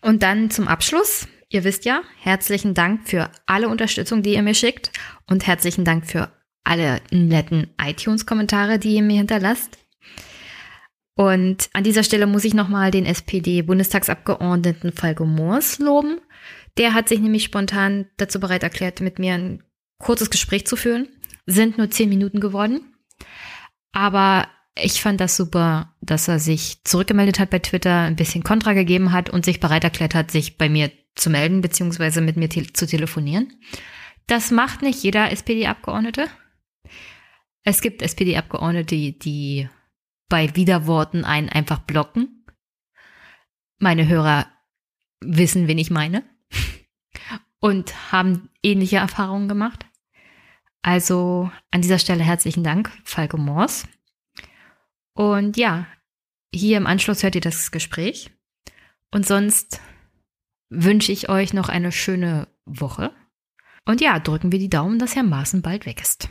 Und 0.00 0.22
dann 0.22 0.50
zum 0.50 0.68
Abschluss. 0.68 1.28
Ihr 1.50 1.64
wisst 1.64 1.84
ja, 1.84 2.02
herzlichen 2.20 2.74
Dank 2.74 3.08
für 3.08 3.30
alle 3.46 3.68
Unterstützung, 3.68 4.22
die 4.22 4.34
ihr 4.34 4.42
mir 4.42 4.54
schickt. 4.54 4.92
Und 5.26 5.46
herzlichen 5.46 5.84
Dank 5.84 6.06
für 6.06 6.30
alle 6.62 7.00
netten 7.10 7.68
iTunes-Kommentare, 7.80 8.78
die 8.78 8.96
ihr 8.96 9.02
mir 9.02 9.16
hinterlasst. 9.16 9.78
Und 11.14 11.70
an 11.72 11.82
dieser 11.82 12.04
Stelle 12.04 12.26
muss 12.26 12.44
ich 12.44 12.54
nochmal 12.54 12.90
den 12.90 13.06
SPD-Bundestagsabgeordneten 13.06 14.92
Falco 14.92 15.24
Moors 15.24 15.78
loben. 15.78 16.20
Der 16.76 16.94
hat 16.94 17.08
sich 17.08 17.18
nämlich 17.18 17.44
spontan 17.44 18.06
dazu 18.18 18.38
bereit 18.38 18.62
erklärt, 18.62 19.00
mit 19.00 19.18
mir 19.18 19.34
ein 19.34 19.64
kurzes 19.98 20.30
Gespräch 20.30 20.66
zu 20.66 20.76
führen. 20.76 21.08
Sind 21.46 21.76
nur 21.76 21.90
zehn 21.90 22.08
Minuten 22.08 22.38
geworden. 22.38 22.94
Aber 23.90 24.46
ich 24.82 25.00
fand 25.00 25.20
das 25.20 25.36
super, 25.36 25.94
dass 26.00 26.28
er 26.28 26.38
sich 26.38 26.82
zurückgemeldet 26.84 27.38
hat 27.38 27.50
bei 27.50 27.58
Twitter, 27.58 28.02
ein 28.02 28.16
bisschen 28.16 28.42
Kontra 28.42 28.72
gegeben 28.72 29.12
hat 29.12 29.30
und 29.30 29.44
sich 29.44 29.60
bereit 29.60 29.84
erklärt 29.84 30.14
hat, 30.14 30.30
sich 30.30 30.58
bei 30.58 30.68
mir 30.68 30.90
zu 31.14 31.30
melden, 31.30 31.60
beziehungsweise 31.60 32.20
mit 32.20 32.36
mir 32.36 32.48
te 32.48 32.72
zu 32.72 32.86
telefonieren. 32.86 33.52
Das 34.26 34.50
macht 34.50 34.82
nicht 34.82 35.02
jeder 35.02 35.32
SPD-Abgeordnete. 35.32 36.28
Es 37.64 37.80
gibt 37.80 38.02
SPD-Abgeordnete, 38.02 38.94
die, 38.94 39.18
die 39.18 39.68
bei 40.28 40.54
Widerworten 40.54 41.24
einen 41.24 41.48
einfach 41.48 41.80
blocken. 41.80 42.46
Meine 43.78 44.06
Hörer 44.06 44.46
wissen, 45.20 45.66
wen 45.66 45.78
ich 45.78 45.90
meine. 45.90 46.24
Und 47.60 48.12
haben 48.12 48.50
ähnliche 48.62 48.98
Erfahrungen 48.98 49.48
gemacht. 49.48 49.86
Also 50.82 51.50
an 51.70 51.82
dieser 51.82 51.98
Stelle 51.98 52.22
herzlichen 52.22 52.62
Dank, 52.62 52.90
Falco 53.04 53.36
Moors. 53.36 53.88
Und 55.18 55.56
ja, 55.56 55.88
hier 56.54 56.76
im 56.76 56.86
Anschluss 56.86 57.24
hört 57.24 57.34
ihr 57.34 57.40
das 57.40 57.72
Gespräch. 57.72 58.30
Und 59.12 59.26
sonst 59.26 59.80
wünsche 60.70 61.10
ich 61.10 61.28
euch 61.28 61.52
noch 61.52 61.68
eine 61.68 61.90
schöne 61.90 62.46
Woche. 62.66 63.10
Und 63.84 64.00
ja, 64.00 64.20
drücken 64.20 64.52
wir 64.52 64.60
die 64.60 64.70
Daumen, 64.70 65.00
dass 65.00 65.16
Herr 65.16 65.24
Maaßen 65.24 65.60
bald 65.60 65.86
weg 65.86 66.00
ist. 66.00 66.28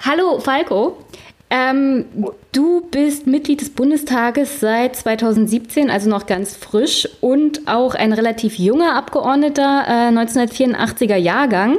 Hallo 0.00 0.40
Falco. 0.40 1.04
Ähm, 1.50 2.06
du 2.52 2.88
bist 2.90 3.26
Mitglied 3.26 3.60
des 3.60 3.70
Bundestages 3.70 4.60
seit 4.60 4.96
2017, 4.96 5.90
also 5.90 6.08
noch 6.08 6.24
ganz 6.26 6.56
frisch 6.56 7.06
und 7.20 7.68
auch 7.68 7.94
ein 7.94 8.14
relativ 8.14 8.58
junger 8.58 8.96
Abgeordneter, 8.96 9.84
äh, 9.86 10.12
1984er 10.12 11.16
Jahrgang. 11.16 11.76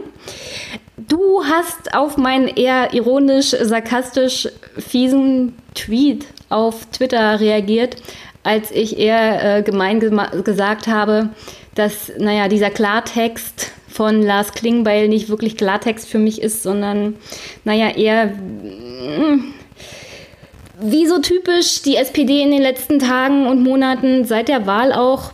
Du 1.08 1.44
hast 1.44 1.94
auf 1.94 2.18
meinen 2.18 2.48
eher 2.48 2.94
ironisch, 2.94 3.50
sarkastisch 3.50 4.48
fiesen 4.78 5.56
Tweet 5.74 6.26
auf 6.50 6.86
Twitter 6.92 7.40
reagiert, 7.40 7.96
als 8.44 8.72
ich 8.72 8.98
eher 8.98 9.58
äh, 9.58 9.64
gemein 9.64 10.00
ge 10.00 10.12
gesagt 10.44 10.88
habe, 10.88 11.30
dass, 11.76 12.12
naja, 12.18 12.48
dieser 12.48 12.70
Klartext 12.70 13.72
von 13.88 14.22
Lars 14.22 14.54
Klingbeil 14.54 15.08
nicht 15.08 15.30
wirklich 15.30 15.58
Klartext 15.58 16.08
für 16.08 16.20
mich 16.20 16.42
ist, 16.42 16.64
sondern, 16.64 17.16
naja, 17.64 17.90
eher 17.90 18.28
mm, 18.28 19.54
wie 20.82 21.06
so 21.08 21.20
typisch 21.20 21.82
die 21.84 21.96
SPD 21.96 22.42
in 22.42 22.52
den 22.52 22.62
letzten 22.62 23.00
Tagen 23.00 23.48
und 23.48 23.64
Monaten 23.64 24.26
seit 24.26 24.50
der 24.50 24.66
Wahl 24.66 24.92
auch 24.94 25.32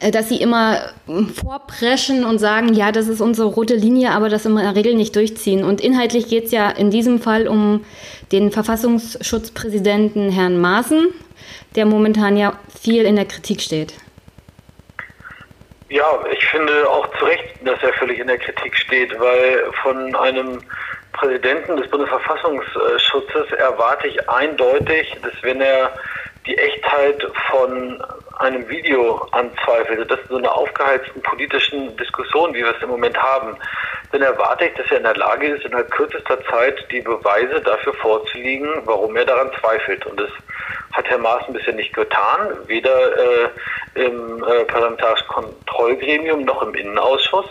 dass 0.00 0.28
sie 0.28 0.40
immer 0.40 0.80
ähm, 1.08 1.28
vorpreschen 1.28 2.24
und 2.24 2.38
sagen, 2.38 2.72
ja, 2.74 2.92
das 2.92 3.08
ist 3.08 3.20
unsere 3.20 3.48
rote 3.48 3.74
Linie, 3.74 4.10
aber 4.12 4.28
das 4.28 4.46
in 4.46 4.56
der 4.56 4.76
Regel 4.76 4.94
nicht 4.94 5.16
durchziehen. 5.16 5.64
Und 5.64 5.80
inhaltlich 5.80 6.28
geht 6.28 6.46
es 6.46 6.52
ja 6.52 6.70
in 6.70 6.90
diesem 6.90 7.20
Fall 7.20 7.48
um 7.48 7.84
den 8.30 8.52
Verfassungsschutzpräsidenten 8.52 10.30
Herrn 10.30 10.60
Maaßen, 10.60 11.08
der 11.74 11.86
momentan 11.86 12.36
ja 12.36 12.52
viel 12.80 13.04
in 13.04 13.16
der 13.16 13.24
Kritik 13.24 13.60
steht. 13.60 13.94
Ja, 15.88 16.04
ich 16.30 16.44
finde 16.46 16.88
auch 16.88 17.08
zu 17.18 17.24
Recht, 17.24 17.56
dass 17.64 17.82
er 17.82 17.92
völlig 17.94 18.18
in 18.18 18.26
der 18.26 18.38
Kritik 18.38 18.76
steht, 18.76 19.18
weil 19.18 19.64
von 19.82 20.14
einem 20.16 20.60
Präsidenten 21.12 21.76
des 21.78 21.88
Bundesverfassungsschutzes 21.90 23.50
erwarte 23.58 24.06
ich 24.06 24.28
eindeutig, 24.28 25.16
dass 25.22 25.32
wenn 25.42 25.60
er 25.60 25.92
die 26.46 26.56
Echtheit 26.56 27.26
von 27.50 28.02
einem 28.38 28.68
Video 28.68 29.26
anzweifelt, 29.32 30.10
das 30.10 30.20
ist 30.20 30.28
so 30.28 30.36
eine 30.36 30.50
aufgeheizten 30.50 31.20
politischen 31.22 31.96
Diskussion, 31.96 32.54
wie 32.54 32.62
wir 32.62 32.74
es 32.74 32.82
im 32.82 32.90
Moment 32.90 33.16
haben, 33.20 33.56
dann 34.12 34.22
erwarte 34.22 34.66
ich, 34.66 34.74
dass 34.74 34.90
er 34.90 34.98
in 34.98 35.02
der 35.02 35.16
Lage 35.16 35.48
ist, 35.48 35.64
innerhalb 35.64 35.90
kürzester 35.90 36.38
Zeit 36.46 36.84
die 36.90 37.00
Beweise 37.00 37.60
dafür 37.60 37.92
vorzulegen, 37.94 38.68
warum 38.84 39.16
er 39.16 39.24
daran 39.24 39.50
zweifelt. 39.60 40.06
Und 40.06 40.18
das 40.18 40.30
hat 40.92 41.06
Herr 41.08 41.18
Maaßen 41.18 41.52
bisher 41.52 41.74
nicht 41.74 41.92
getan, 41.94 42.56
weder 42.66 43.18
äh, 43.18 43.48
im 43.94 44.42
äh, 44.44 44.64
Parlamentarischen 44.64 45.28
Kontrollgremium 45.28 46.44
noch 46.44 46.62
im 46.62 46.74
Innenausschuss. 46.74 47.46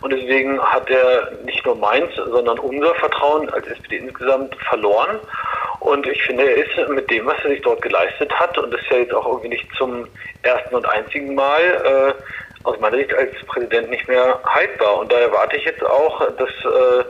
Und 0.00 0.12
deswegen 0.12 0.60
hat 0.60 0.90
er 0.90 1.30
nicht 1.44 1.64
nur 1.64 1.76
meins, 1.76 2.10
sondern 2.16 2.58
unser 2.58 2.94
Vertrauen 2.96 3.48
als 3.50 3.66
SPD 3.68 3.98
insgesamt 3.98 4.56
verloren. 4.68 5.20
Und 5.82 6.06
ich 6.06 6.22
finde, 6.22 6.44
er 6.44 6.64
ist 6.64 6.88
mit 6.90 7.10
dem, 7.10 7.26
was 7.26 7.36
er 7.42 7.50
sich 7.50 7.62
dort 7.62 7.82
geleistet 7.82 8.32
hat, 8.38 8.56
und 8.56 8.72
das 8.72 8.80
ist 8.82 8.90
ja 8.90 8.98
jetzt 8.98 9.12
auch 9.12 9.26
irgendwie 9.26 9.48
nicht 9.48 9.66
zum 9.76 10.06
ersten 10.42 10.76
und 10.76 10.86
einzigen 10.86 11.34
Mal, 11.34 11.60
äh, 11.60 12.14
aus 12.64 12.78
meiner 12.80 12.96
Sicht 12.96 13.14
als 13.14 13.30
Präsident 13.46 13.90
nicht 13.90 14.06
mehr 14.08 14.38
haltbar. 14.44 14.98
Und 14.98 15.12
da 15.12 15.18
erwarte 15.18 15.56
ich 15.56 15.64
jetzt 15.64 15.82
auch, 15.84 16.20
dass 16.36 16.48
äh, 16.48 17.04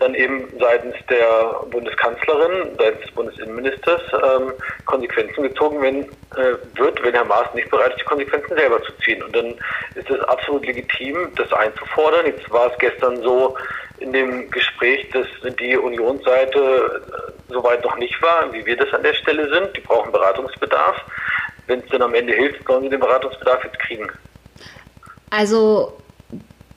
dann 0.00 0.14
eben 0.14 0.48
seitens 0.60 0.94
der 1.08 1.64
Bundeskanzlerin, 1.70 2.76
seitens 2.78 3.02
des 3.02 3.10
Bundesinnenministers 3.12 4.00
ähm, 4.12 4.52
Konsequenzen 4.84 5.42
gezogen 5.42 5.82
werden, 5.82 6.04
äh, 6.36 6.78
wird, 6.78 7.02
wenn 7.02 7.14
Herr 7.14 7.24
Maas 7.24 7.52
nicht 7.54 7.70
bereit 7.70 7.92
ist, 7.92 8.00
die 8.00 8.04
Konsequenzen 8.04 8.56
selber 8.56 8.82
zu 8.82 8.92
ziehen. 9.04 9.22
Und 9.22 9.34
dann 9.34 9.54
ist 9.94 10.08
es 10.08 10.20
absolut 10.20 10.66
legitim, 10.66 11.32
das 11.36 11.52
einzufordern. 11.52 12.26
Jetzt 12.26 12.50
war 12.50 12.70
es 12.70 12.78
gestern 12.78 13.20
so 13.22 13.56
in 13.98 14.12
dem 14.12 14.50
Gespräch, 14.50 15.10
dass 15.10 15.26
die 15.56 15.76
Unionsseite 15.76 16.58
äh, 16.58 17.52
soweit 17.52 17.82
noch 17.82 17.96
nicht 17.96 18.20
war, 18.22 18.52
wie 18.52 18.64
wir 18.64 18.76
das 18.76 18.92
an 18.94 19.02
der 19.02 19.14
Stelle 19.14 19.48
sind. 19.48 19.76
Die 19.76 19.80
brauchen 19.80 20.12
Beratungsbedarf. 20.12 20.96
Wenn 21.66 21.80
es 21.80 21.88
dann 21.90 22.02
am 22.02 22.14
Ende 22.14 22.32
hilft, 22.32 22.66
sollen 22.66 22.84
sie 22.84 22.90
den 22.90 23.00
Beratungsbedarf 23.00 23.64
jetzt 23.64 23.78
kriegen. 23.80 24.08
Also 25.30 25.92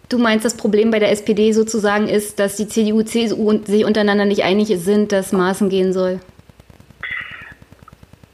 du 0.10 0.18
meinst, 0.18 0.46
das 0.46 0.58
Problem 0.58 0.92
bei 0.92 1.00
der 1.00 1.12
SPD 1.12 1.52
sozusagen 1.52 2.08
ist, 2.08 2.40
dass 2.40 2.58
die 2.58 2.68
CDU, 2.68 3.04
CSU 3.04 3.64
sich 3.64 3.86
untereinander 3.86 4.26
nicht 4.26 4.44
einig 4.44 4.68
sind, 4.78 5.12
dass 5.12 5.32
Maßen 5.32 5.70
gehen 5.70 5.94
soll? 5.94 6.20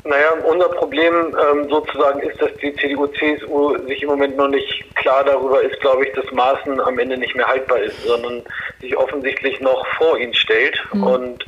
Naja, 0.07 0.31
unser 0.49 0.69
Problem 0.69 1.35
ähm, 1.51 1.67
sozusagen 1.69 2.21
ist, 2.21 2.41
dass 2.41 2.53
die 2.61 2.73
CDU-CSU 2.75 3.77
sich 3.87 4.01
im 4.03 4.07
Moment 4.07 4.37
noch 4.37 4.47
nicht 4.47 4.95
klar 4.95 5.21
darüber 5.25 5.61
ist, 5.61 5.77
glaube 5.81 6.05
ich, 6.05 6.13
dass 6.13 6.31
Maaßen 6.31 6.79
am 6.79 6.97
Ende 6.97 7.17
nicht 7.17 7.35
mehr 7.35 7.45
haltbar 7.47 7.79
ist, 7.79 8.01
sondern 8.05 8.41
sich 8.79 8.95
offensichtlich 8.95 9.59
noch 9.59 9.85
vor 9.97 10.17
ihn 10.17 10.33
stellt. 10.33 10.81
Mhm. 10.93 11.03
Und 11.03 11.45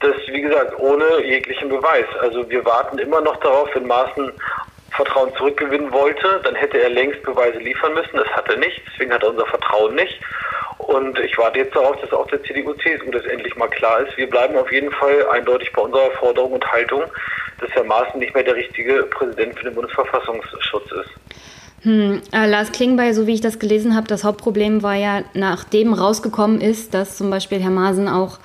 das, 0.00 0.14
wie 0.28 0.42
gesagt, 0.42 0.78
ohne 0.78 1.24
jeglichen 1.24 1.70
Beweis. 1.70 2.04
Also 2.20 2.48
wir 2.50 2.62
warten 2.66 2.98
immer 2.98 3.22
noch 3.22 3.36
darauf, 3.36 3.68
wenn 3.74 3.86
Maaßen 3.86 4.30
Vertrauen 4.96 5.34
zurückgewinnen 5.36 5.92
wollte, 5.92 6.40
dann 6.44 6.54
hätte 6.54 6.78
er 6.78 6.90
längst 6.90 7.22
Beweise 7.22 7.58
liefern 7.58 7.94
müssen. 7.94 8.16
Das 8.16 8.28
hat 8.28 8.48
er 8.48 8.56
nicht, 8.56 8.80
deswegen 8.90 9.12
hat 9.12 9.22
er 9.22 9.30
unser 9.30 9.46
Vertrauen 9.46 9.94
nicht. 9.94 10.20
Und 10.78 11.18
ich 11.18 11.36
warte 11.38 11.58
jetzt 11.58 11.74
darauf, 11.74 12.00
dass 12.00 12.12
auch 12.12 12.26
der 12.28 12.42
CDU-CSU 12.42 13.10
das 13.10 13.24
endlich 13.26 13.56
mal 13.56 13.68
klar 13.68 14.00
ist. 14.00 14.16
Wir 14.16 14.28
bleiben 14.28 14.56
auf 14.56 14.70
jeden 14.70 14.90
Fall 14.92 15.26
eindeutig 15.30 15.72
bei 15.72 15.82
unserer 15.82 16.10
Forderung 16.12 16.52
und 16.52 16.72
Haltung, 16.72 17.02
dass 17.60 17.70
Herr 17.70 17.84
Maaßen 17.84 18.20
nicht 18.20 18.34
mehr 18.34 18.44
der 18.44 18.56
richtige 18.56 19.04
Präsident 19.04 19.58
für 19.58 19.64
den 19.64 19.74
Bundesverfassungsschutz 19.74 20.92
ist. 20.92 21.10
Hm, 21.82 22.22
äh, 22.32 22.46
Lars 22.46 22.72
Klingbeil, 22.72 23.14
so 23.14 23.26
wie 23.26 23.34
ich 23.34 23.40
das 23.40 23.58
gelesen 23.58 23.94
habe, 23.94 24.06
das 24.06 24.24
Hauptproblem 24.24 24.82
war 24.82 24.94
ja, 24.94 25.22
nachdem 25.34 25.92
rausgekommen 25.92 26.60
ist, 26.60 26.94
dass 26.94 27.16
zum 27.16 27.30
Beispiel 27.30 27.60
Herr 27.60 27.70
Maaßen 27.70 28.08
auch 28.08 28.38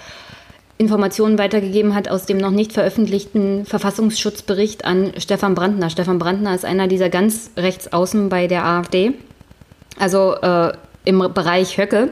Informationen 0.81 1.37
weitergegeben 1.37 1.93
hat 1.93 2.09
aus 2.09 2.25
dem 2.25 2.39
noch 2.39 2.49
nicht 2.49 2.73
veröffentlichten 2.73 3.65
Verfassungsschutzbericht 3.65 4.83
an 4.83 5.13
Stefan 5.17 5.53
Brandner. 5.53 5.91
Stefan 5.91 6.17
Brandner 6.17 6.55
ist 6.55 6.65
einer 6.65 6.87
dieser 6.87 7.09
ganz 7.09 7.51
rechts 7.55 7.93
außen 7.93 8.29
bei 8.29 8.47
der 8.47 8.65
AfD, 8.65 9.13
also 9.99 10.33
äh, 10.33 10.73
im 11.05 11.19
Bereich 11.19 11.77
Höcke. 11.77 12.09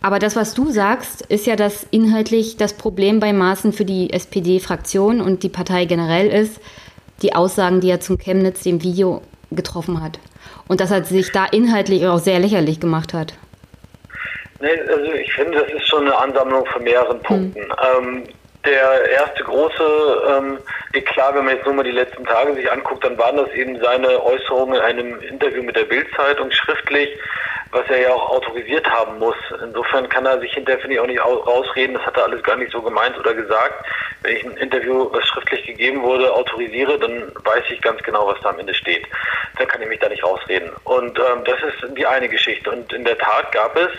Aber 0.00 0.18
das, 0.18 0.34
was 0.34 0.52
du 0.54 0.72
sagst, 0.72 1.22
ist 1.22 1.46
ja, 1.46 1.54
dass 1.54 1.86
inhaltlich 1.92 2.56
das 2.56 2.72
Problem 2.72 3.20
bei 3.20 3.32
Maaßen 3.32 3.72
für 3.72 3.84
die 3.84 4.12
SPD-Fraktion 4.12 5.20
und 5.20 5.44
die 5.44 5.48
Partei 5.48 5.84
generell 5.84 6.26
ist, 6.26 6.58
die 7.22 7.36
Aussagen, 7.36 7.80
die 7.80 7.90
er 7.90 8.00
zum 8.00 8.18
Chemnitz, 8.18 8.64
dem 8.64 8.82
Video, 8.82 9.22
getroffen 9.52 10.02
hat. 10.02 10.18
Und 10.66 10.80
dass 10.80 10.90
er 10.90 11.04
sich 11.04 11.30
da 11.30 11.44
inhaltlich 11.44 12.04
auch 12.08 12.18
sehr 12.18 12.40
lächerlich 12.40 12.80
gemacht 12.80 13.14
hat. 13.14 13.34
Nee, 14.62 14.80
also 14.88 15.12
ich 15.14 15.32
finde, 15.32 15.58
das 15.58 15.72
ist 15.72 15.88
schon 15.88 16.06
eine 16.06 16.16
Ansammlung 16.16 16.64
von 16.66 16.84
mehreren 16.84 17.16
hm. 17.16 17.22
Punkten. 17.22 17.64
Mhm. 17.64 17.74
Ähm, 17.98 18.24
der 18.64 19.10
erste 19.10 19.42
große 19.42 20.22
ähm, 20.28 20.58
Eklat, 20.92 21.34
wenn 21.34 21.44
man 21.46 21.56
jetzt 21.56 21.66
nur 21.66 21.74
mal 21.74 21.82
die 21.82 21.90
letzten 21.90 22.24
Tage 22.24 22.54
sich 22.54 22.70
anguckt, 22.70 23.04
dann 23.04 23.18
waren 23.18 23.36
das 23.36 23.50
eben 23.54 23.76
seine 23.80 24.22
Äußerungen 24.22 24.76
in 24.76 24.80
einem 24.80 25.20
Interview 25.20 25.64
mit 25.64 25.74
der 25.74 25.82
Bildzeitung 25.82 26.48
schriftlich, 26.52 27.08
was 27.72 27.82
er 27.88 28.02
ja 28.02 28.10
auch 28.10 28.30
autorisiert 28.30 28.88
haben 28.88 29.18
muss. 29.18 29.34
Insofern 29.64 30.08
kann 30.08 30.26
er 30.26 30.38
sich 30.38 30.52
hinterher, 30.52 30.80
finde 30.80 30.94
ich, 30.94 31.00
auch 31.00 31.08
nicht 31.08 31.24
rausreden, 31.24 31.96
das 31.96 32.06
hat 32.06 32.16
er 32.16 32.26
alles 32.26 32.42
gar 32.44 32.54
nicht 32.54 32.70
so 32.70 32.80
gemeint 32.80 33.18
oder 33.18 33.34
gesagt. 33.34 33.84
Wenn 34.20 34.36
ich 34.36 34.44
ein 34.44 34.56
Interview, 34.58 35.08
was 35.10 35.26
schriftlich 35.26 35.66
gegeben 35.66 36.00
wurde, 36.02 36.32
autorisiere, 36.32 37.00
dann 37.00 37.32
weiß 37.42 37.64
ich 37.70 37.80
ganz 37.82 38.00
genau, 38.04 38.28
was 38.28 38.40
da 38.42 38.50
am 38.50 38.60
Ende 38.60 38.74
steht. 38.74 39.04
Dann 39.58 39.66
kann 39.66 39.82
ich 39.82 39.88
mich 39.88 39.98
da 39.98 40.08
nicht 40.08 40.22
rausreden. 40.22 40.70
Und 40.84 41.18
ähm, 41.18 41.42
das 41.44 41.58
ist 41.62 41.96
die 41.96 42.06
eine 42.06 42.28
Geschichte. 42.28 42.70
Und 42.70 42.92
in 42.92 43.04
der 43.04 43.18
Tat 43.18 43.50
gab 43.50 43.76
es 43.76 43.90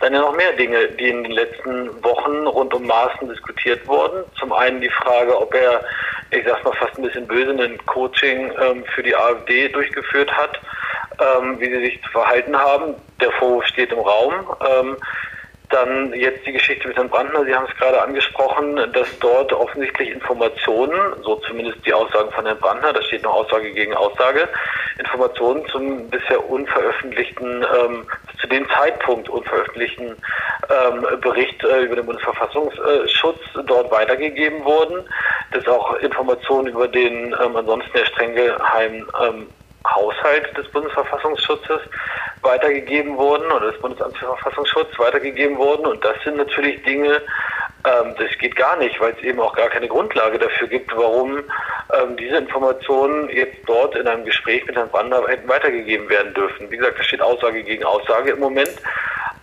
dann 0.00 0.12
ja 0.12 0.20
noch 0.20 0.36
mehr 0.36 0.52
Dinge, 0.52 0.88
die 0.88 1.08
in 1.08 1.22
den 1.22 1.32
letzten 1.32 2.02
Wochen 2.02 2.46
rund 2.46 2.74
um 2.74 2.86
Maßen 2.86 3.28
diskutiert 3.28 3.86
wurden. 3.86 4.24
Zum 4.38 4.52
einen 4.52 4.80
die 4.80 4.90
Frage, 4.90 5.40
ob 5.40 5.54
er, 5.54 5.82
ich 6.30 6.44
sag's 6.46 6.64
mal 6.64 6.74
fast 6.74 6.98
ein 6.98 7.04
bisschen 7.04 7.26
böse, 7.26 7.50
ein 7.50 7.78
Coaching 7.86 8.52
ähm, 8.60 8.84
für 8.94 9.02
die 9.02 9.14
AfD 9.14 9.68
durchgeführt 9.68 10.30
hat 10.32 10.60
ähm, 11.20 11.60
wie 11.60 11.70
sie 11.70 11.80
sich 11.80 12.02
zu 12.02 12.10
verhalten 12.10 12.56
haben. 12.56 12.94
Der 13.20 13.30
Vorwurf 13.32 13.66
steht 13.66 13.92
im 13.92 13.98
Raum. 13.98 14.32
Ähm, 14.68 14.96
dann 15.74 16.12
jetzt 16.14 16.46
die 16.46 16.52
Geschichte 16.52 16.86
mit 16.86 16.96
Herrn 16.96 17.08
Brandner, 17.08 17.44
Sie 17.44 17.54
haben 17.54 17.66
es 17.68 17.76
gerade 17.76 18.00
angesprochen, 18.00 18.76
dass 18.92 19.08
dort 19.18 19.52
offensichtlich 19.52 20.10
Informationen, 20.10 21.22
so 21.22 21.36
zumindest 21.46 21.84
die 21.84 21.92
Aussagen 21.92 22.30
von 22.30 22.46
Herrn 22.46 22.58
Brandner, 22.58 22.92
da 22.92 23.02
steht 23.02 23.24
noch 23.24 23.34
Aussage 23.34 23.72
gegen 23.72 23.92
Aussage, 23.94 24.48
Informationen 24.98 25.66
zum 25.68 26.08
bisher 26.08 26.48
unveröffentlichten, 26.48 27.62
ähm, 27.62 28.06
zu 28.40 28.46
dem 28.46 28.68
Zeitpunkt 28.70 29.28
unveröffentlichten 29.28 30.16
ähm, 30.70 31.20
Bericht 31.20 31.62
äh, 31.64 31.82
über 31.82 31.96
den 31.96 32.06
Bundesverfassungsschutz 32.06 33.40
dort 33.66 33.90
weitergegeben 33.90 34.64
wurden, 34.64 35.02
dass 35.52 35.66
auch 35.66 35.94
Informationen 35.96 36.68
über 36.68 36.86
den 36.86 37.34
ähm, 37.44 37.56
ansonsten 37.56 37.90
sehr 37.94 38.06
streng 38.06 38.34
geheimen 38.36 39.06
ähm, 39.20 39.48
Haushalt 39.86 40.56
des 40.56 40.68
Bundesverfassungsschutzes 40.70 41.80
weitergegeben 42.42 43.16
wurden 43.16 43.50
oder 43.50 43.72
des 43.72 43.80
Bundesamts 43.80 44.18
für 44.18 44.26
Verfassungsschutz 44.26 44.98
weitergegeben 44.98 45.56
wurden. 45.56 45.86
Und 45.86 46.04
das 46.04 46.16
sind 46.24 46.36
natürlich 46.36 46.82
Dinge, 46.82 47.22
ähm, 47.84 48.14
das 48.18 48.38
geht 48.38 48.56
gar 48.56 48.76
nicht, 48.76 48.98
weil 49.00 49.12
es 49.12 49.22
eben 49.22 49.40
auch 49.40 49.54
gar 49.54 49.68
keine 49.68 49.88
Grundlage 49.88 50.38
dafür 50.38 50.68
gibt, 50.68 50.94
warum 50.96 51.38
ähm, 51.38 52.16
diese 52.16 52.36
Informationen 52.36 53.28
jetzt 53.30 53.58
dort 53.66 53.94
in 53.96 54.06
einem 54.06 54.24
Gespräch 54.24 54.64
mit 54.66 54.76
Herrn 54.76 54.90
Brander 54.90 55.26
hätten 55.26 55.48
weitergegeben 55.48 56.08
werden 56.08 56.32
dürfen. 56.34 56.70
Wie 56.70 56.76
gesagt, 56.76 56.98
da 56.98 57.02
steht 57.02 57.20
Aussage 57.20 57.62
gegen 57.62 57.84
Aussage 57.84 58.32
im 58.32 58.40
Moment. 58.40 58.72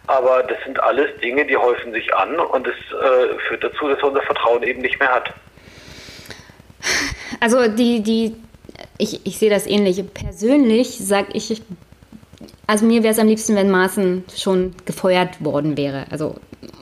Aber 0.07 0.43
das 0.43 0.57
sind 0.65 0.81
alles 0.81 1.09
Dinge, 1.21 1.45
die 1.45 1.55
häufen 1.55 1.93
sich 1.93 2.13
an 2.13 2.37
und 2.39 2.67
es 2.67 2.75
äh, 2.75 3.37
führt 3.47 3.63
dazu, 3.63 3.87
dass 3.87 3.99
er 3.99 4.05
unser 4.05 4.23
Vertrauen 4.23 4.63
eben 4.63 4.81
nicht 4.81 4.99
mehr 4.99 5.13
hat. 5.13 5.31
Also 7.39 7.67
die, 7.67 8.01
die 8.03 8.35
ich, 9.01 9.25
ich 9.25 9.37
sehe 9.37 9.49
das 9.49 9.65
ähnlich. 9.65 10.03
Persönlich 10.13 10.97
sage 10.99 11.29
ich, 11.33 11.61
also 12.67 12.85
mir 12.85 13.03
wäre 13.03 13.13
es 13.13 13.19
am 13.19 13.27
liebsten, 13.27 13.55
wenn 13.55 13.69
Maaßen 13.69 14.23
schon 14.35 14.73
gefeuert 14.85 15.43
worden 15.43 15.75
wäre. 15.75 16.05
Also 16.09 16.35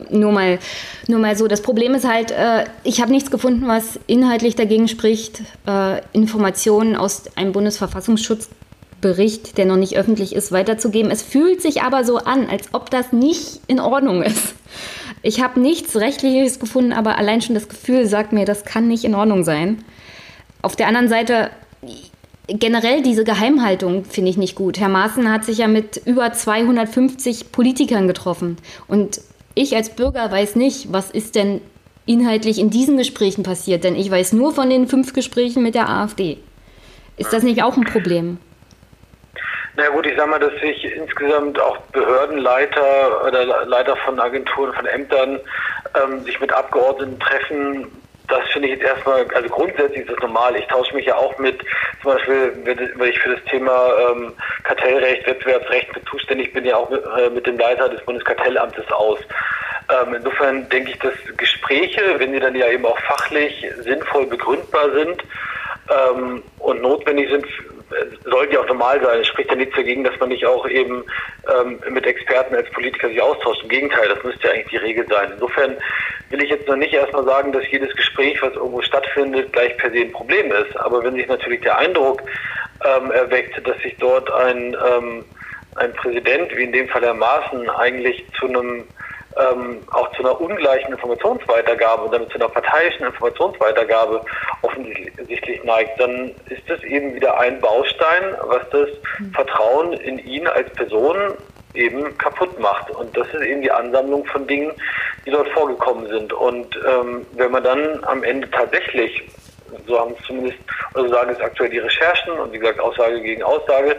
nur 0.10 0.32
mal, 0.32 0.60
nur 1.08 1.20
mal 1.20 1.38
so. 1.38 1.48
Das 1.48 1.62
Problem 1.62 1.96
ist 1.96 2.08
halt, 2.08 2.32
äh, 2.32 2.66
ich 2.84 3.02
habe 3.02 3.12
nichts 3.12 3.32
gefunden, 3.32 3.68
was 3.68 4.00
inhaltlich 4.08 4.56
dagegen 4.56 4.88
spricht, 4.88 5.42
äh, 5.66 6.02
Informationen 6.12 6.96
aus 6.96 7.24
einem 7.38 7.54
Bundesverfassungsschutzbericht, 7.54 9.58
der 9.58 9.66
noch 9.66 9.78
nicht 9.78 9.98
öffentlich 9.98 10.36
ist, 10.36 10.52
weiterzugeben. 10.52 11.12
Es 11.12 11.22
fühlt 11.22 11.62
sich 11.62 11.82
aber 11.82 12.04
so 12.04 12.18
an, 12.18 12.50
als 12.50 12.74
ob 12.74 12.90
das 12.90 13.14
nicht 13.14 13.62
in 13.68 13.80
Ordnung 13.80 14.24
ist. 14.24 14.56
Ich 15.22 15.42
habe 15.42 15.60
nichts 15.60 15.96
Rechtliches 15.96 16.60
gefunden, 16.60 16.94
aber 16.94 17.18
allein 17.18 17.42
schon 17.42 17.56
das 17.56 17.68
Gefühl 17.68 18.06
sagt 18.06 18.32
mir, 18.32 18.46
das 18.46 18.64
kann 18.64 18.88
nicht 18.88 19.04
in 19.04 19.16
Ordnung 19.16 19.44
sein. 19.44 19.84
Auf 20.62 20.76
der 20.76 20.88
anderen 20.88 21.10
Seite 21.10 21.50
generell 22.54 23.02
diese 23.02 23.24
Geheimhaltung 23.24 24.06
finde 24.06 24.32
ich 24.32 24.38
nicht 24.38 24.56
gut. 24.56 24.80
Herr 24.80 24.90
Maaßen 24.90 25.32
hat 25.32 25.46
sich 25.46 25.60
ja 25.60 25.68
mit 25.68 25.98
über 26.06 26.32
250 26.32 27.52
Politikern 27.52 28.08
getroffen. 28.08 28.58
Und 28.88 29.22
ich 29.56 29.76
als 29.76 29.90
Bürger 29.90 30.32
weiß 30.32 30.56
nicht, 30.56 30.92
was 30.92 31.12
ist 31.12 31.36
denn 31.36 31.62
inhaltlich 32.06 32.60
in 32.60 32.70
diesen 32.70 32.98
Gesprächen 32.98 33.44
passiert. 33.44 33.84
Denn 33.84 33.96
ich 33.96 34.10
weiß 34.10 34.34
nur 34.34 34.54
von 34.54 34.70
den 34.70 34.88
fünf 34.88 35.14
Gesprächen 35.14 35.62
mit 35.62 35.76
der 35.76 35.90
AfD. 35.90 36.38
Ist 37.18 37.34
das 37.34 37.44
nicht 37.44 37.62
auch 37.62 37.78
ein 37.78 37.84
Problem? 37.84 38.40
Na 39.76 39.88
gut, 39.90 40.06
ich 40.06 40.18
sage 40.18 40.30
mal, 40.30 40.40
dass 40.40 40.54
sich 40.60 40.84
insgesamt 40.84 41.60
auch 41.60 41.78
Behördenleiter 41.94 43.26
oder 43.26 43.66
Leiter 43.66 43.96
von 43.98 44.20
Agenturen, 44.20 44.74
von 44.74 44.86
Ämtern 44.86 45.40
ähm, 46.02 46.24
sich 46.24 46.40
mit 46.40 46.52
Abgeordneten 46.52 47.20
treffen, 47.20 47.88
das 48.30 48.48
finde 48.52 48.68
ich 48.70 48.76
jetzt 48.76 48.88
erstmal, 48.88 49.26
also 49.34 49.50
grundsätzlich 49.50 50.02
ist 50.02 50.10
das 50.12 50.20
normal. 50.20 50.56
Ich 50.56 50.66
tausche 50.68 50.96
mich 50.96 51.06
ja 51.06 51.16
auch 51.16 51.38
mit, 51.40 51.60
zum 52.02 52.14
Beispiel, 52.14 52.54
wenn 52.64 53.10
ich 53.10 53.20
für 53.20 53.36
das 53.36 53.44
Thema 53.46 53.92
ähm, 54.12 54.34
Kartellrecht, 54.64 55.26
Wettbewerbsrecht 55.28 55.90
zuständig 56.10 56.54
bin, 56.54 56.66
ja 56.66 56.78
auch 56.78 56.90
mit, 56.90 57.04
äh, 57.04 57.30
mit 57.30 57.46
dem 57.48 57.58
Leiter 57.58 57.90
des 57.90 58.02
Bundeskartellamtes 58.06 58.90
aus. 58.92 59.20
Ähm, 59.90 60.14
insofern 60.14 60.70
denke 60.70 60.92
ich, 60.92 61.00
dass 61.00 61.14
Gespräche, 61.38 62.20
wenn 62.20 62.32
sie 62.32 62.40
dann 62.40 62.56
ja 62.56 62.70
eben 62.70 62.86
auch 62.86 63.00
fachlich 63.00 63.66
sinnvoll 63.82 64.28
begründbar 64.28 64.92
sind 64.92 65.24
ähm, 65.90 66.44
und 66.60 66.82
notwendig 66.82 67.30
sind, 67.30 67.46
sollte 68.26 68.54
ja 68.54 68.60
auch 68.62 68.68
normal 68.68 69.02
sein. 69.02 69.20
Es 69.20 69.28
spricht 69.28 69.50
ja 69.50 69.56
nichts 69.56 69.76
dagegen, 69.76 70.04
dass 70.04 70.20
man 70.20 70.30
nicht 70.30 70.46
auch 70.46 70.68
eben 70.68 71.04
ähm, 71.50 71.80
mit 71.90 72.06
Experten 72.06 72.56
als 72.56 72.70
Politiker 72.72 73.10
sich 73.10 73.22
austauscht. 73.22 73.64
Im 73.64 73.70
Gegenteil, 73.70 74.08
das 74.10 74.24
müsste 74.24 74.48
ja 74.48 74.54
eigentlich 74.54 74.68
die 74.68 74.78
Regel 74.78 75.08
sein. 75.08 75.32
Insofern 75.34 75.78
will 76.30 76.44
ich 76.44 76.50
jetzt 76.50 76.68
noch 76.68 76.76
nicht 76.76 76.94
erstmal 76.94 77.26
sagen, 77.26 77.52
dass 77.52 77.70
jedes 77.72 77.94
Gespräch, 77.96 78.42
was 78.42 78.54
irgendwo 78.54 78.82
stattfindet, 78.82 79.52
gleich 79.54 79.76
per 79.78 79.92
se 79.92 80.00
ein 80.00 80.12
Problem 80.12 80.52
ist. 80.52 80.78
Aber 80.78 81.04
wenn 81.04 81.16
sich 81.16 81.28
natürlich 81.28 81.62
der 81.62 81.78
Eindruck 81.78 82.22
ähm, 82.86 83.12
erweckt, 83.12 83.68
dass 83.68 83.78
sich 83.82 83.96
dort 84.00 84.32
ein, 84.32 84.76
ähm, 84.88 85.26
ein 85.76 85.94
Präsident, 85.94 86.56
wie 86.56 86.64
in 86.64 86.72
dem 86.72 86.88
Fall 86.90 87.04
Herr 87.04 87.14
Maaßen, 87.14 87.70
eigentlich 87.70 88.24
zu 88.40 88.48
einem 88.48 88.86
ähm, 89.40 89.82
auch 89.92 90.12
zu 90.14 90.20
einer 90.20 90.40
ungleichen 90.40 90.92
Informationsweitergabe 90.92 92.04
und 92.04 92.14
damit 92.14 92.30
zu 92.30 92.36
einer 92.36 92.50
parteiischen 92.50 93.06
Informationsweitergabe 93.06 94.22
offensichtlich 94.62 95.64
neigt, 95.64 96.00
dann 96.00 96.36
ist 96.50 96.68
das 96.68 96.84
eben 96.84 97.16
wieder 97.16 97.40
ein 97.40 97.60
Baustein, 97.62 98.36
was 98.44 98.70
das 98.72 98.90
hm. 99.18 99.34
Vertrauen 99.34 99.94
in 99.94 100.20
ihn 100.20 100.48
als 100.48 100.70
Person 100.74 101.34
eben 101.74 102.18
kaputt 102.18 102.60
macht. 102.60 102.90
Und 102.92 103.16
das 103.16 103.28
ist 103.28 103.42
eben 103.42 103.62
die 103.62 103.72
Ansammlung 103.72 104.26
von 104.26 104.48
Dingen, 104.48 104.72
die 105.26 105.32
dort 105.32 105.50
vorgekommen 105.50 106.08
sind. 106.08 106.34
Und 106.34 106.78
ähm, 106.88 107.26
wenn 107.34 107.52
man 107.52 107.64
dann 107.64 108.04
am 108.06 108.24
Ende 108.24 108.50
tatsächlich, 108.50 109.24
so 109.88 110.00
haben 110.00 110.16
es 110.20 110.26
zumindest, 110.26 110.58
oder 110.94 111.04
so 111.04 111.10
sagen 111.10 111.32
es 111.32 111.40
aktuell 111.40 111.70
die 111.70 111.80
Recherchen 111.80 112.34
und 112.34 112.52
wie 112.54 112.60
gesagt 112.60 112.80
Aussage 112.80 113.22
gegen 113.22 113.44
Aussage, 113.44 113.96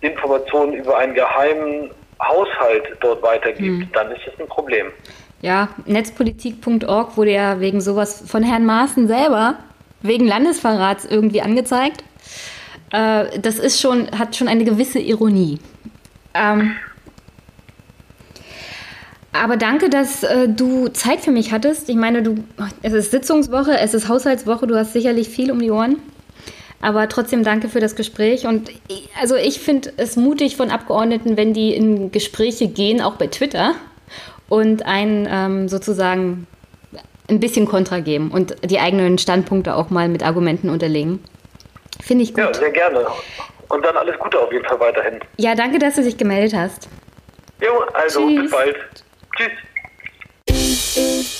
Informationen 0.00 0.74
über 0.74 0.98
einen 0.98 1.14
geheimen 1.14 1.90
Haushalt 2.22 2.84
dort 3.00 3.22
weitergibt, 3.22 3.82
hm. 3.82 3.88
dann 3.92 4.10
ist 4.12 4.22
das 4.26 4.38
ein 4.40 4.48
Problem. 4.48 4.86
Ja, 5.42 5.68
netzpolitik.org 5.84 7.16
wurde 7.16 7.32
ja 7.32 7.60
wegen 7.60 7.80
sowas 7.80 8.24
von 8.26 8.42
Herrn 8.42 8.64
Maaßen 8.64 9.06
selber 9.06 9.56
wegen 10.02 10.26
Landesverrats 10.26 11.04
irgendwie 11.04 11.42
angezeigt. 11.42 12.02
Äh, 12.90 13.38
das 13.40 13.58
ist 13.58 13.80
schon, 13.80 14.10
hat 14.18 14.36
schon 14.36 14.48
eine 14.48 14.64
gewisse 14.64 14.98
Ironie. 14.98 15.58
Ähm, 16.34 16.76
aber 19.32 19.56
danke, 19.56 19.90
dass 19.90 20.22
äh, 20.22 20.48
du 20.48 20.88
Zeit 20.88 21.20
für 21.20 21.30
mich 21.30 21.52
hattest. 21.52 21.88
Ich 21.88 21.96
meine, 21.96 22.22
du, 22.22 22.36
es 22.82 22.92
ist 22.92 23.10
Sitzungswoche, 23.10 23.78
es 23.78 23.92
ist 23.92 24.08
Haushaltswoche, 24.08 24.66
du 24.66 24.76
hast 24.76 24.92
sicherlich 24.92 25.28
viel 25.28 25.50
um 25.50 25.58
die 25.58 25.70
Ohren. 25.70 25.96
Aber 26.80 27.08
trotzdem 27.08 27.42
danke 27.42 27.68
für 27.68 27.80
das 27.80 27.96
Gespräch. 27.96 28.46
Und 28.46 28.70
ich, 28.88 29.08
also 29.20 29.34
ich 29.34 29.60
finde 29.60 29.92
es 29.96 30.16
mutig 30.16 30.56
von 30.56 30.70
Abgeordneten, 30.70 31.36
wenn 31.36 31.52
die 31.52 31.74
in 31.74 32.12
Gespräche 32.12 32.68
gehen, 32.68 33.00
auch 33.00 33.14
bei 33.14 33.28
Twitter, 33.28 33.74
und 34.48 34.86
einen 34.86 35.28
ähm, 35.30 35.68
sozusagen 35.68 36.46
ein 37.28 37.40
bisschen 37.40 37.66
Kontra 37.66 38.00
geben 38.00 38.30
und 38.30 38.56
die 38.64 38.78
eigenen 38.78 39.18
Standpunkte 39.18 39.74
auch 39.74 39.90
mal 39.90 40.08
mit 40.08 40.22
Argumenten 40.22 40.70
unterlegen. 40.70 41.24
Finde 42.00 42.24
ich 42.24 42.34
gut. 42.34 42.44
Ja, 42.44 42.54
sehr 42.54 42.70
gerne. 42.70 43.06
Und 43.68 43.84
dann 43.84 43.96
alles 43.96 44.16
Gute 44.18 44.38
auf 44.38 44.52
jeden 44.52 44.64
Fall 44.64 44.78
weiterhin. 44.78 45.18
Ja, 45.38 45.54
danke, 45.54 45.78
dass 45.78 45.96
du 45.96 46.02
dich 46.02 46.16
gemeldet 46.16 46.54
hast. 46.56 46.88
Jo, 47.60 47.82
also 47.94 48.28
Tschüss. 48.28 48.42
bis 48.42 48.50
bald. 48.50 48.76
Tschüss. 50.46 51.32